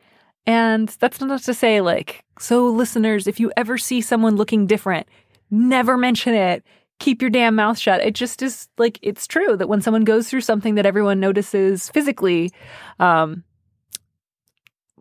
and 0.47 0.89
that's 1.01 1.21
not 1.21 1.43
to 1.43 1.55
say 1.55 1.81
like 1.81 2.25
so 2.39 2.69
listeners 2.69 3.27
if 3.27 3.41
you 3.41 3.51
ever 3.57 3.77
see 3.79 4.01
someone 4.01 4.37
looking 4.37 4.67
different 4.67 5.07
never 5.51 5.97
mention 5.97 6.35
it 6.35 6.65
keep 6.99 7.21
your 7.21 7.31
damn 7.31 7.55
mouth 7.55 7.79
shut 7.79 8.01
it 8.01 8.15
just 8.15 8.43
is 8.43 8.69
like 8.79 8.99
it's 9.03 9.27
true 9.27 9.57
that 9.57 9.69
when 9.69 9.83
someone 9.83 10.05
goes 10.05 10.29
through 10.29 10.41
something 10.41 10.77
that 10.77 10.87
everyone 10.87 11.21
notices 11.21 11.91
physically 11.91 12.51
um 13.01 13.45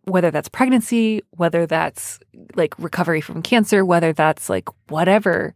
whether 0.04 0.30
that's 0.30 0.50
pregnancy 0.50 1.22
whether 1.32 1.66
that's 1.66 2.20
like 2.56 2.78
recovery 2.78 3.22
from 3.22 3.42
cancer 3.42 3.84
whether 3.86 4.14
that's 4.14 4.50
like 4.50 4.68
whatever 4.90 5.56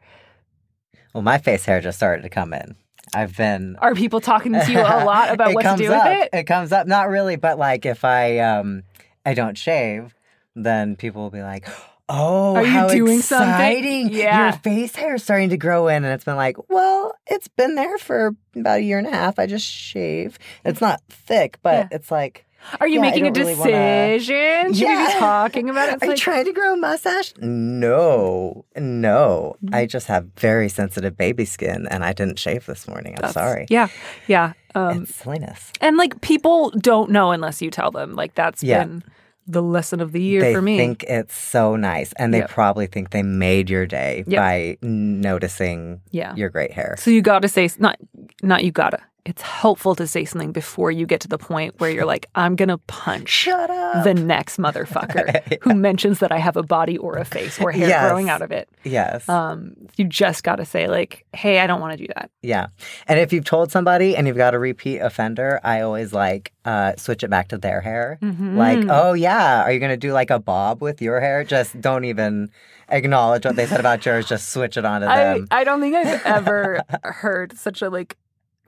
Well, 1.13 1.23
my 1.23 1.38
face 1.38 1.65
hair 1.65 1.82
just 1.82 1.97
started 1.97 2.21
to 2.23 2.30
come 2.30 2.54
in. 2.54 2.75
I've 3.13 3.36
been 3.36 3.75
are 3.82 3.95
people 3.95 4.21
talking 4.21 4.54
to 4.54 4.71
you 4.71 4.80
a 4.80 5.04
lot 5.04 5.30
about 5.34 5.54
what 5.54 5.63
to 5.63 5.75
do 5.78 5.91
up. 5.91 6.06
with 6.06 6.23
it 6.23 6.30
It 6.34 6.43
comes 6.43 6.71
up. 6.71 6.88
Not 6.88 7.10
really, 7.10 7.36
but 7.36 7.58
like 7.58 7.86
if 7.86 8.06
I 8.06 8.39
um 8.39 8.84
I 9.25 9.34
don't 9.34 9.58
shave, 9.58 10.15
then 10.56 10.95
people 10.95 11.21
will 11.21 11.30
be 11.30 11.41
like, 11.41 11.67
"Oh, 12.10 12.56
Are 12.56 12.63
you 12.63 12.67
how 12.69 12.88
doing 12.89 13.22
something?" 13.22 13.48
exciting! 13.50 14.10
Yeah. 14.10 14.43
Your 14.50 14.52
face 14.60 14.95
hair 14.95 15.15
is 15.15 15.24
starting 15.24 15.50
to 15.50 15.58
grow 15.58 15.88
in." 15.88 16.04
And 16.04 16.13
it's 16.13 16.24
been 16.26 16.36
like, 16.36 16.58
"Well, 16.69 17.13
it's 17.28 17.48
been 17.48 17.76
there 17.76 17.98
for 17.98 18.36
about 18.56 18.80
a 18.80 18.84
year 18.84 18.98
and 18.98 19.08
a 19.08 19.12
half. 19.12 19.39
I 19.39 19.45
just 19.45 19.65
shave. 19.65 20.38
It's 20.65 20.82
not 20.82 21.02
thick, 21.10 21.60
but 21.62 21.74
Yeah. 21.74 21.88
it's 21.98 22.12
like." 22.12 22.45
are 22.82 22.89
you 22.89 22.95
yeah, 22.95 23.02
making 23.02 23.26
a 23.26 23.32
don't 23.32 23.45
really 23.48 23.56
wanna- 23.58 23.72
decision 24.19 24.74
should 24.74 24.86
we 24.89 25.06
be 25.08 25.13
talking 25.13 25.69
about 25.69 25.88
it 25.88 25.93
It's 25.95 26.04
Are 26.08 26.08
you 26.08 26.17
trying 26.17 26.43
to 26.43 26.52
grow 26.52 26.74
a 26.74 26.78
mustache? 26.78 27.34
No, 27.39 28.65
no. 28.76 29.56
Mm-hmm. 29.63 29.74
I 29.76 29.86
just 29.86 30.08
have 30.08 30.26
very 30.38 30.67
sensitive 30.67 31.17
baby 31.17 31.45
skin, 31.45 31.88
and 31.89 32.04
I 32.04 32.12
didn't 32.12 32.38
shave 32.38 32.65
this 32.65 32.86
morning. 32.86 33.13
I'm 33.13 33.22
that's- 33.22 33.34
sorry. 33.34 33.65
yeah 33.69 33.88
yeah 34.28 34.54
um 34.76 35.04
it's 35.04 35.15
silliness. 35.15 35.72
And 35.80 35.95
like 35.95 36.19
people 36.19 36.72
don't 36.72 37.12
know 37.12 37.32
unless 37.32 37.62
you 37.62 37.72
tell 37.72 37.91
them. 37.91 38.13
Like 38.15 38.36
that's 38.36 38.62
Yeah. 38.62 38.84
been 38.84 39.04
the 39.52 39.62
lesson 39.64 40.00
of 40.00 40.12
the 40.12 40.22
year 40.22 40.42
they 40.42 40.54
for 40.54 40.62
me. 40.62 40.78
They 40.78 40.86
think 40.86 41.04
it's 41.04 41.36
so 41.36 41.76
nice, 41.76 42.14
and 42.14 42.32
they 42.34 42.40
Yep. 42.40 42.50
probably 42.52 42.86
think 42.88 43.10
they 43.10 43.24
made 43.24 43.70
your 43.70 43.86
day 43.88 44.24
Yep. 44.28 44.38
by 44.40 44.78
noticing 44.84 46.02
yeah. 46.12 46.36
your 46.36 46.50
great 46.50 46.72
hair. 46.72 46.96
So 47.00 47.10
you 47.12 47.22
got 47.22 47.42
to 47.42 47.48
say 47.48 47.68
not 47.80 47.98
not 48.44 48.64
you 48.64 48.72
gotta. 48.72 49.00
It's 49.30 49.44
helpful 49.44 49.94
to 49.96 50.08
say 50.08 50.26
something 50.26 50.52
before 50.52 50.89
you 50.89 51.06
get 51.06 51.22
to 51.22 51.28
the 51.28 51.38
point 51.38 51.76
where 51.80 51.92
you're 51.92 52.06
like, 52.06 52.26
I'm 52.34 52.56
gonna 52.56 52.80
punch 52.88 53.30
Shut 53.30 53.70
up. 53.70 54.04
the 54.04 54.15
next 54.15 54.58
motherfucker 54.58 55.60
who 55.63 55.76
mentions 55.76 56.18
that 56.20 56.32
I 56.32 56.39
have 56.39 56.58
a 56.58 56.63
body 56.63 56.98
or 56.98 57.18
a 57.18 57.26
face 57.26 57.62
or 57.62 57.72
hair 57.72 57.88
Yes. 57.88 58.10
growing 58.10 58.28
out 58.30 58.42
of 58.42 58.52
it. 58.52 58.68
yes. 58.84 59.30
Um, 59.30 59.76
you 59.98 60.06
just 60.06 60.44
got 60.44 60.56
to 60.56 60.65
say 60.65 60.88
like, 60.88 61.26
hey, 61.34 61.60
I 61.60 61.68
don't 61.68 61.80
want 61.80 61.94
to 61.98 62.08
do 62.08 62.12
that. 62.15 62.32
yeah. 62.42 62.68
And 63.08 63.20
if 63.20 63.32
you've 63.32 63.46
told 63.46 63.72
somebody 63.72 64.15
and 64.15 64.26
you've 64.26 64.36
got 64.38 64.56
a 64.56 64.60
repeat 64.60 64.98
offender, 64.98 65.60
I 65.63 65.82
always 65.82 66.12
like 66.12 66.52
uh, 66.65 66.94
switch 66.98 67.24
it 67.24 67.30
back 67.30 67.50
to 67.50 67.58
their 67.60 67.82
hair. 67.82 68.18
Mhm. 68.24 68.56
Like, 68.58 68.80
oh 68.89 69.13
yeah, 69.13 69.62
are 69.63 69.72
you 69.72 69.80
gonna 69.80 69.96
do 69.96 70.12
like 70.12 70.32
a 70.32 70.39
bob 70.39 70.82
with 70.82 71.02
your 71.04 71.20
hair? 71.22 71.44
Just 71.44 71.80
don't 71.80 72.06
even 72.06 72.50
acknowledge 72.89 73.46
what 73.46 73.56
they 73.56 73.68
said 73.68 73.80
about 73.80 74.04
yours. 74.06 74.28
Just 74.28 74.50
switch 74.50 74.76
it 74.76 74.86
onto 74.86 75.06
I, 75.08 75.18
them. 75.36 75.48
I 75.52 75.63
don't 75.63 75.82
think 75.82 75.96
I've 75.96 76.26
ever 76.26 76.82
heard 77.04 77.56
such 77.58 77.84
a 77.84 77.89
like 77.92 78.18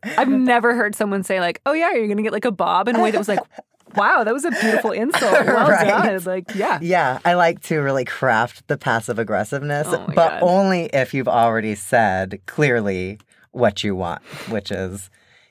I've 0.04 0.30
never 0.30 0.74
heard 0.76 0.96
someone 0.96 1.24
say 1.24 1.40
like, 1.40 1.62
"Oh 1.66 1.74
yeah, 1.74 1.94
you're 1.94 2.08
gonna 2.08 2.24
get 2.24 2.34
like 2.34 2.46
a 2.46 2.52
bob," 2.52 2.88
in 2.88 2.96
a 2.96 3.02
way 3.02 3.12
that 3.12 3.18
was 3.18 3.28
like, 3.28 3.40
"Wow, 3.96 4.24
that 4.24 4.34
was 4.34 4.46
a 4.46 4.52
beautiful 4.52 4.92
insult. 4.92 5.32
Well 5.46 5.70
Right. 5.70 5.88
done." 5.88 6.24
Like, 6.24 6.56
yeah, 6.56 6.80
Yeah, 6.82 7.20
I 7.26 7.34
like 7.36 7.62
to 7.64 7.80
really 7.80 8.06
craft 8.06 8.68
the 8.68 8.78
passive 8.78 9.20
aggressiveness, 9.20 9.88
Oh 9.90 10.06
but 10.08 10.16
God. 10.16 10.44
only 10.44 10.86
if 10.94 11.14
you've 11.14 11.28
already 11.28 11.76
said 11.76 12.40
clearly 12.46 13.20
what 13.52 13.84
you 13.84 13.96
want, 13.96 14.22
which 14.50 14.72
is, 14.72 15.10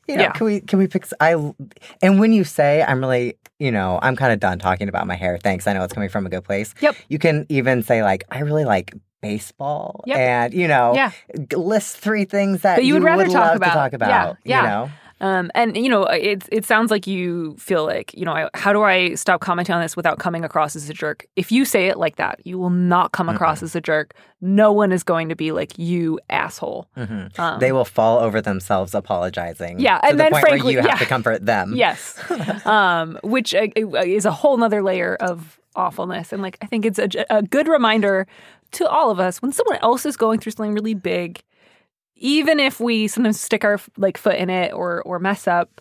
you 0.08 0.16
know, 0.16 0.22
Yeah. 0.24 0.32
can 0.32 0.46
we 0.46 0.60
can 0.60 0.78
we 0.78 0.86
pick? 0.88 1.06
I 1.20 1.34
and 2.02 2.18
when 2.18 2.32
you 2.32 2.44
say 2.44 2.82
I'm 2.82 3.00
really, 3.00 3.36
you 3.58 3.70
know, 3.70 3.98
I'm 4.02 4.16
kind 4.16 4.32
of 4.32 4.40
done 4.40 4.58
talking 4.58 4.88
about 4.88 5.06
my 5.06 5.16
hair. 5.16 5.38
Thanks, 5.42 5.66
I 5.66 5.74
know 5.74 5.84
it's 5.84 5.92
coming 5.92 6.08
from 6.08 6.26
a 6.26 6.30
good 6.30 6.44
place. 6.44 6.74
Yep. 6.80 6.96
You 7.08 7.18
can 7.18 7.46
even 7.50 7.82
say 7.82 8.02
like 8.02 8.24
I 8.30 8.40
really 8.40 8.64
like 8.64 8.94
baseball, 9.20 10.02
Yep. 10.06 10.18
and 10.18 10.54
you 10.54 10.68
know, 10.68 10.94
yeah. 10.94 11.10
list 11.54 11.96
three 11.98 12.24
things 12.24 12.62
that, 12.62 12.76
That 12.76 12.84
you 12.84 12.94
would 12.94 13.02
rather 13.02 13.24
talk 13.26 13.34
love 13.34 13.56
about. 13.56 13.68
to 13.68 13.74
talk 13.74 13.92
about. 13.92 14.36
yeah. 14.44 14.62
You 14.62 14.68
know, 14.68 14.90
Um, 15.22 15.50
and 15.54 15.76
you 15.76 15.90
know, 15.90 16.04
it 16.04 16.48
it 16.50 16.64
sounds 16.64 16.90
like 16.90 17.06
you 17.06 17.54
feel 17.58 17.84
like 17.84 18.14
you 18.14 18.24
know, 18.24 18.32
I, 18.32 18.48
how 18.54 18.72
do 18.72 18.82
I 18.82 19.14
stop 19.16 19.40
commenting 19.42 19.74
on 19.74 19.82
this 19.82 19.94
without 19.94 20.18
coming 20.18 20.44
across 20.44 20.74
as 20.74 20.88
a 20.88 20.94
jerk? 20.94 21.26
If 21.36 21.52
you 21.52 21.66
say 21.66 21.88
it 21.88 21.98
like 21.98 22.16
that, 22.16 22.40
you 22.44 22.58
will 22.58 22.70
not 22.70 23.12
come 23.12 23.28
across 23.28 23.62
as 23.62 23.76
a 23.76 23.82
jerk. 23.82 24.14
No 24.40 24.72
one 24.72 24.92
is 24.92 25.02
going 25.02 25.28
to 25.28 25.36
be 25.36 25.52
like 25.52 25.78
you 25.78 26.18
asshole. 26.30 26.88
Mhm. 26.96 27.38
Um, 27.38 27.60
they 27.60 27.70
will 27.72 27.84
fall 27.84 28.18
over 28.20 28.40
themselves 28.40 28.94
apologizing. 28.94 29.78
Yeah, 29.80 29.98
to 29.98 30.06
and 30.06 30.18
the 30.18 30.22
then 30.22 30.32
point 30.32 30.42
frankly- 30.48 30.62
where 30.76 30.84
you 30.84 30.88
have 30.88 30.98
yeah. 30.98 31.04
to 31.04 31.10
comfort 31.14 31.44
them. 31.44 31.74
Yes, 31.84 32.18
um, 32.66 33.18
which 33.22 33.54
uh, 33.54 33.66
is 33.76 34.24
a 34.24 34.32
whole 34.32 34.56
nother 34.56 34.82
layer 34.82 35.16
of 35.20 35.60
awfulness, 35.76 36.32
and 36.32 36.40
like 36.42 36.56
I 36.62 36.66
think 36.66 36.86
it's 36.86 36.98
a, 36.98 37.08
a 37.28 37.42
good 37.42 37.68
reminder 37.68 38.26
to 38.72 38.88
all 38.88 39.10
of 39.10 39.20
us 39.20 39.40
when 39.42 39.52
someone 39.52 39.78
else 39.82 40.04
is 40.06 40.16
going 40.16 40.40
through 40.40 40.52
something 40.52 40.74
really 40.74 40.94
big, 40.94 41.42
even 42.16 42.60
if 42.60 42.80
we 42.80 43.08
sometimes 43.08 43.40
stick 43.40 43.64
our 43.64 43.80
like 43.96 44.18
foot 44.18 44.36
in 44.36 44.50
it 44.50 44.72
or 44.72 45.02
or 45.02 45.18
mess 45.18 45.48
up, 45.48 45.80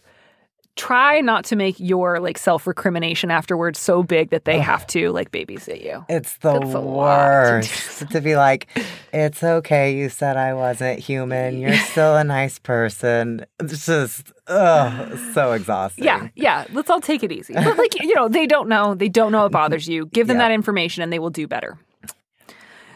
try 0.75 1.19
not 1.19 1.43
to 1.43 1.57
make 1.57 1.77
your 1.79 2.21
like 2.21 2.37
self 2.37 2.65
recrimination 2.65 3.29
afterwards 3.31 3.77
so 3.77 4.01
big 4.01 4.29
that 4.29 4.45
they 4.45 4.59
have 4.59 4.87
to 4.87 5.11
like 5.11 5.31
babysit 5.31 5.83
you. 5.83 6.05
It's 6.07 6.37
the 6.37 6.53
lot 6.53 6.71
to 6.71 6.79
worst 6.79 8.09
to, 8.11 8.21
be 8.21 8.37
like, 8.37 8.67
it's 9.11 9.43
okay. 9.43 9.93
You 9.97 10.07
said 10.07 10.37
I 10.37 10.53
wasn't 10.53 10.99
human. 10.99 11.59
You're 11.59 11.75
still 11.91 12.15
a 12.15 12.23
nice 12.23 12.57
person. 12.59 13.45
It's 13.59 13.85
just, 13.85 14.31
oh, 14.47 15.31
so 15.33 15.51
exhausting. 15.59 16.05
Yeah, 16.05 16.29
yeah. 16.35 16.65
Let's 16.71 16.89
all 16.89 17.01
take 17.01 17.23
it 17.23 17.31
easy. 17.33 17.53
But 17.53 17.77
like 17.77 18.01
you 18.01 18.15
know, 18.15 18.29
they 18.29 18.47
don't 18.47 18.69
know. 18.69 18.95
They 18.95 19.09
don't 19.09 19.33
know 19.33 19.45
it 19.47 19.51
bothers 19.61 19.89
you. 19.89 20.05
Give 20.05 20.27
them 20.27 20.37
Yeah. 20.37 20.47
that 20.47 20.53
information, 20.53 21.03
and 21.03 21.11
they 21.11 21.19
will 21.19 21.29
do 21.31 21.45
better. 21.47 21.77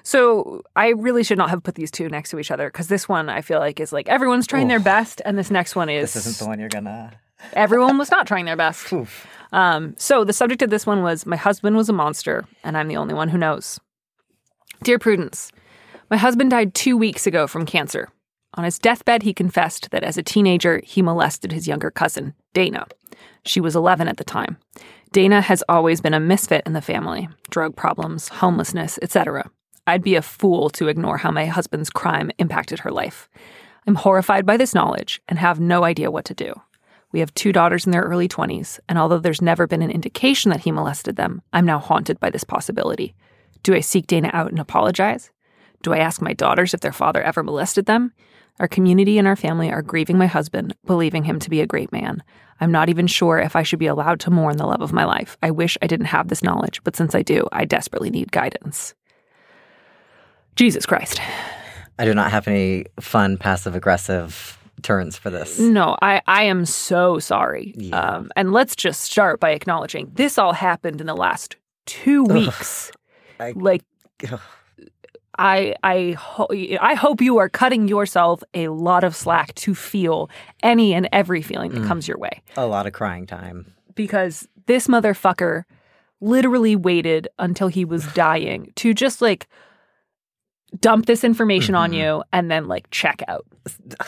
So 0.03 0.61
I 0.75 0.89
really 0.89 1.23
should 1.23 1.37
not 1.37 1.49
have 1.49 1.63
put 1.63 1.75
these 1.75 1.89
two 1.89 2.09
next 2.09 2.29
to 2.31 2.39
each 2.39 2.51
other 2.51 2.67
because 2.69 2.87
this 2.87 3.07
one 3.07 3.29
I 3.29 3.41
feel 3.41 3.59
like 3.59 3.79
is 3.79 3.93
like 3.93 4.09
everyone's 4.09 4.45
trying 4.45 4.67
their 4.67 4.79
best, 4.79 5.21
and 5.25 5.37
this 5.37 5.49
next 5.49 5.75
one 5.75 5.89
is 5.89 6.13
This 6.13 6.25
isn't 6.25 6.43
the 6.43 6.49
one 6.49 6.59
you're 6.59 6.69
gonna. 6.69 7.13
everyone 7.53 7.97
was 7.97 8.11
not 8.11 8.27
trying 8.27 8.45
their 8.45 8.57
best. 8.57 8.91
Oof. 8.91 9.25
Um, 9.53 9.95
so 9.97 10.23
the 10.23 10.33
subject 10.33 10.61
of 10.61 10.69
this 10.69 10.85
one 10.85 11.03
was 11.03 11.25
my 11.25 11.35
husband 11.35 11.75
was 11.75 11.89
a 11.89 11.93
monster, 11.93 12.45
and 12.63 12.77
I'm 12.77 12.87
the 12.87 12.97
only 12.97 13.13
one 13.13 13.29
who 13.29 13.37
knows. 13.37 13.79
Dear 14.81 14.99
Prudence, 14.99 15.51
my 16.09 16.17
husband 16.17 16.51
died 16.51 16.73
two 16.73 16.97
weeks 16.97 17.25
ago 17.25 17.47
from 17.47 17.65
cancer. 17.65 18.09
On 18.55 18.63
his 18.63 18.77
deathbed, 18.77 19.23
he 19.23 19.33
confessed 19.33 19.89
that 19.91 20.03
as 20.03 20.17
a 20.17 20.23
teenager, 20.23 20.81
he 20.83 21.01
molested 21.01 21.51
his 21.51 21.67
younger 21.67 21.89
cousin, 21.89 22.33
Dana. 22.53 22.85
She 23.45 23.61
was 23.61 23.75
11 23.75 24.07
at 24.07 24.17
the 24.17 24.23
time. 24.23 24.57
Dana 25.11 25.41
has 25.41 25.63
always 25.69 26.01
been 26.01 26.13
a 26.13 26.19
misfit 26.19 26.63
in 26.65 26.73
the 26.73 26.81
family 26.81 27.29
drug 27.49 27.75
problems, 27.75 28.27
homelessness, 28.27 28.99
etc. 29.01 29.49
I'd 29.85 30.03
be 30.03 30.15
a 30.15 30.21
fool 30.21 30.69
to 30.71 30.87
ignore 30.87 31.17
how 31.17 31.31
my 31.31 31.45
husband's 31.45 31.89
crime 31.89 32.31
impacted 32.37 32.79
her 32.79 32.91
life. 32.91 33.29
I'm 33.85 33.95
horrified 33.95 34.45
by 34.45 34.55
this 34.55 34.73
knowledge 34.73 35.21
and 35.27 35.37
have 35.37 35.59
no 35.59 35.83
idea 35.83 36.11
what 36.11 36.25
to 36.25 36.33
do. 36.33 36.53
We 37.11 37.19
have 37.19 37.33
two 37.33 37.51
daughters 37.51 37.85
in 37.85 37.91
their 37.91 38.01
early 38.03 38.27
20s, 38.27 38.79
and 38.87 38.97
although 38.97 39.19
there's 39.19 39.41
never 39.41 39.67
been 39.67 39.81
an 39.81 39.91
indication 39.91 40.49
that 40.51 40.61
he 40.61 40.71
molested 40.71 41.15
them, 41.15 41.41
I'm 41.51 41.65
now 41.65 41.79
haunted 41.79 42.19
by 42.19 42.29
this 42.29 42.45
possibility. 42.45 43.13
Do 43.61 43.75
I 43.75 43.81
seek 43.81 44.07
Dana 44.07 44.29
out 44.33 44.51
and 44.51 44.59
apologize? 44.59 45.31
Do 45.83 45.93
I 45.93 45.97
ask 45.97 46.21
my 46.21 46.33
daughters 46.33 46.73
if 46.73 46.79
their 46.79 46.93
father 46.93 47.21
ever 47.21 47.43
molested 47.43 47.85
them? 47.85 48.13
Our 48.59 48.67
community 48.67 49.17
and 49.17 49.27
our 49.27 49.35
family 49.35 49.69
are 49.69 49.81
grieving 49.81 50.17
my 50.17 50.27
husband, 50.27 50.75
believing 50.85 51.25
him 51.25 51.39
to 51.39 51.49
be 51.49 51.59
a 51.59 51.67
great 51.67 51.91
man. 51.91 52.23
I'm 52.61 52.71
not 52.71 52.89
even 52.89 53.07
sure 53.07 53.37
if 53.37 53.55
I 53.55 53.63
should 53.63 53.79
be 53.79 53.87
allowed 53.87 54.21
to 54.21 54.31
mourn 54.31 54.57
the 54.57 54.65
love 54.65 54.81
of 54.81 54.93
my 54.93 55.05
life. 55.05 55.37
I 55.43 55.51
wish 55.51 55.77
I 55.81 55.87
didn't 55.87 56.05
have 56.07 56.29
this 56.29 56.43
knowledge, 56.43 56.81
but 56.83 56.95
since 56.95 57.13
I 57.13 57.21
do, 57.21 57.47
I 57.51 57.65
desperately 57.65 58.09
need 58.09 58.31
guidance. 58.31 58.93
Jesus 60.55 60.85
Christ. 60.85 61.19
I 61.99 62.05
do 62.05 62.13
not 62.13 62.31
have 62.31 62.47
any 62.47 62.85
fun 62.99 63.37
passive 63.37 63.75
aggressive 63.75 64.57
turns 64.81 65.17
for 65.17 65.29
this. 65.29 65.59
No, 65.59 65.95
I, 66.01 66.21
I 66.27 66.43
am 66.43 66.65
so 66.65 67.19
sorry. 67.19 67.73
Yeah. 67.77 67.97
Um, 67.99 68.31
and 68.35 68.51
let's 68.51 68.75
just 68.75 69.01
start 69.01 69.39
by 69.39 69.51
acknowledging 69.51 70.11
this 70.13 70.37
all 70.37 70.53
happened 70.53 70.99
in 71.01 71.07
the 71.07 71.15
last 71.15 71.55
two 71.85 72.23
weeks. 72.23 72.91
I- 73.39 73.53
like, 73.55 73.83
Ugh. 74.31 74.39
I 75.37 75.73
I 75.83 76.11
ho- 76.11 76.47
I 76.79 76.93
hope 76.93 77.19
you 77.19 77.37
are 77.39 77.49
cutting 77.49 77.87
yourself 77.87 78.43
a 78.53 78.67
lot 78.67 79.03
of 79.03 79.15
slack 79.15 79.55
to 79.55 79.73
feel 79.73 80.29
any 80.61 80.93
and 80.93 81.09
every 81.11 81.41
feeling 81.41 81.71
that 81.71 81.81
Mm. 81.81 81.87
comes 81.87 82.07
your 82.07 82.19
way 82.19 82.41
A 82.55 82.67
lot 82.67 82.85
of 82.85 82.93
crying 82.93 83.25
time. 83.25 83.73
because 83.95 84.47
this 84.67 84.87
motherfucker 84.87 85.63
literally 86.21 86.75
waited 86.75 87.27
until 87.39 87.67
he 87.67 87.83
was 87.83 88.05
dying 88.13 88.71
to 88.75 88.93
just 88.93 89.21
like 89.23 89.47
dump 90.79 91.05
this 91.05 91.23
information 91.23 91.75
on 91.75 91.91
Mhm. 91.91 91.97
you 91.97 92.23
and 92.33 92.49
then 92.51 92.67
like 92.67 92.89
check 92.91 93.21
out. 93.27 93.45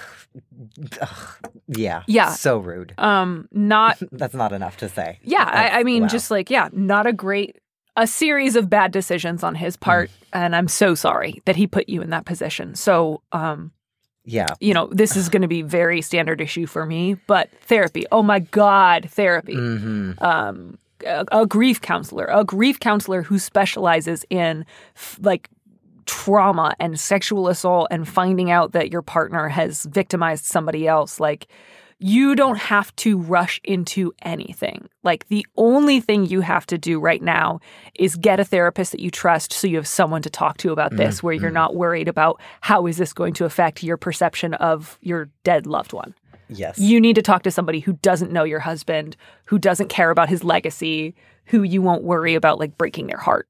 Yeah. 1.68 2.04
Yeah. 2.08 2.30
So 2.30 2.58
rude. 2.60 2.94
Um 2.98 3.48
not 3.52 3.98
That's 4.12 4.34
not 4.36 4.52
enough 4.52 4.78
to 4.78 4.90
say. 4.90 5.20
Yeah, 5.24 5.44
I, 5.52 5.80
I 5.80 5.84
mean, 5.84 6.04
wow. 6.04 6.08
just 6.08 6.30
like, 6.30 6.50
yeah, 6.50 6.70
not 6.72 7.08
a 7.08 7.14
great, 7.14 7.58
a 7.98 8.06
series 8.06 8.56
of 8.56 8.70
bad 8.70 8.92
decisions 8.92 9.44
on 9.44 9.56
his 9.56 9.76
part. 9.78 10.12
And 10.34 10.56
I'm 10.56 10.68
so 10.68 10.94
sorry 10.96 11.42
that 11.46 11.56
he 11.56 11.66
put 11.66 11.90
you 11.90 12.02
in 12.02 12.10
that 12.12 12.26
position. 12.26 12.76
So, 12.76 13.22
um, 13.32 13.72
Yeah. 14.26 14.48
you 14.60 14.74
know, 14.74 14.88
this 14.92 15.16
is 15.16 15.30
going 15.30 15.42
to 15.42 15.48
be 15.48 15.62
very 15.64 16.02
standard 16.02 16.40
issue 16.42 16.68
for 16.68 16.86
me, 16.86 17.16
but 17.26 17.50
therapy. 17.62 18.06
Oh 18.12 18.22
my 18.22 18.40
God, 18.40 19.08
therapy. 19.10 19.56
hmm 19.56 20.12
Um, 20.20 20.78
a, 21.06 21.26
a 21.32 21.46
grief 21.46 21.82
counselor, 21.82 22.26
a 22.26 22.44
grief 22.44 22.80
counselor 22.80 23.22
who 23.24 23.38
specializes 23.40 24.24
in 24.30 24.66
f- 24.96 25.20
like 25.22 25.50
trauma 26.06 26.76
and 26.80 27.00
sexual 27.00 27.48
assault 27.48 27.88
and 27.92 28.08
finding 28.08 28.52
out 28.52 28.72
that 28.74 28.92
your 28.92 29.02
partner 29.02 29.48
has 29.48 29.84
victimized 29.86 30.46
somebody 30.46 30.88
else. 30.88 31.20
Like, 31.20 31.48
you 31.98 32.36
don't 32.36 32.58
have 32.58 32.94
to 32.98 33.18
rush 33.18 33.62
into 33.64 34.12
anything. 34.22 34.90
Like, 35.04 35.28
the 35.30 35.46
only 35.56 36.02
thing 36.02 36.26
you 36.26 36.42
have 36.42 36.66
to 36.68 36.78
do 36.78 37.00
right 37.00 37.22
now 37.22 37.60
is 37.98 38.16
get 38.16 38.40
a 38.40 38.44
therapist 38.44 38.92
that 38.92 39.00
you 39.00 39.10
trust 39.10 39.54
so 39.54 39.66
you 39.66 39.78
have 39.78 39.88
someone 39.88 40.22
to 40.24 40.30
talk 40.30 40.58
to 40.58 40.72
about 40.72 40.96
this, 40.96 41.24
where 41.24 41.34
you're 41.34 41.46
mm-hmm. 41.46 41.54
not 41.54 41.76
worried 41.76 42.08
about 42.08 42.42
how 42.62 42.86
is 42.86 42.98
this 42.98 43.14
going 43.14 43.34
to 43.36 43.46
affect 43.46 43.82
your 43.82 43.98
perception 43.98 44.54
of 44.56 44.98
your 45.02 45.30
dead 45.44 45.66
loved 45.66 45.94
one. 45.94 46.14
Yes. 46.50 46.78
You 46.78 47.00
need 47.00 47.16
to 47.16 47.22
talk 47.22 47.44
to 47.44 47.52
somebody 47.52 47.80
who 47.80 47.94
doesn't 47.94 48.32
know 48.32 48.44
your 48.44 48.60
husband, 48.60 49.16
who 49.46 49.58
doesn't 49.58 49.88
care 49.88 50.10
about 50.10 50.30
his 50.30 50.44
legacy, 50.44 51.16
who 51.46 51.64
you 51.64 51.82
won't 51.82 52.04
worry 52.04 52.36
about 52.36 52.60
like 52.60 52.78
breaking 52.78 53.08
their 53.08 53.18
heart. 53.18 53.48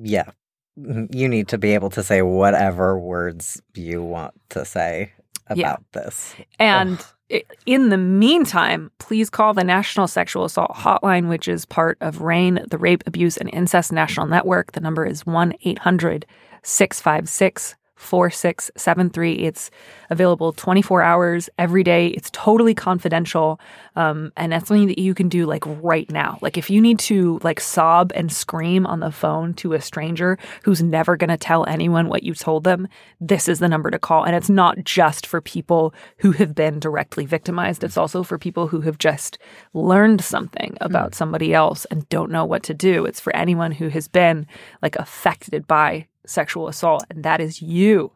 yeah. 0.00 0.30
You 0.76 1.28
need 1.28 1.48
to 1.48 1.58
be 1.58 1.74
able 1.74 1.90
to 1.90 2.02
say 2.02 2.22
whatever 2.22 2.98
words 2.98 3.60
you 3.74 4.02
want 4.02 4.34
to 4.50 4.64
say 4.64 5.12
about 5.48 5.58
Yeah. 5.58 5.76
this. 6.02 6.34
And 6.58 7.04
i- 7.30 7.42
in 7.66 7.88
the 7.90 7.98
meantime, 7.98 8.90
please 8.98 9.28
call 9.30 9.52
the 9.52 9.64
National 9.64 10.06
Sexual 10.06 10.44
Assault 10.44 10.70
Hotline, 10.76 11.28
which 11.28 11.48
is 11.48 11.64
part 11.64 11.98
of 12.00 12.22
RAINN, 12.22 12.64
the 12.70 12.78
Rape, 12.78 13.02
Abuse, 13.06 13.36
and 13.36 13.50
Incest 13.52 13.92
National 13.92 14.26
Network. 14.26 14.72
The 14.72 14.80
number 14.80 15.04
is 15.04 15.26
1 15.26 15.52
800 15.64 16.24
656 16.62 17.74
4673. 18.00 19.34
It's 19.34 19.70
available 20.08 20.52
24 20.52 21.02
hours 21.02 21.50
every 21.58 21.84
day. 21.84 22.08
It's 22.08 22.30
totally 22.32 22.74
confidential. 22.74 23.60
Um, 23.94 24.32
and 24.36 24.52
that's 24.52 24.68
something 24.68 24.88
that 24.88 24.98
you 24.98 25.14
can 25.14 25.28
do 25.28 25.44
like 25.44 25.64
right 25.66 26.10
now. 26.10 26.38
Like 26.40 26.56
if 26.56 26.70
you 26.70 26.80
need 26.80 26.98
to 27.00 27.38
like 27.42 27.60
sob 27.60 28.10
and 28.14 28.32
scream 28.32 28.86
on 28.86 29.00
the 29.00 29.12
phone 29.12 29.52
to 29.54 29.74
a 29.74 29.80
stranger 29.80 30.38
who's 30.64 30.82
never 30.82 31.16
going 31.16 31.28
to 31.28 31.36
tell 31.36 31.66
anyone 31.66 32.08
what 32.08 32.22
you 32.22 32.34
told 32.34 32.64
them, 32.64 32.88
this 33.20 33.48
is 33.48 33.58
the 33.58 33.68
number 33.68 33.90
to 33.90 33.98
call. 33.98 34.24
And 34.24 34.34
it's 34.34 34.50
not 34.50 34.82
just 34.82 35.26
for 35.26 35.40
people 35.42 35.94
who 36.18 36.32
have 36.32 36.54
been 36.54 36.80
directly 36.80 37.26
victimized. 37.26 37.84
It's 37.84 37.98
also 37.98 38.22
for 38.22 38.38
people 38.38 38.66
who 38.66 38.80
have 38.80 38.98
just 38.98 39.38
learned 39.74 40.22
something 40.22 40.76
about 40.80 41.14
somebody 41.14 41.52
else 41.52 41.84
and 41.86 42.08
don't 42.08 42.30
know 42.30 42.46
what 42.46 42.62
to 42.64 42.74
do. 42.74 43.04
It's 43.04 43.20
for 43.20 43.36
anyone 43.36 43.72
who 43.72 43.88
has 43.88 44.08
been 44.08 44.46
like 44.82 44.96
affected 44.96 45.66
by 45.66 46.06
sexual 46.30 46.68
assault. 46.68 47.04
And 47.10 47.24
that 47.24 47.40
is 47.40 47.60
you. 47.60 48.12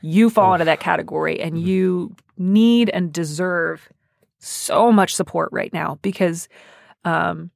You 0.00 0.30
fall 0.30 0.54
into 0.54 0.64
that 0.64 0.80
category 0.80 1.40
and 1.40 1.60
you 1.60 2.14
need 2.36 2.88
and 2.90 3.12
deserve 3.12 3.88
so 4.38 4.92
much 4.92 5.14
support 5.14 5.48
right 5.52 5.72
now 5.72 5.98
because 6.02 6.48
um 7.04 7.50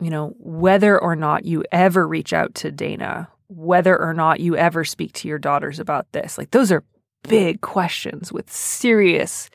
you 0.00 0.08
know 0.08 0.32
whether 0.38 0.96
or 0.96 1.16
not 1.16 1.44
you 1.44 1.64
ever 1.72 2.06
reach 2.06 2.32
out 2.32 2.54
to 2.54 2.70
Dana 2.70 3.28
whether 3.48 4.00
or 4.00 4.14
not 4.14 4.38
you 4.38 4.56
ever 4.56 4.84
speak 4.84 5.12
to 5.14 5.26
your 5.26 5.38
daughters 5.38 5.80
about 5.80 6.06
this 6.12 6.38
like 6.38 6.52
those 6.52 6.70
are 6.70 6.84
big 7.28 7.60
questions 7.62 8.32
with 8.32 8.48
serious 8.52 9.50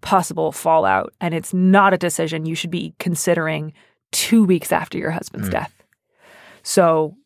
possible 0.00 0.50
fallout 0.50 1.14
and 1.20 1.32
it's 1.32 1.54
not 1.54 1.94
a 1.94 1.98
decision 1.98 2.44
you 2.46 2.56
should 2.56 2.72
be 2.72 2.92
considering 2.98 3.72
2 4.10 4.44
weeks 4.44 4.72
after 4.72 4.98
your 4.98 5.12
husband's 5.12 5.48
Mm. 5.48 5.52
death 5.52 5.84
so 6.64 7.16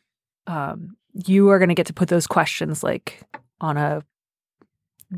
um 0.46 0.96
you 1.26 1.48
are 1.50 1.58
going 1.58 1.68
to 1.68 1.74
get 1.74 1.86
to 1.86 1.92
put 1.92 2.08
those 2.08 2.26
questions 2.26 2.82
like 2.82 3.22
on 3.60 3.76
a 3.76 4.02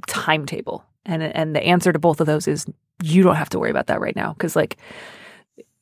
timetable 0.07 0.85
and 1.05 1.23
and 1.23 1.55
the 1.57 1.63
answer 1.63 1.93
to 1.93 1.99
both 1.99 2.21
of 2.21 2.27
those 2.27 2.47
is 2.47 2.67
you 3.03 3.23
don't 3.23 3.37
have 3.37 3.49
to 3.51 3.59
worry 3.59 3.71
about 3.71 3.87
that 3.89 4.01
right 4.01 4.15
now 4.17 4.33
because 4.35 4.55
like 4.55 4.77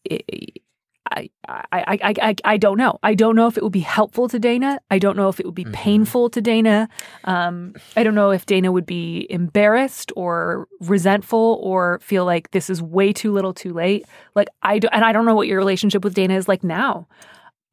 it, 0.04 0.62
I, 1.10 1.30
I, 1.48 1.68
I, 1.72 2.14
I, 2.20 2.34
I 2.44 2.56
don't 2.58 2.76
know. 2.76 2.98
I 3.02 3.14
don't 3.14 3.34
know 3.34 3.46
if 3.46 3.56
it 3.56 3.62
would 3.62 3.72
be 3.72 3.80
helpful 3.80 4.28
to 4.28 4.38
Dana. 4.38 4.78
I 4.90 4.98
don't 4.98 5.16
know 5.16 5.30
if 5.30 5.40
it 5.40 5.46
would 5.46 5.54
be 5.54 5.64
Mhm. 5.64 5.72
painful 5.72 6.28
to 6.30 6.42
Dana. 6.42 6.86
Um, 7.24 7.74
I 7.96 8.02
don't 8.02 8.14
know 8.14 8.30
if 8.30 8.44
Dana 8.44 8.70
would 8.70 8.84
be 8.84 9.26
embarrassed 9.30 10.12
or 10.16 10.68
resentful 10.80 11.58
or 11.62 11.98
feel 12.00 12.26
like 12.26 12.50
this 12.50 12.68
is 12.68 12.82
way 12.82 13.14
too 13.14 13.32
little 13.32 13.54
too 13.54 13.72
late. 13.72 14.04
Like 14.34 14.48
I 14.62 14.78
do, 14.78 14.88
and 14.92 15.02
I 15.02 15.12
don't 15.12 15.24
know 15.24 15.34
what 15.34 15.48
your 15.48 15.56
relationship 15.56 16.04
with 16.04 16.12
Dana 16.12 16.34
is 16.34 16.46
like 16.46 16.62
now. 16.62 17.08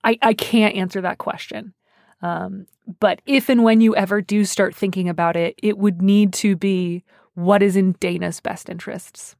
I, 0.05 0.17
I 0.21 0.33
can't 0.33 0.75
answer 0.75 1.01
that 1.01 1.17
question. 1.17 1.73
Um, 2.21 2.65
but 2.99 3.21
if 3.25 3.49
and 3.49 3.63
when 3.63 3.81
you 3.81 3.95
ever 3.95 4.21
do 4.21 4.45
start 4.45 4.75
thinking 4.75 5.09
about 5.09 5.35
it, 5.35 5.55
it 5.61 5.77
would 5.77 6.01
need 6.01 6.33
to 6.33 6.55
be 6.55 7.03
what 7.33 7.61
is 7.61 7.75
in 7.75 7.93
Dana's 7.99 8.39
best 8.39 8.69
interests. 8.69 9.35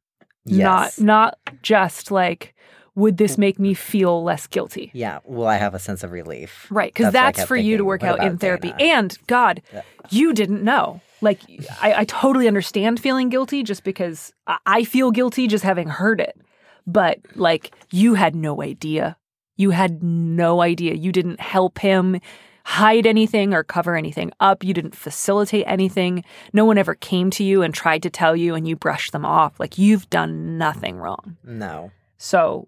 Yes. 0.45 0.99
Not 0.99 1.05
not 1.05 1.61
just 1.61 2.11
like 2.11 2.53
would 2.95 3.17
this 3.17 3.37
make 3.37 3.59
me 3.59 3.73
feel 3.73 4.23
less 4.23 4.47
guilty? 4.47 4.89
yeah. 4.93 5.19
Will 5.25 5.47
I 5.47 5.57
have 5.57 5.73
a 5.75 5.79
sense 5.79 6.01
of 6.03 6.11
relief? 6.13 6.65
Right, 6.69 6.93
because 6.93 7.11
That's 7.11 7.39
that's, 7.39 7.47
for 7.47 7.57
you 7.57 7.75
to 7.75 7.83
work 7.83 8.03
out 8.03 8.23
in 8.23 8.37
therapy. 8.37 8.71
Dana? 8.77 8.93
And 8.93 9.17
God, 9.27 9.61
Yeah. 9.73 9.81
you 10.09 10.33
didn't 10.33 10.63
know. 10.63 11.01
Like 11.19 11.41
I, 11.81 11.93
I 12.01 12.05
totally 12.05 12.47
understand 12.47 12.99
feeling 13.01 13.27
guilty 13.29 13.63
just 13.63 13.83
because 13.83 14.31
I 14.65 14.85
feel 14.85 15.11
guilty 15.11 15.47
just 15.47 15.63
having 15.65 15.89
heard 15.89 16.21
it. 16.21 16.39
but 16.87 17.19
like 17.35 17.73
you 17.91 18.13
had 18.13 18.33
no 18.35 18.61
idea. 18.61 19.17
You 19.57 19.71
had 19.71 20.01
no 20.03 20.61
idea. 20.61 20.93
You 20.93 21.11
didn't 21.11 21.39
help 21.41 21.79
him 21.79 22.19
hide 22.65 23.05
anything 23.05 23.53
or 23.53 23.63
cover 23.63 23.95
anything 23.95 24.31
up. 24.39 24.63
You 24.63 24.73
didn't 24.73 24.95
facilitate 24.95 25.65
anything. 25.67 26.23
No 26.51 26.65
one 26.65 26.79
ever 26.79 26.95
came 26.95 27.29
to 27.31 27.43
you 27.43 27.61
and 27.61 27.71
tried 27.71 28.01
to 28.03 28.09
tell 28.09 28.35
you 28.35 28.55
and 28.55 28.67
you 28.67 28.75
brushed 28.75 29.11
them 29.11 29.23
off. 29.23 29.59
Like 29.59 29.77
you've 29.77 30.09
done 30.09 30.57
nothing 30.57 30.97
wrong. 30.97 31.37
No. 31.43 31.91
So, 32.17 32.67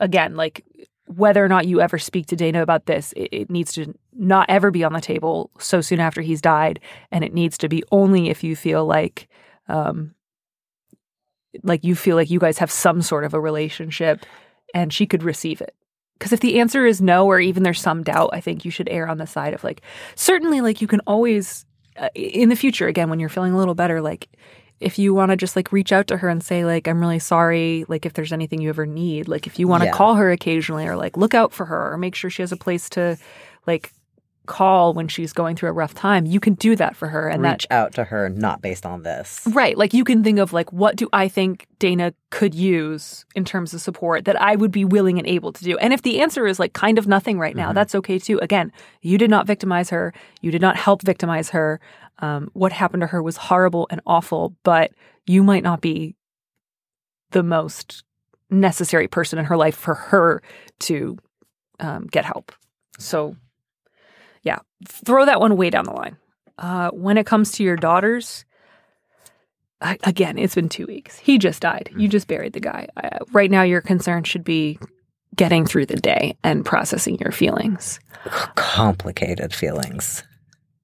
again, 0.00 0.34
like 0.34 0.64
whether 1.06 1.44
or 1.44 1.48
not 1.48 1.68
you 1.68 1.80
ever 1.80 1.96
speak 1.96 2.26
to 2.26 2.36
Dana 2.36 2.60
about 2.60 2.86
this, 2.86 3.12
it, 3.12 3.28
it, 3.30 3.50
needs 3.50 3.72
to 3.74 3.94
not 4.12 4.50
ever 4.50 4.72
be 4.72 4.82
on 4.82 4.92
the 4.92 5.00
table 5.00 5.52
so 5.60 5.80
soon 5.80 6.00
after 6.00 6.22
he's 6.22 6.40
died, 6.40 6.80
and 7.12 7.22
it 7.22 7.32
needs 7.32 7.56
to 7.58 7.68
be 7.68 7.84
only 7.92 8.28
if 8.28 8.42
you 8.42 8.56
feel 8.56 8.84
like, 8.84 9.28
um, 9.68 10.16
like 11.62 11.84
you 11.84 11.94
feel 11.94 12.16
like 12.16 12.30
you 12.30 12.40
guys 12.40 12.58
have 12.58 12.72
some 12.72 13.00
sort 13.00 13.22
of 13.22 13.32
a 13.32 13.40
relationship, 13.40 14.26
and 14.74 14.92
she 14.92 15.06
could 15.06 15.22
receive 15.22 15.60
it. 15.60 15.76
Because 16.18 16.32
if 16.32 16.40
the 16.40 16.60
answer 16.60 16.86
is 16.86 17.00
no, 17.00 17.26
or 17.26 17.38
even 17.40 17.62
there's 17.62 17.80
some 17.80 18.02
doubt, 18.02 18.30
I 18.32 18.40
think 18.40 18.64
you 18.64 18.70
should 18.70 18.88
err 18.88 19.06
on 19.08 19.18
the 19.18 19.26
side 19.26 19.52
of 19.54 19.62
like 19.64 19.82
certainly, 20.14 20.60
like 20.60 20.80
you 20.80 20.86
can 20.86 21.00
always 21.06 21.64
uh, 21.98 22.08
in 22.14 22.48
the 22.48 22.56
future 22.56 22.88
again 22.88 23.10
when 23.10 23.20
you're 23.20 23.28
feeling 23.28 23.52
a 23.52 23.58
little 23.58 23.74
better, 23.74 24.00
like 24.00 24.28
if 24.80 24.98
you 24.98 25.14
want 25.14 25.30
to 25.30 25.36
just 25.36 25.56
like 25.56 25.72
reach 25.72 25.90
out 25.92 26.06
to 26.06 26.18
her 26.18 26.28
and 26.28 26.44
say 26.44 26.62
like 26.66 26.86
i'm 26.86 27.00
really 27.00 27.18
sorry 27.18 27.86
like 27.88 28.04
if 28.04 28.12
there's 28.12 28.30
anything 28.30 28.60
you 28.60 28.68
ever 28.68 28.84
need 28.84 29.26
like 29.26 29.46
if 29.46 29.58
you 29.58 29.66
want 29.66 29.80
to 29.80 29.86
Yeah. 29.86 29.92
call 29.92 30.16
her 30.16 30.30
occasionally 30.30 30.86
or 30.86 30.96
like 30.96 31.16
look 31.16 31.32
out 31.32 31.50
for 31.54 31.64
her 31.64 31.92
or 31.94 31.96
make 31.96 32.14
sure 32.14 32.28
she 32.28 32.42
has 32.42 32.52
a 32.52 32.58
place 32.58 32.90
to 32.90 33.16
like 33.66 33.90
call 34.46 34.94
when 34.94 35.08
she's 35.08 35.32
going 35.32 35.56
through 35.56 35.68
a 35.68 35.72
rough 35.72 35.94
time 35.94 36.26
you 36.26 36.40
can 36.40 36.54
do 36.54 36.76
that 36.76 36.96
for 36.96 37.08
her 37.08 37.28
and 37.28 37.44
that 37.44 37.52
Reach 37.52 37.66
out 37.70 37.94
to 37.94 38.04
her, 38.04 38.28
not 38.28 38.62
based 38.62 38.86
on 38.86 39.02
this. 39.02 39.42
Right. 39.46 39.76
Like 39.76 39.94
you 39.94 40.04
can 40.04 40.22
think 40.22 40.38
of 40.38 40.52
like 40.52 40.72
what 40.72 40.96
do 40.96 41.08
I 41.12 41.28
think 41.28 41.66
Dana 41.78 42.12
could 42.30 42.54
use 42.54 43.24
in 43.34 43.44
terms 43.44 43.74
of 43.74 43.80
support 43.80 44.24
that 44.24 44.40
I 44.40 44.56
would 44.56 44.70
be 44.70 44.84
willing 44.84 45.18
and 45.18 45.26
able 45.26 45.52
to 45.52 45.64
do. 45.64 45.76
And 45.78 45.92
if 45.92 46.02
the 46.02 46.20
answer 46.20 46.46
is 46.46 46.58
like 46.58 46.72
kind 46.72 46.98
of 46.98 47.06
nothing 47.06 47.38
right 47.38 47.56
now, 47.56 47.72
that's 47.72 47.94
okay 47.94 48.18
too. 48.18 48.38
Again, 48.40 48.72
you 49.02 49.18
did 49.18 49.30
not 49.30 49.46
victimize 49.46 49.90
her. 49.90 50.12
You 50.40 50.50
did 50.50 50.60
not 50.60 50.76
help 50.76 51.02
victimize 51.02 51.50
her. 51.50 51.80
Um, 52.18 52.50
what 52.54 52.72
happened 52.72 53.02
to 53.02 53.06
her 53.08 53.22
was 53.22 53.36
horrible 53.36 53.86
and 53.90 54.00
awful, 54.06 54.56
but 54.62 54.92
you 55.26 55.42
might 55.42 55.62
not 55.62 55.80
be 55.80 56.14
the 57.30 57.42
most 57.42 58.04
necessary 58.50 59.08
person 59.08 59.38
in 59.38 59.44
her 59.46 59.56
life 59.56 59.76
for 59.76 59.94
her 59.94 60.42
to 60.80 61.18
um, 61.80 62.06
get 62.06 62.24
help. 62.24 62.52
So, 62.98 63.36
yeah, 64.46 64.60
throw 64.86 65.24
that 65.24 65.40
one 65.40 65.56
way 65.56 65.70
down 65.70 65.84
the 65.84 65.92
line. 65.92 66.16
Uh, 66.56 66.90
when 66.90 67.18
it 67.18 67.26
comes 67.26 67.50
to 67.52 67.64
your 67.64 67.74
daughters, 67.74 68.44
I, 69.80 69.98
again, 70.04 70.38
it's 70.38 70.54
been 70.54 70.68
two 70.68 70.86
weeks. 70.86 71.18
He 71.18 71.36
just 71.36 71.60
died. 71.60 71.90
You 71.96 72.06
just 72.06 72.28
buried 72.28 72.52
the 72.52 72.60
guy. 72.60 72.86
Uh, 72.96 73.18
right 73.32 73.50
now, 73.50 73.62
your 73.62 73.80
concern 73.80 74.22
should 74.22 74.44
be 74.44 74.78
getting 75.34 75.66
through 75.66 75.86
the 75.86 75.96
day 75.96 76.36
and 76.44 76.64
processing 76.64 77.18
your 77.18 77.32
feelings. 77.32 77.98
Complicated 78.54 79.52
feelings. 79.52 80.22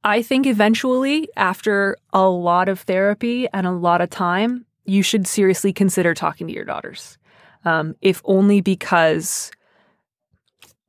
I 0.02 0.22
think 0.22 0.46
eventually, 0.46 1.28
after 1.36 1.96
a 2.12 2.28
lot 2.28 2.68
of 2.68 2.80
therapy 2.80 3.46
and 3.52 3.64
a 3.64 3.70
lot 3.70 4.00
of 4.00 4.10
time, 4.10 4.66
you 4.84 5.04
should 5.04 5.28
seriously 5.28 5.72
consider 5.72 6.14
talking 6.14 6.48
to 6.48 6.52
your 6.52 6.64
daughters. 6.64 7.16
Um, 7.64 7.94
if 8.02 8.20
only 8.24 8.60
because 8.60 9.52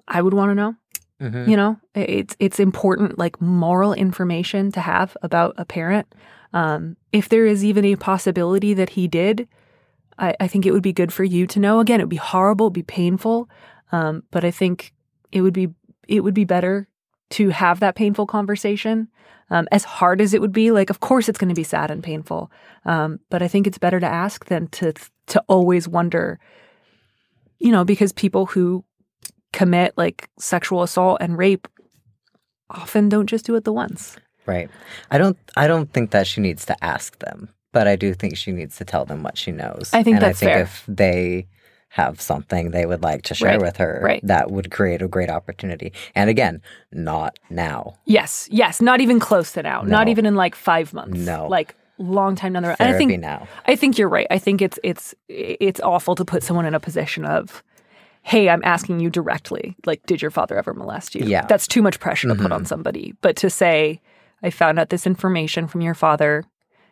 I 0.07 0.24
would 0.24 0.34
want 0.34 0.49
to 0.49 0.55
know. 0.55 0.76
Mhm. 1.24 1.47
You 1.47 1.55
know, 1.55 1.78
it's 1.95 2.36
it's 2.39 2.59
important, 2.59 3.17
like 3.17 3.41
moral 3.41 3.93
information 3.93 4.71
to 4.74 4.82
have 4.82 5.15
about 5.21 5.55
a 5.57 5.63
parent. 5.63 6.13
Um, 6.51 6.97
if 7.11 7.30
there 7.30 7.45
is 7.45 7.63
even 7.63 7.86
a 7.86 7.95
possibility 7.95 8.74
that 8.74 8.89
he 8.89 9.07
did, 9.07 9.47
I, 10.19 10.36
I 10.39 10.47
think 10.47 10.65
it 10.65 10.71
would 10.71 10.84
be 10.84 10.93
good 10.93 11.13
for 11.13 11.24
you 11.24 11.47
to 11.47 11.59
know. 11.59 11.80
Again, 11.80 11.99
it 11.99 12.03
would 12.03 12.09
be 12.09 12.17
horrible, 12.17 12.67
it'd 12.67 12.74
be 12.74 12.84
painful, 12.84 13.49
um, 13.91 14.24
but 14.32 14.43
I 14.43 14.51
think 14.51 14.93
it 15.32 15.41
would 15.41 15.53
be 15.53 15.69
it 16.07 16.21
would 16.21 16.34
be 16.34 16.45
better 16.45 16.88
to 17.32 17.49
have 17.49 17.80
that 17.80 17.95
painful 17.95 18.28
conversation. 18.28 19.07
Um, 19.49 19.67
as 19.71 19.84
hard 19.84 20.19
as 20.21 20.34
it 20.34 20.41
would 20.41 20.51
be, 20.51 20.71
like 20.71 20.89
of 20.89 20.99
course 20.99 21.30
it's 21.30 21.38
going 21.38 21.49
to 21.55 21.55
be 21.55 21.63
sad 21.63 21.89
and 21.91 22.03
painful, 22.03 22.51
um, 22.86 23.19
but 23.30 23.41
I 23.41 23.47
think 23.47 23.65
it's 23.65 23.78
better 23.78 23.99
to 23.99 24.07
ask 24.07 24.45
than 24.45 24.67
to 24.67 24.93
to 25.28 25.43
always 25.47 25.88
wonder. 25.88 26.39
You 27.59 27.71
know, 27.71 27.86
because 27.86 28.11
people 28.11 28.45
who 28.47 28.84
commit 29.54 29.93
like 29.97 30.30
sexual 30.39 30.84
assault 30.84 31.20
and 31.22 31.38
rape 31.38 31.68
often 32.70 33.10
don't 33.10 33.28
just 33.28 33.45
do 33.45 33.56
it 33.56 33.64
the 33.64 33.74
once. 33.74 34.18
Right. 34.45 34.70
I 35.12 35.18
don't 35.18 35.38
I 35.56 35.68
don't 35.68 35.91
think 35.93 36.12
that 36.12 36.28
she 36.28 36.41
needs 36.41 36.66
to 36.66 36.84
ask 36.84 37.20
them, 37.20 37.49
but 37.72 37.88
I 37.88 37.95
do 37.95 38.14
think 38.14 38.36
she 38.36 38.51
needs 38.51 38.76
to 38.78 38.86
tell 38.86 39.06
them 39.06 39.24
what 39.24 39.38
she 39.38 39.51
knows. 39.51 39.89
I 39.93 40.04
think 40.04 40.16
and 40.18 40.24
that's 40.24 40.38
I 40.43 40.45
think 40.45 40.51
fair. 40.51 40.62
if 40.64 40.84
they 40.88 41.47
have 41.89 42.20
something 42.20 42.72
they 42.72 42.88
would 42.88 43.04
like 43.04 43.22
to 43.22 43.36
share 43.36 43.51
Right, 43.51 43.62
with 43.62 43.78
her, 43.78 44.01
right. 44.04 44.20
that 44.26 44.49
would 44.49 44.72
create 44.72 45.01
a 45.04 45.08
great 45.08 45.30
opportunity. 45.30 45.93
And 46.16 46.28
again, 46.30 46.60
not 46.91 47.38
now. 47.51 47.93
Yes, 48.06 48.47
yes, 48.51 48.82
not 48.82 48.99
even 48.99 49.20
close 49.20 49.51
to 49.54 49.62
now. 49.62 49.84
Not 49.84 50.08
even 50.08 50.26
in 50.26 50.36
like 50.36 50.56
five 50.56 50.91
months. 50.93 51.20
No. 51.20 51.47
like 51.47 51.76
long 51.99 52.36
time 52.36 52.54
down 52.54 52.64
the 52.64 52.70
road. 52.70 52.78
And 52.80 52.89
I 52.89 52.93
Therapy 52.93 53.06
think 53.12 53.22
now. 53.22 53.47
I 53.68 53.76
think 53.76 53.99
you're 53.99 54.10
right. 54.10 54.26
I 54.32 54.39
think 54.39 54.60
it's 54.62 54.80
it's 54.84 55.14
it's 55.30 55.80
awful 55.82 56.16
to 56.16 56.26
put 56.26 56.41
someone 56.41 56.66
in 56.66 56.74
a 56.74 56.80
position 56.80 57.24
of, 57.26 57.64
hey, 58.24 58.49
I'm 58.49 58.63
asking 58.63 59.01
you 59.01 59.09
directly. 59.09 59.76
Like, 59.86 60.05
did 60.05 60.21
your 60.21 60.32
father 60.32 60.57
ever 60.57 60.74
molest 60.74 61.13
you? 61.13 61.26
Yeah. 61.26 61.39
Mm-hmm. 61.39 61.47
that's 61.47 61.67
too 61.67 61.82
much 61.82 61.99
pressure 61.99 62.30
to 62.30 62.36
put 62.36 62.51
on 62.51 62.65
somebody. 62.65 63.13
But 63.21 63.36
to 63.38 63.49
say, 63.49 64.01
I 64.41 64.49
found 64.49 64.80
out 64.80 64.89
this 64.89 65.05
information 65.05 65.67
from 65.67 65.82
your 65.82 65.93
father. 65.93 66.45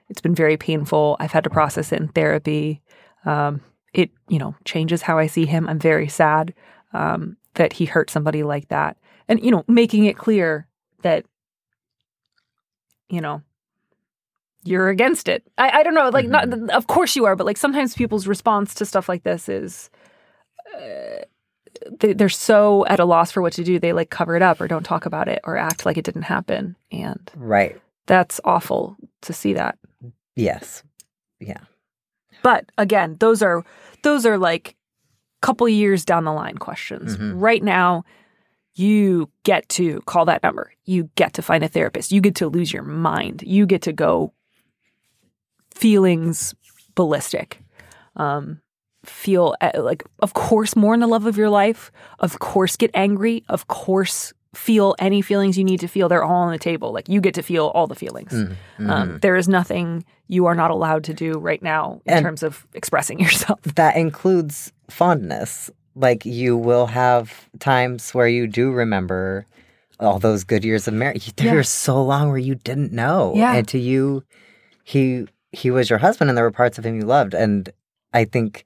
It's 0.10 0.22
been 0.22 0.36
very 0.36 0.58
painful. 0.58 1.16
I've 1.20 1.32
had 1.32 1.46
to 1.46 1.50
process 1.50 1.92
it 1.92 2.00
in 2.00 2.10
therapy. 2.10 2.82
Um, 3.26 3.62
it 3.94 4.10
you 4.30 4.40
know 4.40 4.56
changes 4.66 5.02
how 5.02 5.18
I 5.18 5.28
see 5.28 5.46
him. 5.46 5.68
I'm 5.68 5.80
very 5.80 6.08
sad 6.08 6.54
um, 6.94 7.38
that 7.56 7.74
he 7.74 7.86
hurt 7.86 8.10
somebody 8.10 8.44
like 8.44 8.70
that, 8.70 8.98
and 9.28 9.44
you 9.44 9.52
know 9.52 9.64
making 9.68 10.06
it 10.06 10.18
clear 10.18 10.68
that 11.02 11.26
you 13.10 13.22
know 13.22 13.42
you're 14.64 14.90
against 14.90 15.28
it. 15.28 15.44
I, 15.58 15.80
I 15.80 15.84
don't 15.84 15.94
know, 15.94 16.10
like 16.10 16.28
not 16.28 16.52
of 16.72 16.88
course 16.88 17.16
you 17.16 17.26
are, 17.26 17.36
but 17.36 17.46
like 17.46 17.58
sometimes 17.58 17.96
people's 17.96 18.28
response 18.28 18.74
to 18.76 18.86
stuff 18.86 19.10
like 19.10 19.24
this 19.24 19.50
is 19.50 19.90
they're 22.00 22.30
so 22.30 22.86
at 22.88 23.00
a 23.00 23.06
loss 23.06 23.32
for 23.32 23.42
what 23.42 23.54
to 23.54 23.64
do. 23.64 23.80
They 23.80 23.94
like 23.94 24.10
cover 24.10 24.36
it 24.36 24.42
up 24.42 24.62
or 24.62 24.68
don't 24.68 24.84
talk 24.84 25.06
about 25.06 25.28
it 25.28 25.40
or 25.44 25.58
act 25.58 25.86
like 25.86 25.98
it 25.98 26.06
didn't 26.06 26.24
happen, 26.24 26.76
and 26.92 27.32
Right. 27.36 27.80
that's 28.08 28.40
awful 28.44 28.98
to 29.22 29.34
see 29.34 29.54
that. 29.54 29.78
Yes. 30.36 30.84
Yeah. 31.40 31.62
But 32.44 32.72
again, 32.78 33.18
those 33.20 33.42
are 33.42 33.64
those 34.04 34.26
are 34.26 34.38
like 34.38 34.76
couple 35.42 35.68
years 35.68 36.06
down 36.06 36.24
the 36.24 36.32
line 36.34 36.58
questions. 36.58 37.18
Mhm. 37.18 37.34
Right 37.36 37.64
now, 37.64 38.04
you 38.76 39.30
get 39.44 39.68
to 39.70 40.02
call 40.02 40.24
that 40.26 40.44
number. 40.44 40.72
You 40.86 41.10
get 41.16 41.34
to 41.34 41.42
find 41.42 41.64
a 41.64 41.68
therapist. 41.68 42.12
You 42.12 42.22
get 42.22 42.36
to 42.36 42.48
lose 42.48 42.72
your 42.72 42.84
mind. 42.84 43.42
You 43.44 43.66
get 43.66 43.82
to 43.84 43.92
go 43.94 44.34
feelings 45.74 46.54
ballistic. 46.96 47.60
Um, 48.16 48.62
feel 49.06 49.56
uh, 49.62 49.72
like, 49.78 50.04
of 50.20 50.34
course, 50.34 50.76
mourn 50.76 51.00
the 51.00 51.08
love 51.08 51.26
of 51.26 51.38
your 51.38 51.50
life. 51.50 51.92
Of 52.20 52.40
course, 52.40 52.76
get 52.78 52.92
angry. 52.94 53.44
Of 53.50 53.68
course, 53.68 54.34
feel 54.54 54.96
any 55.00 55.22
feelings 55.22 55.58
you 55.58 55.64
need 55.64 55.80
to 55.80 55.88
feel. 55.88 56.10
They're 56.10 56.24
all 56.24 56.44
on 56.44 56.52
the 56.52 56.60
table. 56.60 56.92
Like 56.92 57.08
you 57.10 57.22
get 57.22 57.34
to 57.36 57.42
feel 57.42 57.68
all 57.68 57.88
the 57.88 57.96
feelings. 57.96 58.32
Mm-hmm. 58.34 58.90
Um, 58.90 59.20
there 59.22 59.36
is 59.36 59.48
nothing 59.48 60.04
you 60.28 60.46
are 60.46 60.56
not 60.56 60.72
allowed 60.72 61.04
to 61.06 61.14
do 61.14 61.34
right 61.40 61.62
now 61.64 62.02
in 62.06 62.14
And- 62.14 62.24
terms 62.26 62.44
of 62.44 62.66
expressing 62.74 63.20
yourself. 63.26 63.62
that 63.76 63.96
includes 63.96 64.72
fondness. 64.90 65.70
Like 65.96 66.26
you 66.26 66.56
will 66.56 66.86
have 66.88 67.50
times 67.60 68.14
where 68.14 68.28
you 68.28 68.48
do 68.48 68.72
remember 68.72 69.46
all 70.00 70.20
those 70.20 70.44
good 70.44 70.64
years 70.64 70.88
of 70.88 70.94
marriage. 70.94 71.34
There 71.36 71.48
Yeah. 71.48 71.54
were 71.56 71.64
so 71.64 72.02
long 72.04 72.30
where 72.30 72.38
you 72.38 72.56
didn't 72.56 72.92
know, 72.94 73.34
Yeah. 73.36 73.54
and 73.56 73.68
to 73.70 73.78
you, 73.78 74.24
he 74.84 75.26
he 75.52 75.70
was 75.70 75.90
your 75.90 76.00
husband, 76.00 76.30
and 76.30 76.38
there 76.38 76.46
were 76.46 76.52
parts 76.52 76.78
of 76.80 76.86
him 76.86 76.96
you 76.96 77.02
loved. 77.06 77.34
And 77.34 77.70
I 78.14 78.24
think 78.24 78.66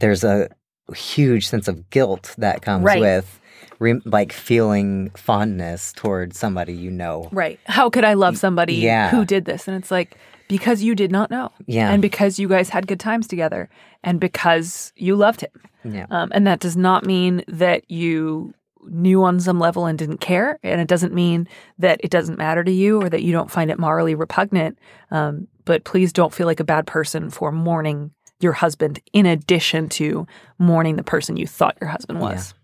there's 0.00 0.24
a 0.24 0.48
huge 0.94 1.46
sense 1.48 1.68
of 1.68 1.90
guilt 1.90 2.34
that 2.38 2.62
comes 2.62 2.84
Right. 2.84 3.00
with 3.00 3.40
re- 3.78 4.00
like 4.04 4.32
feeling 4.32 5.10
fondness 5.16 5.92
towards 5.92 6.38
somebody 6.38 6.72
you 6.72 6.90
know. 6.90 7.28
Right. 7.32 7.58
How 7.66 7.90
could 7.90 8.04
I 8.04 8.14
love 8.14 8.38
somebody 8.38 8.74
Yeah. 8.74 9.10
who 9.10 9.24
did 9.24 9.44
this? 9.44 9.66
And 9.68 9.76
it's 9.76 9.90
like, 9.90 10.16
because 10.48 10.82
you 10.82 10.94
did 10.94 11.10
not 11.10 11.30
know. 11.30 11.50
Yeah. 11.66 11.90
And 11.90 12.00
because 12.00 12.38
you 12.38 12.48
guys 12.48 12.68
had 12.68 12.86
good 12.86 13.00
times 13.00 13.26
together 13.26 13.68
and 14.04 14.20
because 14.20 14.92
you 14.96 15.16
loved 15.16 15.40
him. 15.40 15.50
Yeah. 15.84 16.06
Um, 16.10 16.30
and 16.32 16.46
that 16.46 16.60
does 16.60 16.76
not 16.76 17.04
mean 17.04 17.42
that 17.48 17.90
you 17.90 18.54
knew 18.88 19.24
on 19.24 19.40
some 19.40 19.58
level 19.58 19.86
and 19.86 19.98
didn't 19.98 20.18
care. 20.20 20.60
And 20.62 20.80
it 20.80 20.86
doesn't 20.86 21.12
mean 21.12 21.48
that 21.78 22.00
it 22.04 22.10
doesn't 22.10 22.38
matter 22.38 22.62
to 22.62 22.70
you 22.70 23.02
or 23.02 23.08
that 23.10 23.24
you 23.24 23.32
don't 23.32 23.50
find 23.50 23.70
it 23.72 23.78
morally 23.80 24.14
repugnant. 24.14 24.78
Um, 25.10 25.48
but 25.64 25.82
please 25.82 26.12
don't 26.12 26.32
feel 26.32 26.46
like 26.46 26.60
a 26.60 26.64
bad 26.64 26.86
person 26.86 27.28
for 27.30 27.50
mourning 27.50 28.12
your 28.40 28.52
husband 28.52 29.00
in 29.12 29.26
addition 29.26 29.88
to 29.88 30.26
mourning 30.58 30.96
the 30.96 31.02
person 31.02 31.36
you 31.36 31.46
thought 31.46 31.78
your 31.80 31.90
husband 31.90 32.20
was. 32.20 32.54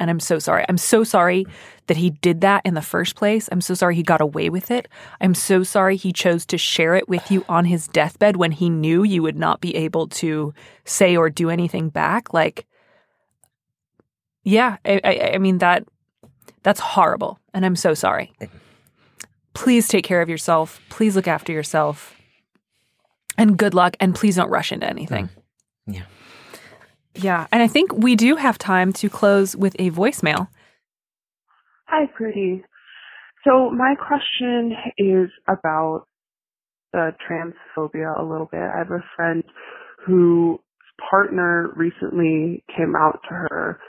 And 0.00 0.10
I'm 0.10 0.20
so 0.20 0.38
sorry. 0.38 0.64
I'm 0.68 0.76
so 0.76 1.04
sorry 1.04 1.46
that 1.86 1.96
he 1.96 2.10
did 2.10 2.40
that 2.40 2.62
in 2.64 2.74
the 2.74 2.82
first 2.82 3.14
place. 3.14 3.48
I'm 3.52 3.60
so 3.60 3.74
sorry 3.74 3.94
he 3.94 4.02
got 4.02 4.20
away 4.20 4.50
with 4.50 4.70
it. 4.70 4.88
I'm 5.20 5.34
so 5.34 5.62
sorry 5.62 5.96
he 5.96 6.12
chose 6.12 6.44
to 6.46 6.58
share 6.58 6.94
it 6.96 7.08
with 7.08 7.30
you 7.30 7.44
on 7.48 7.64
his 7.64 7.86
deathbed 7.88 8.36
when 8.36 8.52
he 8.52 8.68
knew 8.68 9.04
you 9.04 9.22
would 9.22 9.36
not 9.36 9.60
be 9.60 9.74
able 9.76 10.08
to 10.08 10.52
say 10.84 11.16
or 11.16 11.30
do 11.30 11.48
anything 11.48 11.90
back. 11.90 12.34
Like, 12.34 12.66
yeah, 14.42 14.78
I, 14.84 15.00
I, 15.04 15.30
I 15.34 15.38
mean 15.38 15.58
that 15.58 15.86
that's 16.64 16.80
horrible, 16.80 17.38
and 17.52 17.64
I'm 17.64 17.76
so 17.76 17.94
sorry. 17.94 18.32
Please 19.54 19.86
take 19.86 20.04
care 20.04 20.22
of 20.22 20.28
yourself. 20.28 20.80
Please 20.88 21.14
look 21.14 21.28
after 21.28 21.52
yourself, 21.52 22.13
and 23.38 23.56
good 23.56 23.74
luck. 23.74 23.96
And 24.00 24.14
please 24.14 24.36
don't 24.36 24.50
rush 24.50 24.72
into 24.72 24.88
anything. 24.88 25.26
Mm. 25.88 25.94
Yeah. 25.96 26.02
Yeah, 27.16 27.46
and 27.52 27.62
I 27.62 27.68
think 27.68 27.92
we 27.92 28.16
do 28.16 28.34
have 28.36 28.58
time 28.58 28.92
to 28.94 29.08
close 29.08 29.54
with 29.54 29.76
a 29.78 29.90
voicemail. 29.90 30.48
Hi, 31.86 32.06
Prudie. 32.18 32.64
So 33.44 33.70
my 33.70 33.94
question 33.94 34.72
is 34.98 35.30
about 35.46 36.06
the 36.92 37.12
transphobia 37.28 38.18
a 38.18 38.24
little 38.24 38.48
bit. 38.50 38.60
I 38.60 38.78
have 38.78 38.90
a 38.90 39.04
friend 39.14 39.44
whose 40.04 40.58
partner 41.10 41.70
recently 41.76 42.64
came 42.76 42.94
out 42.96 43.20
to 43.28 43.34
her 43.34 43.80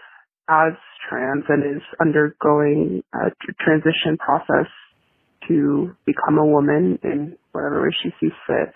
as 0.49 0.73
trans 1.09 1.45
and 1.49 1.77
is 1.77 1.81
undergoing 1.99 3.01
a 3.13 3.29
tr- 3.41 3.63
transition 3.63 4.17
process 4.19 4.67
to 5.47 5.95
become 6.05 6.37
a 6.37 6.45
woman 6.45 6.99
in 7.03 7.37
whatever 7.51 7.83
way 7.83 7.95
she 8.03 8.09
sees 8.19 8.33
fit. 8.47 8.73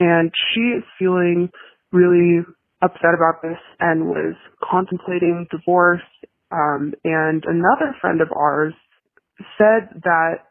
And 0.00 0.30
she 0.54 0.60
is 0.78 0.84
feeling 0.98 1.50
really 1.92 2.44
upset 2.82 3.14
about 3.16 3.42
this 3.42 3.58
and 3.80 4.06
was 4.06 4.34
contemplating 4.62 5.46
divorce. 5.50 6.02
Um, 6.50 6.94
and 7.04 7.44
another 7.46 7.94
friend 8.00 8.20
of 8.20 8.28
ours 8.34 8.74
said 9.58 10.02
that 10.04 10.44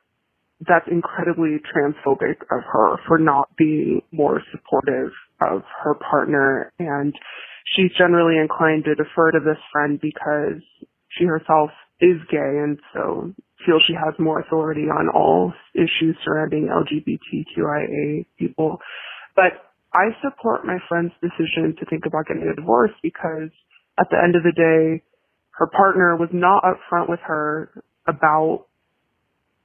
that's 0.68 0.88
incredibly 0.90 1.58
transphobic 1.74 2.42
of 2.52 2.64
her 2.72 2.98
for 3.08 3.20
not 3.20 3.50
being 3.58 4.02
more 4.12 4.42
supportive 4.52 5.12
of 5.42 5.62
her 5.84 5.94
partner. 5.96 6.72
And 6.80 7.14
she's 7.76 7.92
generally 7.98 8.40
inclined 8.40 8.86
to 8.86 8.96
defer 8.96 9.32
to 9.32 9.40
this 9.40 9.62
friend 9.72 10.00
because 10.02 10.62
she 11.10 11.26
herself 11.26 11.70
is 12.00 12.18
gay 12.30 12.38
and 12.38 12.80
so 12.94 13.34
feels 13.66 13.82
she 13.88 13.94
has 13.94 14.14
more 14.20 14.40
authority 14.40 14.84
on 14.84 15.10
all 15.10 15.52
issues 15.74 16.16
surrounding 16.24 16.70
LGBTQIA 16.70 18.26
people. 18.38 18.80
But 19.38 19.70
I 19.94 20.10
support 20.26 20.66
my 20.66 20.80
friend's 20.90 21.14
decision 21.22 21.78
to 21.80 21.86
think 21.86 22.04
about 22.06 22.26
getting 22.28 22.50
a 22.50 22.56
divorce 22.56 22.92
because 23.04 23.54
at 24.00 24.10
the 24.10 24.18
end 24.18 24.36
of 24.36 24.44
the 24.44 24.52
day, 24.52 25.06
her 25.52 25.68
partner 25.68 26.18
was 26.18 26.30
not 26.34 26.64
upfront 26.66 27.08
with 27.08 27.22
her 27.26 27.72
about 28.08 28.66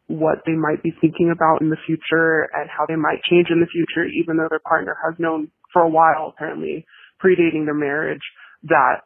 what 0.08 0.44
they 0.44 0.52
might 0.52 0.82
be 0.82 0.92
thinking 1.00 1.32
about 1.32 1.62
in 1.62 1.70
the 1.70 1.80
future 1.86 2.48
and 2.52 2.68
how 2.68 2.84
they 2.86 2.96
might 2.96 3.24
change 3.30 3.48
in 3.50 3.60
the 3.60 3.66
future, 3.72 4.04
even 4.04 4.36
though 4.36 4.48
their 4.50 4.60
partner 4.60 4.96
has 5.04 5.18
known 5.18 5.50
for 5.72 5.82
a 5.82 5.88
while, 5.88 6.34
apparently, 6.36 6.84
predating 7.22 7.64
their 7.64 7.74
marriage, 7.74 8.20
that 8.64 9.00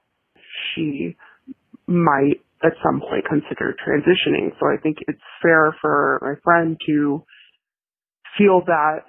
she 0.75 1.17
might 1.87 2.43
at 2.65 2.73
some 2.83 3.01
point 3.01 3.25
consider 3.29 3.77
transitioning. 3.87 4.51
So 4.59 4.67
I 4.67 4.81
think 4.83 4.99
it's 5.07 5.21
fair 5.43 5.77
for 5.81 6.19
my 6.23 6.35
friend 6.43 6.77
to 6.87 7.25
feel 8.37 8.63
that 8.67 9.05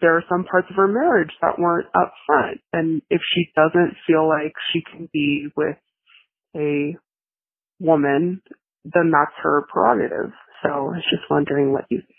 there 0.00 0.16
are 0.16 0.24
some 0.28 0.44
parts 0.44 0.68
of 0.70 0.76
her 0.76 0.88
marriage 0.88 1.32
that 1.40 1.58
weren't 1.58 1.88
upfront. 1.94 2.60
And 2.72 3.02
if 3.10 3.20
she 3.34 3.50
doesn't 3.54 3.96
feel 4.06 4.28
like 4.28 4.52
she 4.72 4.82
can 4.90 5.08
be 5.12 5.48
with 5.56 5.76
a 6.56 6.96
woman, 7.80 8.42
then 8.84 9.10
that's 9.10 9.34
her 9.42 9.66
prerogative. 9.72 10.32
So 10.62 10.68
I 10.68 10.80
was 10.80 11.04
just 11.10 11.30
wondering 11.30 11.72
what 11.72 11.84
you 11.90 11.98
think. 11.98 12.14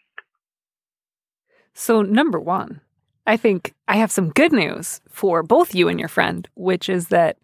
So, 1.74 2.02
number 2.02 2.40
one, 2.40 2.82
I 3.26 3.38
think 3.38 3.74
I 3.88 3.98
have 3.98 4.12
some 4.12 4.30
good 4.30 4.52
news 4.52 5.02
for 5.10 5.44
both 5.44 5.76
you 5.76 5.88
and 5.88 6.00
your 6.00 6.10
friend, 6.10 6.48
which 6.56 6.90
is 6.90 7.10
that 7.10 7.38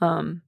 um, 0.00 0.42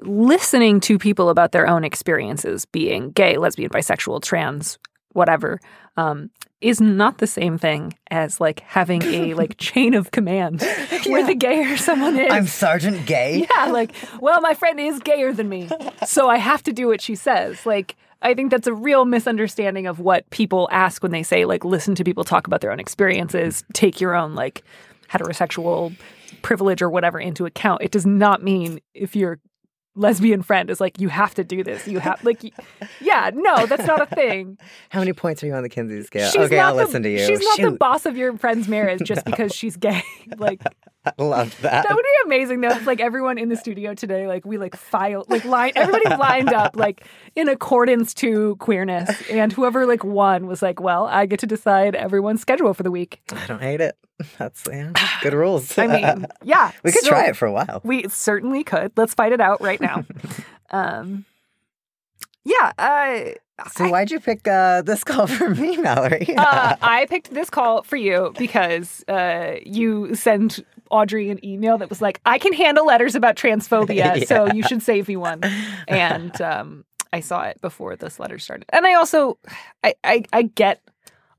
listening 0.00 0.80
to 0.80 0.98
people 0.98 1.28
about 1.28 1.52
their 1.52 1.66
own 1.66 1.82
experiences, 1.84 2.66
being 2.66 3.10
gay, 3.10 3.36
lesbian, 3.38 3.70
bisexual, 3.70 4.22
trans, 4.22 4.78
whatever, 5.16 5.58
um, 5.96 6.30
is 6.60 6.80
not 6.80 7.18
the 7.18 7.26
same 7.26 7.58
thing 7.58 7.92
as 8.10 8.40
like 8.40 8.60
having 8.60 9.02
a 9.02 9.34
like 9.40 9.56
chain 9.58 9.94
of 9.94 10.10
command 10.12 10.60
where 11.06 11.20
Yeah. 11.20 11.26
the 11.26 11.34
gayer 11.34 11.76
someone 11.76 12.16
is. 12.18 12.32
I'm 12.32 12.46
Sergeant 12.46 13.06
Gay. 13.06 13.46
yeah, 13.56 13.66
like, 13.66 13.92
well, 14.20 14.40
my 14.40 14.54
friend 14.54 14.78
is 14.80 14.98
gayer 15.00 15.32
than 15.32 15.48
me, 15.48 15.68
so 16.06 16.28
I 16.28 16.38
have 16.38 16.62
to 16.64 16.72
do 16.72 16.86
what 16.88 17.00
she 17.00 17.14
says. 17.14 17.66
Like, 17.66 17.96
I 18.22 18.32
think 18.34 18.50
that's 18.50 18.66
a 18.66 18.72
real 18.74 19.04
misunderstanding 19.04 19.86
of 19.86 20.00
what 20.00 20.28
people 20.30 20.68
ask 20.72 21.02
when 21.02 21.12
they 21.12 21.22
say, 21.22 21.44
like, 21.44 21.64
listen 21.64 21.94
to 21.96 22.04
people 22.04 22.24
talk 22.24 22.46
about 22.46 22.60
their 22.62 22.72
own 22.72 22.80
experiences, 22.80 23.62
take 23.74 24.00
your 24.00 24.14
own, 24.14 24.34
like, 24.34 24.62
heterosexual 25.10 25.94
privilege 26.42 26.82
or 26.82 26.90
whatever 26.90 27.18
into 27.20 27.46
account. 27.46 27.82
It 27.82 27.90
does 27.90 28.06
not 28.06 28.42
mean 28.42 28.80
if 28.94 29.14
your 29.16 29.38
lesbian 29.96 30.42
friend 30.42 30.70
is 30.70 30.80
like, 30.80 31.00
you 31.00 31.08
have 31.08 31.34
to 31.34 31.44
do 31.44 31.64
this. 31.64 31.88
You 31.88 31.98
have, 31.98 32.22
like, 32.22 32.42
yeah, 33.00 33.30
no, 33.34 33.66
that's 33.66 33.86
not 33.86 34.00
a 34.00 34.06
thing. 34.14 34.58
How 34.90 35.00
many 35.00 35.12
points 35.12 35.42
are 35.42 35.46
you 35.46 35.54
on 35.54 35.62
the 35.62 35.68
Kinsey 35.68 36.02
scale? 36.02 36.30
She's 36.30 36.42
okay, 36.42 36.58
I'll 36.58 36.76
the- 36.76 36.84
listen 36.84 37.02
to 37.02 37.10
you. 37.10 37.18
She's 37.26 37.40
not 37.40 37.60
the 37.60 37.72
boss 37.72 38.06
of 38.06 38.16
your 38.16 38.36
friend's 38.36 38.68
marriage 38.68 39.00
just 39.02 39.24
because 39.26 39.54
she's 39.54 39.76
gay. 39.76 40.02
like, 40.36 40.62
I 41.18 41.22
love 41.22 41.60
that. 41.62 41.86
that 41.86 41.94
would 41.94 42.02
be 42.02 42.26
amazing 42.26 42.60
though. 42.60 42.70
If 42.70 42.86
like 42.86 43.00
everyone 43.00 43.38
in 43.38 43.48
the 43.48 43.56
studio 43.56 43.94
today, 43.94 44.26
like 44.26 44.44
we 44.44 44.58
like 44.58 44.76
file 44.76 45.24
like 45.28 45.44
line 45.44 45.72
everybody 45.76 46.08
lined 46.16 46.52
up 46.52 46.76
like 46.76 47.04
in 47.34 47.48
accordance 47.48 48.14
to 48.14 48.56
queerness, 48.56 49.22
and 49.30 49.52
whoever 49.52 49.86
like 49.86 50.04
won 50.04 50.46
was 50.46 50.62
like, 50.62 50.80
well, 50.80 51.06
I 51.06 51.26
get 51.26 51.40
to 51.40 51.46
decide 51.46 51.94
everyone's 51.94 52.40
schedule 52.40 52.74
for 52.74 52.82
the 52.82 52.90
week. 52.90 53.20
I 53.32 53.46
don't 53.46 53.62
hate 53.62 53.80
it. 53.80 53.96
That's 54.38 54.64
yeah, 54.70 54.92
good 55.22 55.34
rules. 55.34 55.76
I 55.78 55.86
mean, 55.86 56.26
yeah, 56.42 56.72
we 56.82 56.92
could 56.92 57.02
so 57.02 57.10
try 57.10 57.26
it 57.26 57.36
for 57.36 57.46
a 57.46 57.52
while. 57.52 57.80
We 57.84 58.08
certainly 58.08 58.64
could. 58.64 58.92
Let's 58.96 59.14
fight 59.14 59.32
it 59.32 59.40
out 59.40 59.60
right 59.60 59.80
now. 59.80 60.04
um, 60.70 61.24
yeah, 62.44 62.72
uh, 62.78 63.68
So 63.72 63.88
why'd 63.88 64.10
you 64.10 64.20
pick 64.20 64.46
uh, 64.46 64.82
this 64.82 65.02
call 65.02 65.26
for 65.38 65.50
me, 65.50 65.76
Mallory? 65.78 66.34
uh, 66.36 66.76
I 66.80 67.06
picked 67.10 67.34
this 67.34 67.50
call 67.50 67.82
for 67.82 67.96
you 67.96 68.32
because 68.38 69.04
uh, 69.08 69.56
you 69.64 70.14
sent 70.14 70.60
Audrey 70.90 71.30
an 71.30 71.44
email 71.44 71.78
that 71.78 71.88
was 71.88 72.00
like, 72.00 72.20
"I 72.26 72.38
can 72.38 72.52
handle 72.52 72.86
letters 72.86 73.14
about 73.14 73.36
transphobia, 73.36 74.26
so 74.28 74.46
you 74.52 74.62
should 74.62 74.82
save 74.82 75.08
me 75.08 75.16
one." 75.16 75.42
And 75.88 76.40
um, 76.40 76.84
I 77.12 77.20
saw 77.20 77.42
it 77.42 77.60
before 77.60 77.96
this 77.96 78.18
letter 78.18 78.38
started, 78.38 78.66
and 78.70 78.86
I 78.86 78.94
also, 78.94 79.38
I, 79.84 79.94
I, 80.04 80.24
I 80.32 80.42
get 80.42 80.82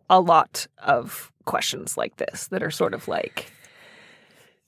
a 0.10 0.20
lot 0.20 0.68
of 0.80 1.32
questions 1.46 1.98
like 1.98 2.18
this 2.18 2.48
that 2.48 2.64
are 2.64 2.72
sort 2.72 2.94
of 2.94 3.08
like. 3.08 3.52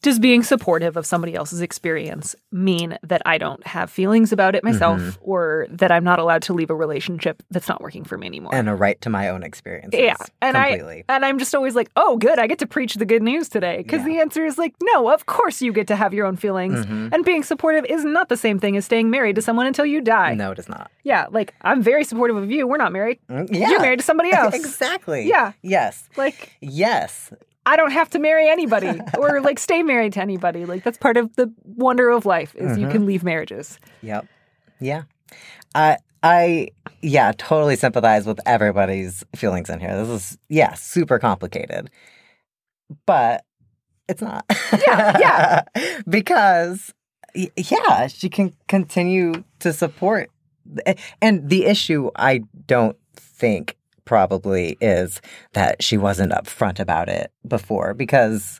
Does 0.01 0.17
being 0.17 0.43
supportive 0.43 0.95
of 0.95 1.05
somebody 1.05 1.35
else's 1.35 1.59
experience 1.61 2.33
mean 2.53 2.97
that 3.03 3.21
I 3.25 3.37
don't 3.37 3.65
have 3.67 3.91
feelings 3.91 4.31
about 4.31 4.55
it 4.55 4.63
myself 4.63 5.01
Mm-hmm. 5.01 5.21
or 5.29 5.67
that 5.71 5.91
I'm 5.91 6.05
not 6.05 6.19
allowed 6.19 6.41
to 6.43 6.53
leave 6.53 6.69
a 6.69 6.75
relationship 6.75 7.43
that's 7.51 7.67
not 7.67 7.81
working 7.81 8.05
for 8.05 8.17
me 8.17 8.25
anymore? 8.27 8.55
and 8.55 8.69
a 8.69 8.75
right 8.75 8.99
to 9.01 9.09
my 9.09 9.27
own 9.27 9.43
experiences. 9.43 9.99
Yeah, 9.99 10.15
and 10.41 10.55
completely. 10.55 11.03
I 11.09 11.15
and 11.15 11.25
I'm 11.25 11.37
just 11.37 11.53
always 11.53 11.75
like, 11.75 11.89
oh, 11.97 12.15
good, 12.15 12.39
I 12.39 12.47
get 12.47 12.59
to 12.59 12.67
preach 12.67 12.93
the 12.95 13.05
good 13.05 13.21
news 13.21 13.49
today 13.49 13.77
because 13.77 13.99
Yeah. 13.99 14.05
the 14.13 14.19
answer 14.21 14.45
is 14.45 14.57
like, 14.57 14.73
no, 14.81 15.09
of 15.13 15.25
course 15.25 15.61
you 15.61 15.73
get 15.73 15.87
to 15.87 15.97
have 15.97 16.13
your 16.13 16.25
own 16.25 16.37
feelings, 16.37 16.85
Mhm. 16.85 17.13
and 17.13 17.25
being 17.25 17.43
supportive 17.43 17.83
is 17.85 18.05
not 18.05 18.29
the 18.29 18.37
same 18.37 18.57
thing 18.57 18.77
as 18.77 18.85
staying 18.85 19.09
married 19.09 19.35
to 19.35 19.41
someone 19.41 19.65
until 19.67 19.85
you 19.85 19.99
die. 19.99 20.33
no, 20.33 20.51
it 20.51 20.59
is 20.59 20.69
not. 20.69 20.89
Yeah, 21.03 21.25
like 21.29 21.53
I'm 21.61 21.81
very 21.81 22.05
supportive 22.05 22.37
of 22.37 22.49
you. 22.49 22.67
We're 22.67 22.77
not 22.77 22.93
married. 22.93 23.19
Mm, 23.29 23.49
Yeah, 23.51 23.69
You're 23.69 23.81
married 23.81 23.99
to 23.99 24.05
somebody 24.05 24.31
else. 24.33 24.55
exactly. 24.55 25.27
Yeah. 25.27 25.51
Yes. 25.61 26.07
Like 26.15 26.55
Yes. 26.61 27.31
I 27.65 27.75
don't 27.75 27.91
have 27.91 28.09
to 28.11 28.19
marry 28.19 28.49
anybody 28.49 28.99
or 29.17 29.41
like 29.41 29.59
stay 29.59 29.83
married 29.83 30.13
to 30.13 30.21
anybody. 30.21 30.65
Like 30.65 30.83
that's 30.83 30.97
part 30.97 31.17
of 31.17 31.35
the 31.35 31.53
wonder 31.63 32.09
of 32.09 32.25
life 32.25 32.55
is 32.55 32.77
you 32.77 32.87
Mhm. 32.87 32.91
can 32.91 33.05
leave 33.05 33.23
marriages. 33.23 33.79
Yep. 34.01 34.25
Yeah. 34.79 35.03
I 35.75 35.97
I 36.23 36.69
yeah, 37.01 37.31
totally 37.37 37.75
sympathize 37.75 38.25
with 38.25 38.39
everybody's 38.45 39.23
feelings 39.35 39.69
in 39.69 39.79
here. 39.79 39.95
This 40.03 40.09
is 40.09 40.37
yeah, 40.49 40.73
super 40.73 41.19
complicated. 41.19 41.89
But 43.05 43.45
it's 44.07 44.21
not. 44.21 44.45
Yeah, 44.87 45.17
yeah. 45.19 45.61
because 46.09 46.93
yeah, 47.35 48.07
she 48.07 48.27
can 48.29 48.53
continue 48.67 49.43
to 49.59 49.71
support 49.71 50.31
and 51.21 51.47
the 51.49 51.65
issue 51.65 52.09
I 52.15 52.41
don't 52.67 52.97
think 53.15 53.75
probably 54.09 54.75
is 54.81 55.21
that 55.53 55.83
she 55.83 55.95
wasn't 55.95 56.31
upfront 56.31 56.79
about 56.79 57.09
it 57.09 57.31
before 57.47 57.93
because 57.93 58.59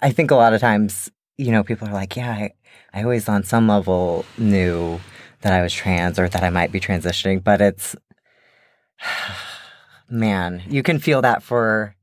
I- 0.00 0.10
think 0.10 0.30
a 0.30 0.36
lot 0.36 0.54
of 0.54 0.60
times, 0.62 1.10
you 1.36 1.52
know, 1.52 1.62
people 1.62 1.86
are 1.86 1.92
like, 1.92 2.16
yeah, 2.16 2.30
I, 2.32 2.52
I 2.94 3.02
always 3.02 3.28
on 3.28 3.44
some 3.44 3.68
level 3.68 4.24
knew 4.38 5.00
that 5.42 5.52
I 5.52 5.60
was 5.60 5.74
trans 5.74 6.18
or 6.18 6.30
that 6.30 6.42
I 6.42 6.48
might 6.48 6.72
be 6.72 6.80
transitioning, 6.80 7.44
but 7.44 7.60
it's, 7.60 7.94
man, 10.08 10.62
you 10.66 10.82
can 10.82 10.98
feel 10.98 11.20
that 11.20 11.42
for 11.42 11.94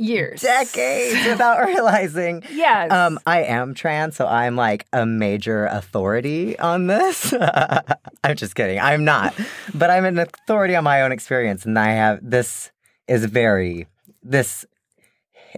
years. 0.00 0.40
decades 0.40 1.26
without 1.26 1.64
realizing. 1.66 2.42
Yes. 2.50 2.90
Um, 2.90 3.18
I 3.26 3.42
am 3.42 3.74
trans, 3.74 4.16
so 4.16 4.26
I'm 4.26 4.56
like 4.56 4.86
a 4.92 5.06
major 5.06 5.66
authority 5.66 6.58
on 6.58 6.86
this. 6.86 7.34
I'm 8.24 8.36
just 8.36 8.54
kidding. 8.54 8.80
I'm 8.80 9.04
not, 9.04 9.34
but 9.74 9.90
I'm 9.90 10.04
an 10.04 10.18
authority 10.18 10.74
on 10.74 10.84
my 10.84 11.02
own 11.02 11.12
experience, 11.12 11.64
and 11.64 11.78
I 11.78 11.92
have 11.92 12.18
this 12.22 12.70
is 13.06 13.24
very 13.26 13.86
this. 14.22 14.64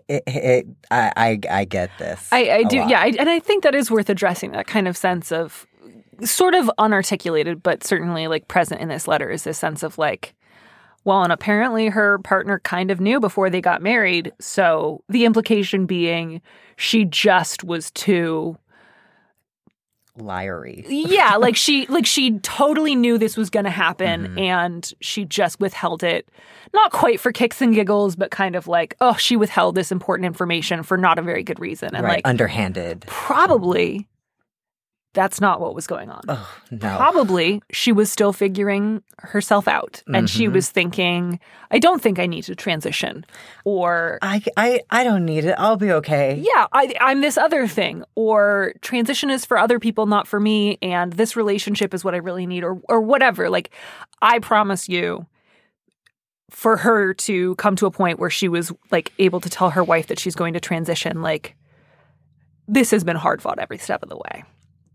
It, 0.08 0.22
it, 0.26 0.66
I, 0.90 1.12
I 1.16 1.40
I 1.60 1.64
get 1.64 1.90
this. 1.98 2.28
I 2.32 2.62
do, 2.64 2.78
lot. 2.78 2.90
yeah, 2.90 3.00
I, 3.00 3.12
and 3.18 3.28
I 3.28 3.38
think 3.40 3.62
that 3.64 3.74
is 3.74 3.90
worth 3.90 4.08
addressing. 4.08 4.52
That 4.52 4.66
kind 4.66 4.88
of 4.88 4.96
sense 4.96 5.30
of 5.30 5.66
sort 6.24 6.54
of 6.54 6.70
unarticulated, 6.78 7.62
but 7.62 7.84
certainly 7.84 8.26
like 8.28 8.48
present 8.48 8.80
in 8.80 8.88
this 8.88 9.08
letter 9.08 9.30
is 9.30 9.44
this 9.44 9.58
sense 9.58 9.82
of 9.82 9.98
like, 9.98 10.34
well, 11.04 11.22
and 11.22 11.32
apparently 11.32 11.88
her 11.88 12.18
partner 12.20 12.60
kind 12.60 12.90
of 12.90 13.00
knew 13.00 13.18
before 13.20 13.50
they 13.50 13.60
got 13.60 13.82
married. 13.82 14.32
So 14.40 15.02
the 15.08 15.24
implication 15.24 15.86
being 15.86 16.40
she 16.76 17.04
just 17.04 17.64
was 17.64 17.90
too 17.90 18.56
Liary. 20.18 20.84
yeah 20.88 21.36
like 21.40 21.56
she 21.56 21.86
like 21.86 22.04
she 22.04 22.38
totally 22.40 22.94
knew 22.94 23.16
this 23.16 23.34
was 23.36 23.48
going 23.48 23.64
to 23.64 23.70
happen 23.70 24.28
Mhm. 24.28 24.40
and 24.40 24.92
she 25.00 25.24
just 25.24 25.58
withheld 25.58 26.02
it 26.02 26.28
not 26.74 26.92
quite 26.92 27.18
for 27.18 27.32
kicks 27.32 27.62
and 27.62 27.74
giggles 27.74 28.14
but 28.14 28.30
kind 28.30 28.54
of 28.54 28.68
like 28.68 28.94
oh 29.00 29.14
she 29.14 29.36
withheld 29.36 29.74
this 29.74 29.90
important 29.90 30.26
information 30.26 30.82
for 30.82 30.98
not 30.98 31.18
a 31.18 31.22
very 31.22 31.42
good 31.42 31.58
reason 31.58 31.94
and 31.94 32.04
right, 32.04 32.16
like 32.16 32.28
underhanded. 32.28 33.04
probably 33.06 34.06
that's 35.14 35.40
not 35.42 35.60
what 35.60 35.74
was 35.74 35.86
going 35.86 36.08
on 36.10 36.22
Oh 36.28 36.48
no. 36.70 36.96
probably 36.96 37.62
she 37.70 37.92
was 37.92 38.10
still 38.10 38.32
figuring 38.32 39.02
herself 39.18 39.68
out 39.68 40.02
and 40.14 40.28
she 40.30 40.46
Mhm. 40.46 40.52
was 40.54 40.70
thinking 40.70 41.38
i 41.70 41.78
don't 41.78 42.00
think 42.02 42.18
i 42.18 42.26
need 42.26 42.42
to 42.44 42.54
transition 42.54 43.24
or 43.64 44.18
I, 44.22 44.42
I 44.56 44.80
I 44.90 45.04
don't 45.04 45.24
need 45.26 45.44
it. 45.44 45.54
I'll 45.58 45.76
be 45.76 45.92
okay. 45.92 46.36
yeah, 46.42 46.66
I, 46.72 46.94
I'm 47.00 47.20
this 47.20 47.36
other 47.38 47.66
thing, 47.68 48.04
or 48.14 48.72
transition 48.82 49.30
is 49.30 49.44
for 49.44 49.56
other 49.58 49.78
people, 49.78 50.06
not 50.06 50.26
for 50.26 50.40
me, 50.40 50.78
and 50.82 51.12
this 51.12 51.36
relationship 51.36 51.92
is 51.94 52.04
what 52.04 52.14
I 52.14 52.18
really 52.18 52.46
need, 52.46 52.64
or 52.64 52.80
or 52.88 53.00
whatever. 53.00 53.48
Like, 53.50 53.70
I 54.20 54.38
promise 54.40 54.88
you, 54.88 55.26
for 56.50 56.76
her 56.78 57.14
to 57.14 57.54
come 57.56 57.76
to 57.76 57.86
a 57.86 57.90
point 57.90 58.18
where 58.18 58.30
she 58.30 58.48
was 58.48 58.72
like 58.90 59.12
able 59.18 59.40
to 59.40 59.48
tell 59.50 59.70
her 59.70 59.82
wife 59.84 60.06
that 60.08 60.18
she's 60.18 60.34
going 60.34 60.54
to 60.54 60.60
transition, 60.60 61.22
like 61.22 61.56
this 62.68 62.90
has 62.90 63.04
been 63.04 63.16
hard 63.16 63.40
fought 63.42 63.58
every 63.58 63.78
step 63.78 64.02
of 64.02 64.08
the 64.08 64.16
way. 64.16 64.44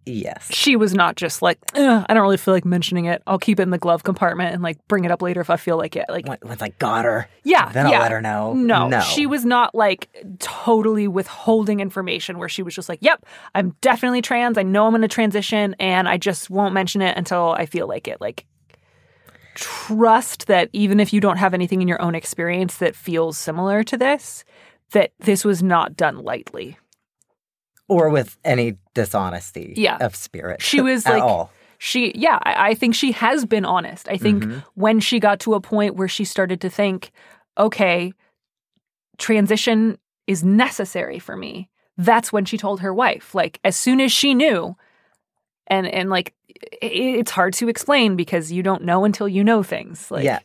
Yes. 0.07 0.47
She 0.51 0.75
was 0.75 0.93
not 0.93 1.15
just 1.15 1.41
like, 1.41 1.59
I 1.75 2.05
don't 2.07 2.21
really 2.21 2.37
feel 2.37 2.53
like 2.53 2.65
mentioning 2.65 3.05
it. 3.05 3.21
I'll 3.27 3.39
keep 3.39 3.59
it 3.59 3.63
in 3.63 3.71
the 3.71 3.77
glove 3.77 4.03
compartment 4.03 4.53
and 4.53 4.63
like 4.63 4.77
bring 4.87 5.05
it 5.05 5.11
up 5.11 5.21
later 5.21 5.41
if 5.41 5.49
I 5.49 5.57
feel 5.57 5.77
like 5.77 5.95
it. 5.95 6.05
Like, 6.09 6.27
Once 6.43 6.61
I 6.61 6.69
got 6.69 7.05
her, 7.05 7.27
yeah, 7.43 7.71
then 7.71 7.87
I'll 7.87 7.99
let 7.99 8.11
her 8.11 8.21
know. 8.21 8.53
No, 8.53 8.87
no. 8.87 9.01
she 9.01 9.25
was 9.25 9.45
not 9.45 9.75
like 9.75 10.09
totally 10.39 11.07
withholding 11.07 11.79
information 11.79 12.37
where 12.37 12.49
she 12.49 12.63
was 12.63 12.73
just 12.73 12.89
like, 12.89 12.99
yep, 13.01 13.25
I'm 13.53 13.75
definitely 13.81 14.21
trans. 14.21 14.57
I 14.57 14.63
know 14.63 14.85
I'm 14.85 14.91
going 14.91 15.01
to 15.01 15.07
transition 15.07 15.75
and 15.79 16.07
I 16.07 16.17
just 16.17 16.49
won't 16.49 16.73
mention 16.73 17.01
it 17.01 17.17
until 17.17 17.51
I 17.57 17.65
feel 17.65 17.87
like 17.87 18.07
it. 18.07 18.21
Like, 18.21 18.45
trust 19.55 20.47
that 20.47 20.69
even 20.71 20.99
if 20.99 21.11
you 21.11 21.19
don't 21.19 21.37
have 21.37 21.53
anything 21.53 21.81
in 21.81 21.87
your 21.87 22.01
own 22.01 22.15
experience 22.15 22.77
that 22.77 22.95
feels 22.95 23.37
similar 23.37 23.83
to 23.83 23.97
this, 23.97 24.45
that 24.91 25.11
this 25.19 25.43
was 25.43 25.63
not 25.63 25.97
done 25.97 26.19
lightly. 26.19 26.77
Or 27.87 28.09
with 28.09 28.37
any 28.43 28.77
dishonesty 28.93 29.73
Yeah. 29.77 29.97
of 30.01 30.15
spirit. 30.15 30.61
She 30.61 30.81
was 30.81 31.05
at 31.05 31.13
like- 31.13 31.23
all. 31.23 31.51
She, 31.79 32.11
yeah, 32.15 32.39
I, 32.41 32.69
I 32.69 32.73
think 32.73 32.95
she 32.95 33.11
has 33.11 33.45
been 33.45 33.63
honest. 33.63 34.07
I 34.09 34.17
think 34.17 34.43
Mhm. 34.43 34.63
when 34.73 34.99
she 34.99 35.19
got 35.19 35.39
to 35.41 35.53
a 35.53 35.61
point 35.61 35.95
where 35.95 36.07
she 36.07 36.25
started 36.25 36.59
to 36.61 36.71
think, 36.71 37.11
okay, 37.55 38.13
transition 39.17 39.97
is 40.25 40.43
necessary 40.43 41.19
for 41.19 41.35
me, 41.37 41.69
that's 41.97 42.31
when 42.33 42.45
she 42.45 42.57
told 42.57 42.81
her 42.81 42.93
wife. 42.93 43.33
Like, 43.35 43.59
as 43.63 43.75
soon 43.75 44.01
as 44.01 44.11
she 44.11 44.33
knew, 44.33 44.75
and 45.67 45.85
and 45.87 46.09
like 46.09 46.33
it, 46.81 46.91
it's 47.19 47.31
hard 47.31 47.53
to 47.55 47.67
explain 47.69 48.15
because 48.15 48.51
you 48.51 48.63
don't 48.63 48.83
know 48.83 49.03
until 49.05 49.27
you 49.27 49.43
know 49.43 49.63
things. 49.63 50.09
Like, 50.09 50.23
Yeah. 50.23 50.39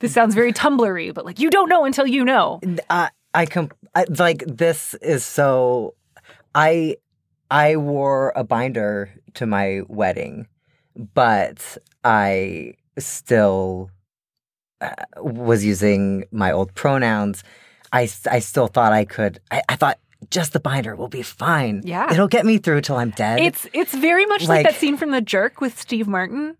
this 0.00 0.12
sounds 0.12 0.34
very 0.34 0.52
Tumblr-y, 0.52 1.12
but 1.12 1.24
like 1.24 1.38
you 1.38 1.50
don't 1.50 1.68
know 1.68 1.84
until 1.84 2.06
you 2.06 2.24
know. 2.24 2.60
I 2.90 3.10
I 3.34 3.46
com- 3.46 3.70
I, 3.94 4.04
like 4.18 4.44
this 4.46 4.94
is 5.02 5.24
so 5.24 5.94
I 6.56 6.96
I 7.50 7.76
wore 7.76 8.32
a 8.34 8.42
binder 8.42 9.10
to 9.34 9.46
my 9.46 9.82
wedding, 9.88 10.48
but 11.14 11.78
I 12.02 12.74
still 12.98 13.90
uh, 14.80 14.90
was 15.18 15.64
using 15.64 16.24
my 16.32 16.50
old 16.50 16.74
pronouns. 16.74 17.44
I, 17.92 18.08
I 18.30 18.40
still 18.40 18.66
thought 18.66 18.92
I 18.92 19.04
could. 19.04 19.38
I, 19.50 19.62
I 19.68 19.76
thought 19.76 19.98
just 20.30 20.52
the 20.54 20.60
binder 20.60 20.96
will 20.96 21.08
be 21.08 21.22
fine. 21.22 21.82
Yeah. 21.84 22.10
it'll 22.10 22.26
get 22.26 22.44
me 22.46 22.58
through 22.58 22.80
till 22.80 22.96
I'm 22.96 23.10
dead. 23.10 23.38
It's 23.38 23.68
it's 23.72 23.94
very 23.94 24.26
much 24.26 24.42
like, 24.48 24.48
Like- 24.64 24.66
that 24.66 24.80
scene 24.80 24.96
from 24.96 25.10
The 25.12 25.20
Jerk 25.20 25.60
with 25.60 25.78
Steve 25.78 26.08
Martin, 26.08 26.56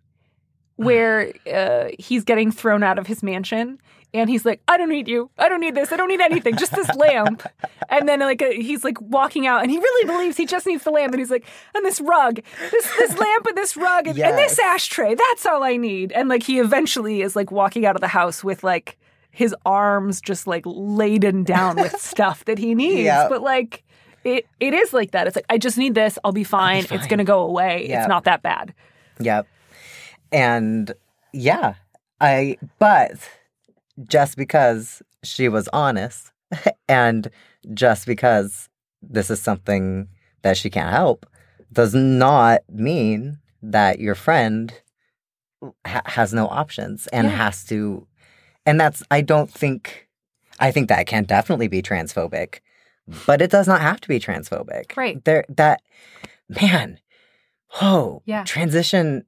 where 0.76 1.32
uh, 1.52 1.88
he's 1.98 2.24
getting 2.24 2.50
thrown 2.52 2.82
out 2.82 2.98
of 2.98 3.06
his 3.06 3.22
mansion, 3.22 3.80
and 4.14 4.30
he's 4.30 4.44
like, 4.44 4.60
"I 4.68 4.76
don't 4.76 4.88
need 4.88 5.08
you. 5.08 5.30
I 5.38 5.48
don't 5.48 5.60
need 5.60 5.74
this. 5.74 5.90
I 5.92 5.96
don't 5.96 6.08
need 6.08 6.20
anything. 6.20 6.56
Just 6.56 6.72
this 6.74 6.88
lamp." 6.94 7.42
And 7.88 8.08
then 8.08 8.18
like 8.18 8.42
uh, 8.42 8.50
he's 8.50 8.82
like 8.82 9.00
walking 9.00 9.46
out, 9.46 9.62
and 9.62 9.70
he 9.70 9.78
really 9.78 10.06
believes 10.08 10.36
he 10.36 10.44
just 10.44 10.66
needs 10.66 10.82
the 10.82 10.90
lamp, 10.90 11.12
and 11.12 11.20
he's 11.20 11.30
like, 11.30 11.46
"And 11.72 11.84
this 11.86 12.00
rug, 12.00 12.40
this 12.72 12.90
this 12.98 13.16
lamp, 13.16 13.46
and 13.46 13.56
this 13.56 13.76
rug, 13.76 14.08
and, 14.08 14.18
and 14.18 14.36
this 14.36 14.58
ashtray. 14.58 15.14
That's 15.14 15.46
all 15.46 15.62
I 15.62 15.76
need." 15.76 16.10
And 16.10 16.28
like 16.28 16.42
he 16.42 16.58
eventually 16.58 17.22
is 17.22 17.36
like 17.36 17.52
walking 17.52 17.86
out 17.86 17.94
of 17.94 18.00
the 18.00 18.08
house 18.08 18.42
with 18.42 18.64
like 18.64 18.98
his 19.30 19.54
arms 19.64 20.20
just 20.20 20.48
like 20.48 20.64
laden 20.66 21.44
down 21.44 21.76
with 21.76 21.96
stuff 22.00 22.44
that 22.46 22.58
he 22.58 22.74
needs, 22.74 23.04
Yep. 23.04 23.28
but 23.30 23.42
like. 23.42 23.82
It 24.24 24.44
it 24.58 24.74
is 24.74 24.92
like 24.92 25.12
that. 25.12 25.28
It's 25.28 25.36
like 25.36 25.46
I 25.48 25.56
just 25.56 25.78
need 25.78 25.94
this. 25.94 26.18
I'll 26.24 26.32
be 26.32 26.42
fine. 26.42 26.78
It's 26.78 26.88
fine. 26.90 27.06
gonna 27.08 27.22
go 27.22 27.42
away. 27.42 27.86
Yeah. 27.88 28.00
It's 28.00 28.08
not 28.08 28.24
that 28.24 28.42
bad. 28.42 28.74
Yep. 29.20 29.46
And 30.32 30.92
yeah, 31.32 31.74
I, 32.20 32.56
but 32.78 33.12
just 34.08 34.36
because 34.36 35.02
she 35.22 35.48
was 35.48 35.68
honest 35.72 36.32
and 36.88 37.30
just 37.74 38.06
because 38.06 38.68
this 39.02 39.30
is 39.30 39.40
something 39.40 40.08
that 40.42 40.56
she 40.56 40.70
can't 40.70 40.90
help 40.90 41.26
does 41.72 41.94
not 41.94 42.60
mean 42.68 43.38
that 43.62 43.98
your 43.98 44.14
friend 44.14 44.72
ha- 45.86 46.02
has 46.06 46.32
no 46.32 46.46
options 46.48 47.06
and 47.08 47.28
Yeah. 47.28 47.36
has 47.36 47.64
to, 47.64 48.06
and 48.64 48.80
that's, 48.80 49.02
I 49.10 49.20
don't 49.20 49.50
think, 49.50 50.08
I 50.60 50.70
think 50.70 50.88
that 50.88 51.06
can 51.06 51.24
definitely 51.24 51.68
be 51.68 51.82
transphobic, 51.82 52.60
but 53.26 53.42
it 53.42 53.50
does 53.50 53.66
not 53.66 53.80
have 53.80 54.00
to 54.02 54.08
be 54.08 54.18
transphobic. 54.20 54.96
Right. 54.96 55.22
There, 55.24 55.44
that, 55.48 55.82
man, 56.48 57.00
oh, 57.82 58.22
Yeah. 58.24 58.44
transition 58.44 59.24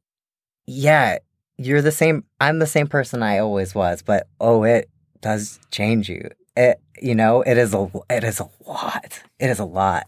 yeah, 0.68 1.18
you're 1.56 1.80
the 1.80 1.90
same. 1.90 2.24
I'm 2.40 2.58
the 2.58 2.66
same 2.66 2.88
person 2.88 3.22
I 3.22 3.38
always 3.38 3.74
was, 3.74 4.02
but 4.02 4.28
oh, 4.38 4.64
it 4.64 4.90
does 5.22 5.58
change 5.70 6.10
you. 6.10 6.28
It, 6.56 6.78
you 7.00 7.14
know, 7.14 7.40
it 7.40 7.56
is 7.56 7.72
a, 7.72 7.90
it 8.10 8.22
is 8.22 8.38
a 8.38 8.50
lot. 8.66 9.22
It 9.38 9.48
is 9.48 9.58
a 9.58 9.64
lot, 9.64 10.04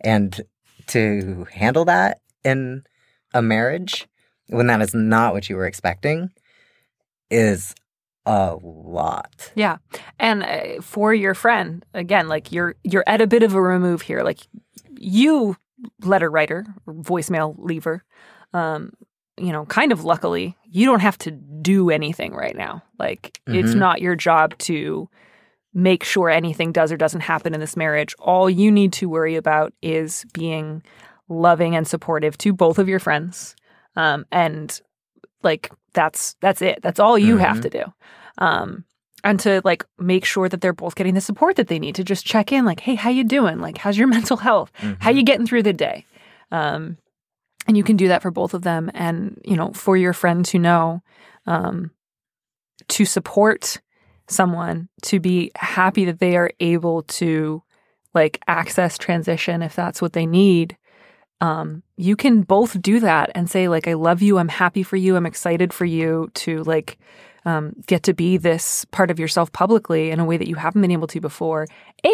and 0.00 0.40
to 0.88 1.46
handle 1.52 1.84
that 1.84 2.20
in 2.42 2.82
a 3.32 3.40
marriage 3.40 4.08
when 4.48 4.66
that 4.66 4.82
is 4.82 4.92
not 4.92 5.34
what 5.34 5.48
you 5.48 5.54
were 5.54 5.66
expecting 5.66 6.32
is 7.30 7.72
a 8.26 8.56
lot. 8.60 9.52
Yeah. 9.54 9.78
And 10.18 10.42
uh, 10.42 10.82
for 10.82 11.14
your 11.14 11.34
friend, 11.34 11.86
again, 11.94 12.26
like 12.26 12.50
you're 12.50 12.74
you're 12.82 13.04
at 13.06 13.20
a 13.20 13.28
bit 13.28 13.44
of 13.44 13.54
a 13.54 13.62
remove 13.62 14.02
here. 14.02 14.22
Like 14.22 14.40
you, 14.98 15.56
letter 16.02 16.30
writer, 16.30 16.66
voicemail 16.88 17.54
leaver, 17.56 18.02
um, 18.52 18.92
you 19.42 19.52
know, 19.52 19.64
kind 19.66 19.92
of 19.92 20.04
luckily, 20.04 20.56
you 20.70 20.86
don't 20.86 21.00
have 21.00 21.18
to 21.18 21.30
do 21.30 21.90
anything 21.90 22.32
right 22.34 22.56
now. 22.56 22.82
Like 22.98 23.40
it's 23.46 23.72
Mhm. 23.74 23.78
not 23.78 24.00
your 24.00 24.14
job 24.16 24.56
to 24.58 25.08
make 25.74 26.04
sure 26.04 26.28
anything 26.28 26.70
does 26.72 26.92
or 26.92 26.96
doesn't 26.96 27.22
happen 27.22 27.54
in 27.54 27.60
this 27.60 27.76
marriage. 27.76 28.14
All 28.18 28.48
you 28.50 28.70
need 28.70 28.92
to 28.94 29.08
worry 29.08 29.36
about 29.36 29.72
is 29.82 30.24
being 30.32 30.82
loving 31.28 31.74
and 31.74 31.86
supportive 31.88 32.36
to 32.38 32.52
both 32.52 32.78
of 32.78 32.88
your 32.88 32.98
friends. 32.98 33.56
Um, 33.96 34.26
and 34.30 34.80
like 35.42 35.70
that's 35.94 36.34
that's 36.40 36.62
it. 36.62 36.80
That's 36.82 37.00
all 37.00 37.18
you 37.18 37.36
have 37.38 37.58
Mhm. 37.58 37.62
to 37.62 37.70
do. 37.70 37.84
Um, 38.38 38.84
and 39.24 39.38
to 39.40 39.60
like 39.64 39.84
make 39.98 40.24
sure 40.24 40.48
that 40.48 40.60
they're 40.60 40.72
both 40.72 40.94
getting 40.94 41.14
the 41.14 41.20
support 41.20 41.56
that 41.56 41.68
they 41.68 41.78
need 41.78 41.94
to 41.94 42.04
just 42.04 42.26
check 42.26 42.50
in 42.52 42.64
like 42.64 42.80
hey 42.80 42.96
how 42.96 43.08
you 43.10 43.22
doing 43.22 43.60
like 43.60 43.78
how's 43.78 43.96
your 43.96 44.08
mental 44.18 44.36
health 44.38 44.72
how 44.98 45.10
Mhm. 45.12 45.16
you 45.16 45.22
getting 45.22 45.46
through 45.46 45.62
the 45.62 45.72
day 45.72 46.04
um, 46.50 46.98
and 47.66 47.76
you 47.76 47.84
can 47.84 47.96
do 47.96 48.08
that 48.08 48.22
for 48.22 48.30
both 48.30 48.54
of 48.54 48.62
them 48.62 48.90
and 48.94 49.40
you 49.44 49.56
know 49.56 49.72
for 49.72 49.96
your 49.96 50.12
friend 50.12 50.44
to 50.46 50.58
know 50.58 51.02
um, 51.46 51.90
to 52.88 53.04
support 53.04 53.80
someone 54.28 54.88
to 55.02 55.20
be 55.20 55.50
happy 55.56 56.04
that 56.04 56.18
they 56.18 56.36
are 56.36 56.50
able 56.60 57.02
to 57.02 57.62
like 58.14 58.40
access 58.46 58.98
transition 58.98 59.62
if 59.62 59.74
that's 59.74 60.00
what 60.02 60.12
they 60.12 60.26
need 60.26 60.76
um, 61.40 61.82
you 61.96 62.14
can 62.14 62.42
both 62.42 62.80
do 62.80 63.00
that 63.00 63.30
and 63.34 63.50
say 63.50 63.68
like 63.68 63.88
i 63.88 63.94
love 63.94 64.22
you 64.22 64.38
i'm 64.38 64.48
happy 64.48 64.82
for 64.82 64.96
you 64.96 65.16
i'm 65.16 65.26
excited 65.26 65.72
for 65.72 65.84
you 65.84 66.30
to 66.34 66.62
like 66.64 66.98
um, 67.44 67.74
get 67.86 68.02
to 68.04 68.14
be 68.14 68.36
this 68.36 68.84
part 68.86 69.10
of 69.10 69.18
yourself 69.18 69.52
publicly 69.52 70.10
in 70.10 70.20
a 70.20 70.24
way 70.24 70.36
that 70.36 70.48
you 70.48 70.54
haven't 70.56 70.82
been 70.82 70.90
able 70.90 71.08
to 71.08 71.20
before. 71.20 71.66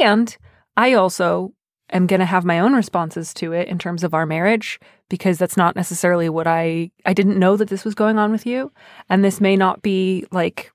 And 0.02 0.36
I 0.76 0.94
also 0.94 1.52
am 1.90 2.06
going 2.06 2.20
to 2.20 2.26
have 2.26 2.44
my 2.44 2.60
own 2.60 2.74
responses 2.74 3.34
to 3.34 3.52
it 3.52 3.68
in 3.68 3.78
terms 3.78 4.04
of 4.04 4.14
our 4.14 4.26
marriage 4.26 4.78
because 5.08 5.38
that's 5.38 5.56
not 5.56 5.74
necessarily 5.76 6.28
what 6.28 6.46
I 6.46 6.90
I 7.06 7.12
didn't 7.14 7.38
know 7.38 7.56
that 7.56 7.68
this 7.68 7.84
was 7.84 7.94
going 7.94 8.18
on 8.18 8.30
with 8.32 8.44
you 8.46 8.72
and 9.08 9.24
this 9.24 9.40
may 9.40 9.56
not 9.56 9.82
be 9.82 10.26
like 10.30 10.70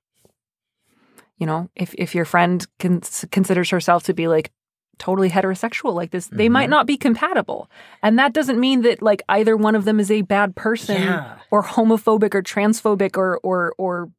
you 1.37 1.45
know 1.45 1.69
if 1.75 1.93
if 1.97 2.13
your 2.15 2.25
friend 2.25 2.65
cons- 2.79 3.25
considers 3.31 3.69
herself 3.69 4.03
to 4.03 4.13
be 4.13 4.27
like 4.27 4.51
totally 4.99 5.29
heterosexual 5.29 5.93
like 5.93 6.11
this 6.11 6.27
they 6.27 6.49
might 6.49 6.67
Mhm. 6.67 6.71
not 6.71 6.87
be 6.87 6.97
compatible 6.97 7.69
and 8.03 8.17
that 8.19 8.33
doesn't 8.33 8.59
mean 8.59 8.81
that 8.83 9.01
like 9.01 9.23
either 9.27 9.57
one 9.57 9.75
of 9.75 9.85
them 9.85 9.99
is 9.99 10.11
a 10.11 10.21
bad 10.21 10.55
person 10.55 11.01
Yeah. 11.01 11.37
or 11.51 11.63
homophobic 11.63 12.35
or 12.35 12.43
transphobic 12.43 13.17
or 13.17 13.39
or 13.43 13.73
or 13.77 14.09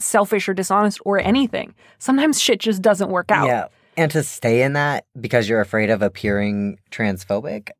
selfish 0.00 0.48
or 0.48 0.54
dishonest 0.54 1.00
or 1.04 1.18
anything 1.18 1.74
sometimes 1.98 2.40
shit 2.40 2.60
just 2.60 2.82
doesn't 2.82 3.10
work 3.10 3.30
out 3.30 3.46
Yeah. 3.46 3.66
And 3.98 4.10
to 4.10 4.22
stay 4.22 4.60
in 4.62 4.74
that 4.74 5.06
because 5.18 5.48
you're 5.48 5.62
afraid 5.62 5.88
of 5.88 6.02
appearing 6.02 6.78
transphobic, 6.90 7.70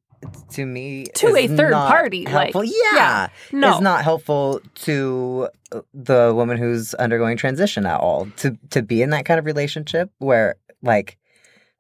to 0.52 0.66
me, 0.66 1.06
To 1.16 1.28
is 1.34 1.50
a 1.50 1.56
third 1.56 1.70
not 1.70 1.88
party, 1.90 2.24
like, 2.24 2.52
helpful. 2.52 2.64
yeah, 2.64 2.72
yeah, 2.94 3.28
no 3.52 3.72
it's 3.72 3.80
not 3.80 4.02
helpful 4.04 4.60
to 4.86 5.48
uh, 5.72 5.80
the 5.94 6.32
woman 6.34 6.56
who's 6.58 6.94
undergoing 6.94 7.36
transition 7.36 7.86
at 7.86 8.00
all. 8.00 8.26
To 8.38 8.56
to 8.70 8.82
be 8.82 9.02
in 9.02 9.10
that 9.10 9.24
kind 9.24 9.38
of 9.38 9.44
relationship 9.46 10.10
where, 10.18 10.56
like, 10.82 11.18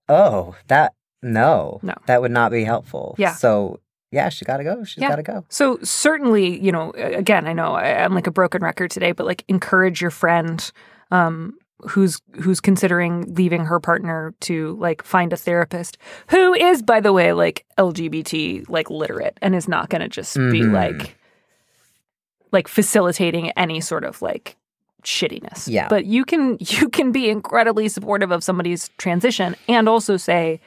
oh, 0.08 0.54
that 0.68 0.94
no, 1.22 1.80
No. 1.82 1.94
that 2.06 2.20
would 2.20 2.30
not 2.30 2.50
be 2.52 2.64
helpful. 2.64 3.14
Yeah. 3.18 3.32
So 3.34 3.80
yeah, 4.12 4.28
she 4.28 4.44
got 4.44 4.58
to 4.58 4.64
go. 4.64 4.84
She's 4.84 5.02
Yeah. 5.02 5.08
got 5.08 5.16
to 5.16 5.22
go. 5.22 5.44
So 5.48 5.78
certainly, 5.82 6.58
you 6.60 6.70
know, 6.70 6.92
again, 6.92 7.46
I 7.46 7.52
know 7.52 7.74
I- 7.74 8.04
I'm 8.04 8.14
like 8.14 8.26
a 8.28 8.30
broken 8.30 8.62
record 8.62 8.90
today, 8.90 9.12
but 9.12 9.26
like 9.26 9.44
encourage 9.48 10.00
your 10.00 10.10
friend 10.12 10.70
um, 11.10 11.54
who's 11.82 12.20
who's 12.42 12.60
considering 12.60 13.34
leaving 13.34 13.64
her 13.66 13.78
partner 13.80 14.34
to 14.40 14.76
like 14.80 15.02
find 15.02 15.32
a 15.32 15.36
therapist 15.36 15.98
who 16.28 16.54
is, 16.54 16.82
by 16.82 17.00
the 17.00 17.12
way, 17.12 17.32
like 17.32 17.64
LGBT 17.78 18.68
like 18.68 18.88
literate 18.90 19.36
and 19.42 19.54
is 19.54 19.68
not 19.68 19.90
going 19.90 20.00
to 20.00 20.08
just 20.08 20.34
be 20.36 20.62
Mhm. 20.62 20.72
like 20.72 21.16
like 22.52 22.68
facilitating 22.68 23.50
any 23.52 23.80
sort 23.80 24.04
of 24.04 24.22
like 24.22 24.56
shittiness. 25.04 25.68
Yeah. 25.68 25.88
But 25.88 26.06
you 26.06 26.24
can 26.24 26.56
you 26.60 26.88
can 26.88 27.12
be 27.12 27.28
incredibly 27.28 27.88
supportive 27.88 28.30
of 28.30 28.42
somebody's 28.42 28.88
transition 28.98 29.54
and 29.68 29.88
also 29.88 30.16
say, 30.16 30.60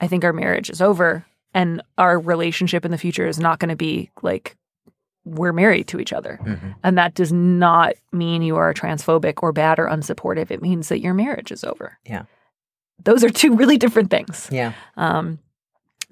I 0.00 0.08
think 0.08 0.24
our 0.24 0.32
marriage 0.32 0.70
is 0.70 0.80
over 0.82 1.24
and 1.54 1.82
our 1.98 2.18
relationship 2.18 2.84
in 2.84 2.90
the 2.90 2.98
future 2.98 3.26
is 3.26 3.38
not 3.38 3.58
going 3.58 3.68
to 3.68 3.76
be 3.76 4.10
like 4.22 4.56
we're 5.24 5.52
married 5.52 5.86
to 5.88 6.00
each 6.00 6.12
other. 6.12 6.38
Mhm. 6.42 6.74
And 6.82 6.98
that 6.98 7.14
does 7.14 7.32
not 7.32 7.94
mean 8.12 8.42
you 8.42 8.56
are 8.56 8.74
transphobic 8.74 9.34
or 9.42 9.52
bad 9.52 9.78
or 9.78 9.86
unsupportive. 9.86 10.50
It 10.50 10.60
means 10.62 10.88
that 10.88 11.00
your 11.00 11.14
marriage 11.14 11.52
is 11.52 11.62
over. 11.64 11.98
Yeah. 12.04 12.24
Those 13.04 13.22
are 13.24 13.30
two 13.30 13.54
really 13.60 13.78
different 13.78 14.10
things. 14.10 14.48
Yeah. 14.50 14.72
Um, 14.96 15.38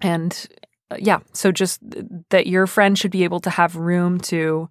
and 0.00 0.46
uh, 0.90 0.96
yeah, 0.98 1.18
so 1.32 1.50
just 1.52 1.80
th- 1.90 2.04
that 2.30 2.46
your 2.46 2.66
friend 2.66 2.98
should 2.98 3.10
be 3.10 3.24
able 3.24 3.40
to 3.40 3.50
have 3.50 3.76
room 3.76 4.18
to, 4.20 4.68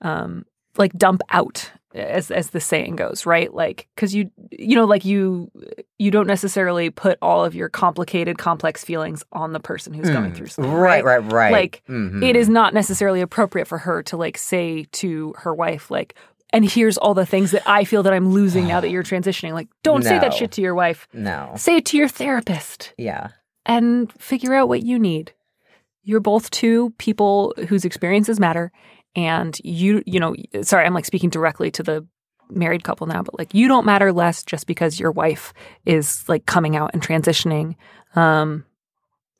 um, 0.00 0.44
like 0.76 0.92
dump 0.94 1.22
out, 1.30 1.70
as 1.94 2.30
as 2.30 2.50
the 2.50 2.60
saying 2.60 2.96
goes, 2.96 3.26
right? 3.26 3.52
Like, 3.52 3.88
because 3.94 4.14
you 4.14 4.30
you 4.50 4.74
know, 4.74 4.84
like 4.84 5.04
you 5.04 5.50
you 5.98 6.10
don't 6.10 6.26
necessarily 6.26 6.90
put 6.90 7.18
all 7.22 7.44
of 7.44 7.54
your 7.54 7.68
complicated, 7.68 8.38
complex 8.38 8.84
feelings 8.84 9.22
on 9.32 9.52
the 9.52 9.60
person 9.60 9.92
who's 9.94 10.10
going 10.10 10.32
Mm. 10.32 10.36
through 10.36 10.46
something, 10.48 10.72
Right. 10.72 11.04
Right. 11.04 11.32
Right. 11.32 11.52
Like, 11.52 11.82
Mhm. 11.88 12.22
It 12.22 12.36
is 12.36 12.48
not 12.48 12.74
necessarily 12.74 13.20
appropriate 13.20 13.66
for 13.66 13.78
her 13.78 14.02
to 14.04 14.16
like 14.16 14.36
say 14.38 14.84
to 14.92 15.34
her 15.38 15.54
wife, 15.54 15.90
like. 15.90 16.14
And 16.54 16.68
here's 16.70 16.98
all 16.98 17.14
the 17.14 17.24
things 17.24 17.50
that 17.52 17.62
I 17.66 17.84
feel 17.84 18.02
that 18.02 18.12
I'm 18.12 18.28
losing 18.28 18.66
now 18.68 18.80
that 18.80 18.90
you're 18.90 19.02
transitioning. 19.12 19.54
Like, 19.54 19.68
don't 19.82 20.02
say 20.04 20.18
that 20.18 20.34
shit 20.34 20.50
to 20.52 20.60
your 20.60 20.74
wife. 20.74 21.08
no. 21.14 21.52
Say 21.56 21.76
it 21.76 21.86
to 21.86 21.96
your 21.96 22.08
therapist 22.08 22.92
Yeah. 22.98 23.28
and 23.64 24.12
figure 24.20 24.52
out 24.54 24.68
what 24.68 24.82
you 24.82 24.98
need. 24.98 25.32
You're 26.04 26.20
both 26.20 26.50
two 26.50 26.90
people 26.98 27.54
whose 27.68 27.86
experiences 27.86 28.38
matter 28.38 28.70
and 29.16 29.58
you 29.64 30.02
you 30.06 30.18
know 30.20 30.34
sorry 30.62 30.86
I'm 30.86 30.94
like 30.94 31.04
speaking 31.04 31.30
directly 31.30 31.70
to 31.72 31.82
the 31.82 32.06
married 32.50 32.84
couple 32.84 33.06
now 33.06 33.22
but 33.22 33.38
like 33.38 33.54
you 33.54 33.66
don't 33.68 33.86
matter 33.86 34.12
less 34.12 34.42
just 34.42 34.66
because 34.66 35.00
your 35.00 35.10
wife 35.12 35.52
is 35.86 36.28
like 36.28 36.44
coming 36.46 36.76
out 36.76 36.90
and 36.92 37.02
transitioning 37.02 37.76
um 38.14 38.64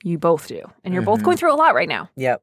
you 0.03 0.19
both 0.19 0.49
do 0.49 0.63
and 0.83 0.95
you're 0.95 1.03
both 1.03 1.21
Mhm. 1.21 1.25
going 1.25 1.37
through 1.37 1.53
a 1.53 1.57
lot 1.57 1.75
right 1.75 1.89
now 1.89 2.09
Yep. 2.17 2.43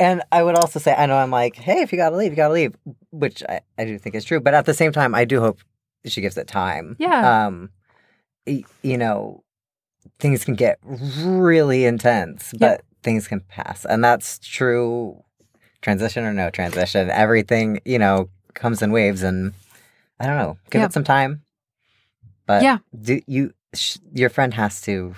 And 0.00 0.22
I 0.32 0.42
would 0.42 0.56
also 0.56 0.80
say, 0.80 0.92
I 0.94 1.06
know 1.06 1.16
I'm 1.16 1.30
like, 1.30 1.54
hey, 1.54 1.82
if 1.82 1.92
you 1.92 1.98
got 1.98 2.10
to 2.10 2.16
leave, 2.16 2.32
you 2.32 2.36
got 2.36 2.48
to 2.48 2.54
leave, 2.54 2.74
which 3.12 3.42
I, 3.48 3.60
I 3.78 3.84
do 3.84 3.98
think 3.98 4.14
is 4.16 4.24
true. 4.24 4.40
But 4.40 4.54
at 4.54 4.64
the 4.64 4.74
same 4.74 4.90
time, 4.90 5.14
I 5.14 5.24
do 5.26 5.38
hope 5.38 5.60
she 6.06 6.20
gives 6.22 6.36
it 6.38 6.48
time. 6.48 6.96
Yeah. 6.98 7.46
Um, 7.46 7.68
y- 8.46 8.64
you 8.82 8.96
know, 8.98 9.44
things 10.18 10.44
can 10.44 10.54
get 10.54 10.78
really 10.84 11.84
intense, 11.84 12.52
Yep. 12.58 12.60
but 12.60 12.84
things 13.04 13.28
can 13.28 13.40
pass. 13.40 13.84
And 13.84 14.02
that's 14.02 14.38
true, 14.40 15.22
transition 15.82 16.24
or 16.24 16.32
no 16.32 16.48
transition. 16.50 17.10
Everything, 17.10 17.80
you 17.84 17.98
know, 17.98 18.28
comes 18.54 18.80
in 18.82 18.92
waves. 18.92 19.22
And 19.22 19.52
I 20.18 20.26
don't 20.26 20.38
know, 20.38 20.56
give 20.70 20.80
Yeah. 20.80 20.86
it 20.86 20.92
some 20.92 21.04
time. 21.04 21.42
But 22.46 22.62
Yeah. 22.62 22.78
do 22.98 23.20
you, 23.26 23.52
sh- 23.74 23.98
your 24.14 24.30
friend 24.30 24.54
has 24.54 24.80
to 24.82 25.14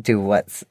do 0.00 0.20
what's 0.20 0.64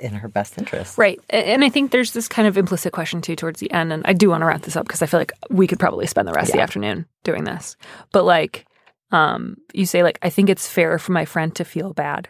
in 0.00 0.12
her 0.12 0.28
best 0.28 0.58
interest. 0.58 0.98
right 0.98 1.18
and 1.30 1.64
i 1.64 1.70
think 1.70 1.90
there's 1.90 2.12
this 2.12 2.28
kind 2.28 2.46
of 2.46 2.58
implicit 2.58 2.92
question 2.92 3.22
too 3.22 3.34
towards 3.34 3.60
the 3.60 3.70
end 3.70 3.90
and 3.94 4.02
i 4.04 4.12
do 4.12 4.28
want 4.28 4.42
to 4.42 4.44
wrap 4.46 4.60
this 4.60 4.76
up 4.76 4.86
because 4.86 5.00
i 5.00 5.06
feel 5.06 5.18
like 5.18 5.32
we 5.48 5.66
could 5.66 5.78
probably 5.80 6.06
spend 6.06 6.28
the 6.28 6.32
rest 6.34 6.50
of 6.50 6.56
the 6.56 6.60
afternoon 6.60 7.06
doing 7.24 7.44
this 7.44 7.76
but 8.12 8.22
like 8.22 8.66
um 9.12 9.56
you 9.72 9.86
say 9.86 10.02
like 10.02 10.18
i 10.20 10.28
think 10.28 10.50
it's 10.50 10.68
fair 10.68 10.98
for 10.98 11.12
my 11.12 11.24
friend 11.24 11.54
to 11.54 11.64
feel 11.64 11.94
bad 11.94 12.28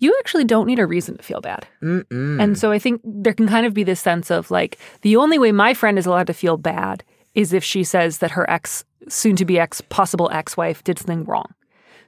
you 0.00 0.14
actually 0.20 0.44
don't 0.44 0.66
need 0.66 0.78
a 0.78 0.86
reason 0.86 1.16
to 1.16 1.22
feel 1.22 1.40
bad. 1.40 1.66
Mm-mm. 1.82 2.42
and 2.42 2.56
so 2.58 2.70
i 2.70 2.78
think 2.78 3.00
there 3.04 3.34
can 3.34 3.48
kind 3.48 3.66
of 3.66 3.74
be 3.74 3.82
this 3.84 4.00
sense 4.00 4.30
of 4.30 4.50
like 4.50 4.78
the 5.02 5.16
only 5.16 5.38
way 5.38 5.52
my 5.52 5.74
friend 5.74 5.98
is 5.98 6.06
allowed 6.06 6.26
to 6.28 6.34
feel 6.34 6.56
bad 6.56 7.02
is 7.34 7.52
if 7.52 7.62
she 7.64 7.84
says 7.84 8.18
that 8.18 8.30
her 8.32 8.48
ex 8.50 8.84
soon 9.08 9.36
to 9.36 9.44
be 9.44 9.58
ex 9.58 9.80
possible 9.82 10.28
ex-wife 10.32 10.82
did 10.84 10.98
something 10.98 11.24
wrong. 11.24 11.54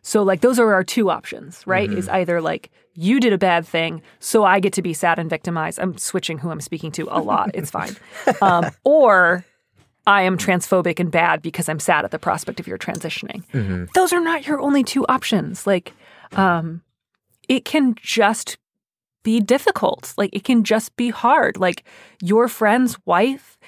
So 0.02 0.22
like 0.22 0.40
those 0.40 0.58
are 0.58 0.72
our 0.72 0.82
two 0.84 1.10
options 1.10 1.62
right? 1.66 1.90
Is 1.92 2.08
either 2.08 2.40
like 2.40 2.70
you 2.94 3.20
did 3.20 3.32
a 3.32 3.38
bad 3.38 3.66
thing 3.66 4.02
so 4.18 4.44
i 4.44 4.58
get 4.60 4.72
to 4.74 4.82
be 4.82 4.92
sad 4.94 5.18
and 5.18 5.28
victimized. 5.30 5.78
I'm 5.78 5.96
switching 5.98 6.38
who 6.38 6.50
i'm 6.50 6.60
speaking 6.60 6.90
to 6.92 7.06
a 7.10 7.20
lot. 7.20 7.50
It's 7.54 7.70
fine. 7.78 7.96
Um, 8.42 8.70
or 8.84 9.44
i 10.06 10.22
am 10.22 10.36
transphobic 10.38 10.98
and 10.98 11.10
bad 11.10 11.42
because 11.42 11.68
i'm 11.68 11.78
sad 11.78 12.04
at 12.04 12.10
the 12.10 12.18
prospect 12.18 12.58
of 12.60 12.66
your 12.66 12.78
transitioning. 12.78 13.44
Mhm. 13.52 13.92
those 13.92 14.12
are 14.12 14.20
not 14.20 14.46
your 14.46 14.58
only 14.60 14.82
two 14.84 15.04
options. 15.06 15.66
Like 15.66 15.92
um 16.32 16.82
it 17.50 17.64
can 17.64 17.96
just 18.00 18.58
be 19.24 19.40
difficult. 19.40 20.14
Like 20.16 20.30
it 20.32 20.44
can 20.44 20.62
just 20.62 20.94
be 20.96 21.10
hard. 21.10 21.58
Like 21.58 21.84
your 22.22 22.46
friend's 22.46 22.96
wife 23.04 23.58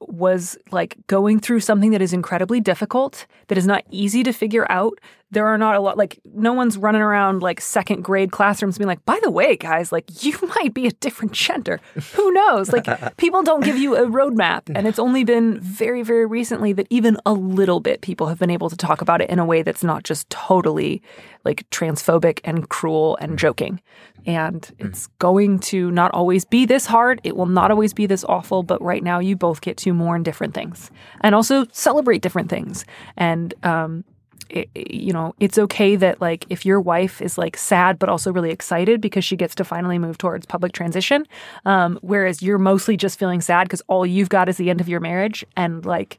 was 0.00 0.56
like 0.72 0.96
going 1.06 1.38
through 1.38 1.60
something 1.60 1.90
that 1.90 2.00
is 2.00 2.14
incredibly 2.14 2.60
difficult 2.60 3.26
that 3.48 3.58
is 3.58 3.66
not 3.66 3.84
easy 3.90 4.22
to 4.22 4.32
figure 4.32 4.66
out 4.70 4.98
there 5.34 5.46
are 5.46 5.58
not 5.58 5.74
a 5.74 5.80
lot 5.80 5.98
like 5.98 6.18
no 6.34 6.52
one's 6.52 6.78
running 6.78 7.02
around 7.02 7.42
like 7.42 7.60
second 7.60 8.02
grade 8.02 8.32
classrooms 8.32 8.78
being 8.78 8.88
like 8.88 9.04
by 9.04 9.18
the 9.22 9.30
way 9.30 9.56
guys 9.56 9.92
like 9.92 10.24
you 10.24 10.36
might 10.56 10.72
be 10.72 10.86
a 10.86 10.92
different 10.92 11.32
gender. 11.32 11.80
Who 12.14 12.32
knows? 12.32 12.72
Like 12.72 12.86
people 13.16 13.42
don't 13.42 13.64
give 13.64 13.76
you 13.76 13.96
a 13.96 14.06
roadmap 14.06 14.62
and 14.74 14.86
it's 14.86 14.98
only 14.98 15.24
been 15.24 15.60
very 15.60 16.02
very 16.02 16.26
recently 16.26 16.72
that 16.72 16.86
even 16.90 17.18
a 17.26 17.32
little 17.32 17.80
bit 17.80 18.00
people 18.00 18.28
have 18.28 18.38
been 18.38 18.50
able 18.50 18.70
to 18.70 18.76
talk 18.76 19.00
about 19.00 19.20
it 19.20 19.28
in 19.30 19.38
a 19.38 19.44
way 19.44 19.62
that's 19.62 19.84
not 19.84 20.04
just 20.04 20.28
totally 20.30 21.02
like 21.44 21.68
transphobic 21.70 22.40
and 22.44 22.68
cruel 22.68 23.16
and 23.20 23.38
joking. 23.38 23.80
And 24.26 24.70
it's 24.78 25.08
going 25.18 25.58
to 25.60 25.90
not 25.90 26.10
always 26.12 26.46
be 26.46 26.64
this 26.64 26.86
hard. 26.86 27.20
It 27.24 27.36
will 27.36 27.44
not 27.44 27.70
always 27.70 27.92
be 27.92 28.06
this 28.06 28.24
awful 28.24 28.62
but 28.62 28.80
right 28.80 29.02
now 29.02 29.18
you 29.18 29.36
both 29.36 29.60
get 29.60 29.76
to 29.78 29.92
mourn 29.92 30.22
different 30.22 30.54
things 30.54 30.90
and 31.20 31.34
also 31.34 31.66
celebrate 31.72 32.22
different 32.22 32.48
things. 32.48 32.84
And 33.16 33.52
um 33.62 34.04
it, 34.50 34.68
you 34.74 35.12
know, 35.12 35.34
it's 35.40 35.58
okay 35.58 35.96
that 35.96 36.20
like 36.20 36.46
if 36.50 36.64
your 36.66 36.80
wife 36.80 37.20
is 37.22 37.36
like 37.38 37.56
sad 37.56 37.98
but 37.98 38.08
also 38.08 38.32
really 38.32 38.50
excited 38.50 39.00
because 39.00 39.24
she 39.24 39.36
gets 39.36 39.54
to 39.56 39.64
finally 39.64 39.98
move 39.98 40.18
towards 40.18 40.46
public 40.46 40.72
transition, 40.72 41.26
um, 41.64 41.98
whereas 42.02 42.42
you're 42.42 42.58
mostly 42.58 42.96
just 42.96 43.18
feeling 43.18 43.40
sad 43.40 43.64
because 43.68 43.82
all 43.88 44.04
you've 44.06 44.28
got 44.28 44.48
is 44.48 44.56
the 44.56 44.70
end 44.70 44.80
of 44.80 44.88
your 44.88 45.00
marriage, 45.00 45.44
and 45.56 45.84
like 45.84 46.18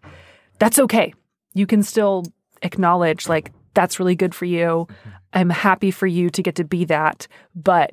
that's 0.60 0.80
okay. 0.80 1.14
You 1.54 1.66
can 1.68 1.84
still 1.84 2.26
acknowledge 2.62 3.28
like 3.30 3.52
that's 3.74 4.00
really 4.00 4.16
good 4.16 4.34
for 4.34 4.46
you. 4.46 4.88
I'm 5.34 5.50
happy 5.50 5.92
for 5.92 6.08
you 6.08 6.30
to 6.30 6.42
get 6.42 6.56
to 6.56 6.64
be 6.64 6.86
that, 6.86 7.28
but 7.56 7.92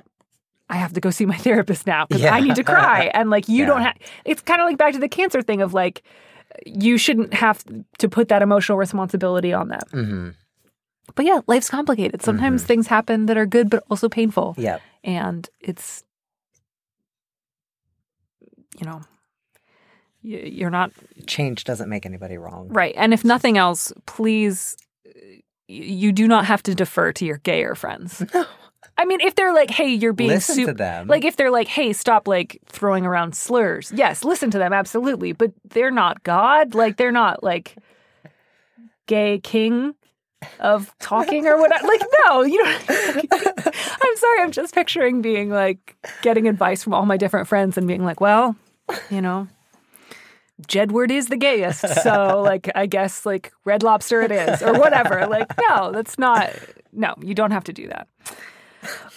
I 0.71 0.77
have 0.77 0.93
to 0.95 1.01
go 1.01 1.11
see 1.11 1.27
my 1.27 1.37
therapist 1.49 1.87
now 1.87 2.07
because 2.07 2.25
I 2.25 2.41
need 2.41 2.55
to 2.57 2.65
cry. 2.65 3.11
And 3.15 3.31
like 3.31 3.49
you 3.49 3.63
Yeah. 3.65 3.67
don't 3.67 3.83
have. 3.83 3.97
It's 4.25 4.41
kind 4.43 4.61
of 4.61 4.67
like 4.67 4.79
back 4.79 4.95
to 4.95 5.01
the 5.01 5.09
cancer 5.09 5.43
thing 5.43 5.61
of 5.61 5.75
like 5.75 6.03
you 6.67 6.99
shouldn't 6.99 7.35
have 7.35 7.65
to 7.99 8.09
put 8.09 8.29
that 8.29 8.43
emotional 8.43 8.79
responsibility 8.79 9.53
on 9.53 9.69
them. 9.69 9.81
hmm 9.91 10.29
But 11.15 11.25
yeah, 11.27 11.41
life's 11.47 11.69
complicated. 11.71 12.23
Sometimes 12.23 12.63
things 12.65 12.87
happen 12.87 13.27
that 13.27 13.37
are 13.37 13.47
good 13.47 13.69
but 13.71 13.83
also 13.91 14.09
painful. 14.09 14.55
Yeah. 14.59 14.79
And 15.05 15.49
it's 15.61 16.05
you 18.81 18.87
know 18.87 19.03
You're 20.23 20.71
not 20.71 20.93
Change 21.27 21.65
doesn't 21.65 21.89
make 21.89 22.07
anybody 22.07 22.39
wrong. 22.39 22.69
right. 22.69 22.95
And 22.97 23.13
if 23.13 23.25
nothing 23.25 23.59
else, 23.59 23.93
please, 24.07 24.77
you 25.69 26.13
do 26.13 26.27
not 26.29 26.45
have 26.47 26.63
to 26.65 26.75
defer 26.75 27.13
to 27.13 27.25
your 27.25 27.39
gayer 27.39 27.75
friends. 27.75 28.23
No. 28.35 28.47
I 28.99 29.05
mean, 29.05 29.21
if 29.21 29.35
they're 29.35 29.55
like, 29.55 29.71
"Hey, 29.71 29.89
you're 29.95 30.13
being 30.13 30.31
Listen 30.31 30.67
to 30.67 30.75
them. 30.75 31.09
Like 31.09 31.25
if 31.25 31.37
they're 31.37 31.51
like, 31.51 31.69
"Hey, 31.69 31.93
stop 31.93 32.29
like 32.29 32.61
throwing 32.67 33.07
around 33.07 33.35
slurs." 33.35 33.93
Yes, 33.95 34.25
listen 34.25 34.51
to 34.51 34.59
them 34.59 34.73
absolutely, 34.73 35.33
but 35.33 35.53
they're 35.71 35.91
not 35.91 36.23
God. 36.23 36.75
Like 36.75 36.97
they're 36.97 37.13
not 37.13 37.43
like 37.43 37.77
gay 39.07 39.41
king 39.41 39.95
of 40.61 40.95
talking 40.99 41.47
or 41.47 41.59
whatever. 41.59 41.87
Like 41.87 42.03
no, 42.27 42.43
you 42.43 42.59
don't 42.59 42.85
I'm 42.89 44.17
sorry, 44.17 44.41
I'm 44.41 44.53
just 44.53 44.75
picturing 44.75 45.23
being 45.23 45.51
like 45.51 45.97
getting 46.23 46.49
advice 46.49 46.83
from 46.83 46.95
all 46.95 47.07
my 47.07 47.17
different 47.17 47.49
friends 47.49 47.79
and 47.79 47.87
being 47.87 48.05
like, 48.05 48.21
"Well, 48.21 48.57
you 49.11 49.21
know, 49.21 49.49
Jedward 50.69 51.11
is 51.11 51.27
the 51.29 51.37
gayest. 51.37 51.87
So 52.03 52.43
like 52.45 52.71
I 52.75 52.87
guess 52.87 53.25
like 53.25 53.53
Red 53.65 53.83
Lobster 53.83 54.21
it 54.23 54.33
is 54.33 54.63
or 54.63 54.75
whatever." 54.79 55.27
Like 55.27 55.51
no, 55.69 55.93
that's 55.93 56.19
not 56.19 56.51
no, 56.93 57.15
you 57.21 57.35
don't 57.35 57.53
have 57.53 57.65
to 57.65 57.73
do 57.73 57.89
that. 57.89 58.07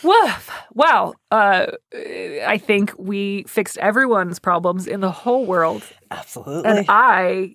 Woof. 0.04 0.52
Wow. 0.74 1.14
Uh, 1.32 1.68
I 1.94 2.58
think 2.58 2.94
we 2.98 3.44
fixed 3.44 3.78
everyone's 3.78 4.40
problems 4.40 4.88
in 4.88 5.00
the 5.00 5.12
whole 5.12 5.46
world. 5.46 5.84
Absolutely. 6.12 6.70
And 6.70 6.86
I 6.88 7.54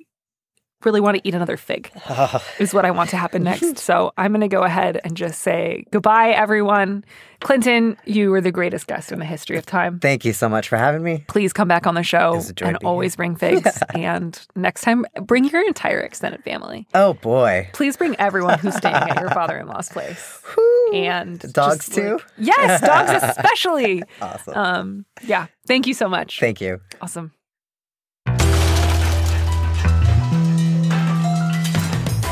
really 0.85 1.01
want 1.01 1.17
to 1.19 1.29
eat 1.29 1.35
another 1.35 1.57
fig, 1.57 1.91
is 2.59 2.73
what 2.75 2.85
I 2.85 2.91
want 2.91 3.11
to 3.11 3.17
happen 3.17 3.43
next. 3.43 3.79
So 3.91 4.13
I'm 4.17 4.33
going 4.33 4.41
to 4.43 4.49
go 4.49 4.63
ahead 4.63 5.01
and 5.05 5.17
just 5.17 5.41
say 5.43 5.85
goodbye, 5.91 6.31
everyone. 6.31 7.05
Clinton, 7.41 7.97
you 8.05 8.31
were 8.31 8.41
the 8.41 8.53
greatest 8.53 8.87
guest 8.87 9.11
in 9.13 9.19
the 9.19 9.25
history 9.25 9.57
of 9.57 9.65
time. 9.67 9.99
Thank 9.99 10.25
you 10.25 10.33
so 10.33 10.49
much 10.49 10.69
for 10.69 10.77
having 10.77 11.03
me. 11.03 11.25
Please 11.29 11.53
come 11.53 11.67
back 11.69 11.87
on 11.87 11.95
the 11.95 12.03
show 12.03 12.35
was 12.35 12.51
a 12.51 12.53
joy 12.53 12.67
and 12.67 12.79
be 12.79 12.85
here. 12.85 12.89
always 12.89 13.17
bring 13.17 13.35
figs. 13.37 13.79
and 13.95 14.39
next 14.55 14.83
time, 14.83 15.07
bring 15.23 15.45
your 15.45 15.67
entire 15.67 16.01
extended 16.01 16.43
family. 16.45 16.87
Oh 16.95 17.15
boy. 17.15 17.69
Please 17.73 17.97
bring 17.97 18.15
everyone 18.21 18.59
who's 18.59 18.77
staying 18.77 18.95
at 18.95 19.19
your 19.21 19.31
father 19.31 19.59
in 19.59 19.67
law's 19.67 19.89
place. 19.89 20.41
And 20.93 21.39
Dogs 21.53 21.87
just, 21.87 21.95
too? 21.95 22.15
like- 22.15 22.27
yes, 22.39 22.81
dogs 22.83 23.23
especially. 23.37 24.03
Awesome. 24.21 24.55
Um, 24.55 25.05
yeah. 25.23 25.47
Thank 25.67 25.87
you 25.87 25.95
so 25.95 26.09
much. 26.09 26.39
Thank 26.41 26.61
you. 26.61 26.81
awesome. 27.01 27.33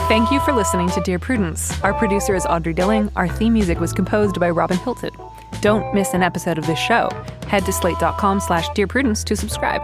Thank 0.08 0.30
you 0.32 0.40
for 0.40 0.54
listening 0.54 0.88
to 0.92 1.02
Dear 1.02 1.18
Prudence. 1.18 1.78
Our 1.82 1.92
producer 1.92 2.34
is 2.34 2.46
Audrey 2.46 2.72
Dilling. 2.72 3.12
Our 3.14 3.28
theme 3.28 3.52
music 3.52 3.78
was 3.78 3.92
composed 3.92 4.40
by 4.40 4.48
Robin 4.48 4.78
Hilton. 4.78 5.10
Don't 5.60 5.94
miss 5.94 6.14
an 6.14 6.22
episode 6.22 6.56
of 6.56 6.66
this 6.66 6.78
show. 6.78 7.10
Head 7.46 7.66
to 7.66 7.72
slate.com 7.74 8.40
slash 8.40 8.70
Dear 8.70 8.86
Prudence 8.86 9.22
to 9.24 9.36
subscribe. 9.36 9.82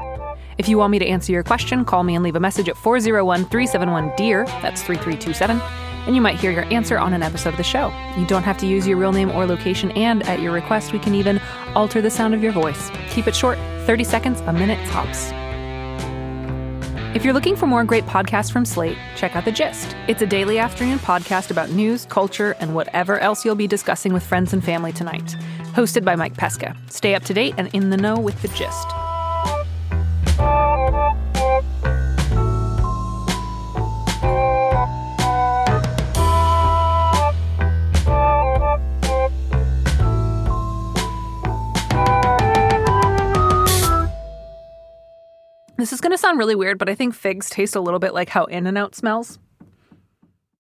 If 0.57 0.67
you 0.67 0.79
want 0.79 0.93
me 0.93 0.99
to 0.99 1.07
answer 1.07 1.31
your 1.31 1.43
question, 1.43 1.85
call 1.85 2.05
me 2.05 2.15
and 2.15 2.25
leave 2.25 2.37
a 2.37 2.41
message 2.41 2.71
at 2.71 2.77
401 2.79 3.45
371 3.51 4.17
DEAR, 4.17 4.47
that's 4.63 4.83
3327, 4.83 5.61
and 6.07 6.17
you 6.17 6.23
might 6.23 6.41
hear 6.41 6.51
your 6.51 6.65
answer 6.73 6.99
on 6.99 7.13
an 7.13 7.23
episode 7.23 7.51
of 7.51 7.59
the 7.59 7.63
show. 7.63 7.93
You 8.17 8.27
don't 8.27 8.45
have 8.45 8.57
to 8.59 8.67
use 8.67 8.87
your 8.87 8.97
real 8.97 9.13
name 9.13 9.31
or 9.31 9.45
location, 9.45 9.91
and 9.91 10.23
at 10.23 10.41
your 10.41 10.53
request, 10.53 10.95
we 10.95 11.01
can 11.01 11.15
even 11.15 11.39
alter 11.75 12.01
the 12.01 12.11
sound 12.11 12.33
of 12.33 12.43
your 12.43 12.53
voice. 12.53 12.91
Keep 13.11 13.27
it 13.27 13.37
short 13.37 13.59
30 13.85 14.05
seconds, 14.05 14.41
a 14.41 14.55
minute 14.55 14.83
tops. 14.89 15.33
If 17.15 17.25
you're 17.25 17.33
looking 17.33 17.55
for 17.55 17.69
more 17.69 17.85
great 17.85 18.07
podcasts 18.07 18.51
from 18.51 18.65
Slate, 18.65 18.99
check 19.15 19.37
out 19.37 19.45
The 19.45 19.53
Gist. 19.53 19.95
It's 20.09 20.21
a 20.21 20.27
daily 20.27 20.59
afternoon 20.59 20.99
podcast 20.99 21.53
about 21.53 21.71
news, 21.71 22.07
culture, 22.07 22.57
and 22.59 22.75
whatever 22.75 23.21
else 23.21 23.45
you'll 23.45 23.55
be 23.55 23.69
discussing 23.69 24.13
with 24.13 24.25
friends 24.25 24.53
and 24.53 24.65
family 24.65 24.93
tonight. 24.93 25.37
Hosted 25.75 26.05
by 26.05 26.17
Mike 26.17 26.37
Pesca. 26.37 26.77
Stay 26.91 27.15
up 27.15 27.23
to 27.27 27.33
date 27.33 27.55
and 27.57 27.69
in 27.73 27.91
the 27.91 27.97
know 27.97 28.19
with 28.19 28.43
The 28.43 28.49
Gist. 28.49 28.89
This 45.85 45.93
is 45.93 46.01
going 46.01 46.13
to 46.13 46.17
sound 46.17 46.39
really 46.39 46.55
weird, 46.55 46.79
but 46.79 46.89
I 46.89 46.95
think 46.95 47.15
figs 47.15 47.51
taste 47.51 47.77
a 47.77 47.81
little 47.83 48.01
bit 48.01 48.15
like 48.15 48.31
how 48.31 48.47
In 48.47 48.67
N 48.67 48.79
Out 48.79 48.95
smells. 48.95 49.39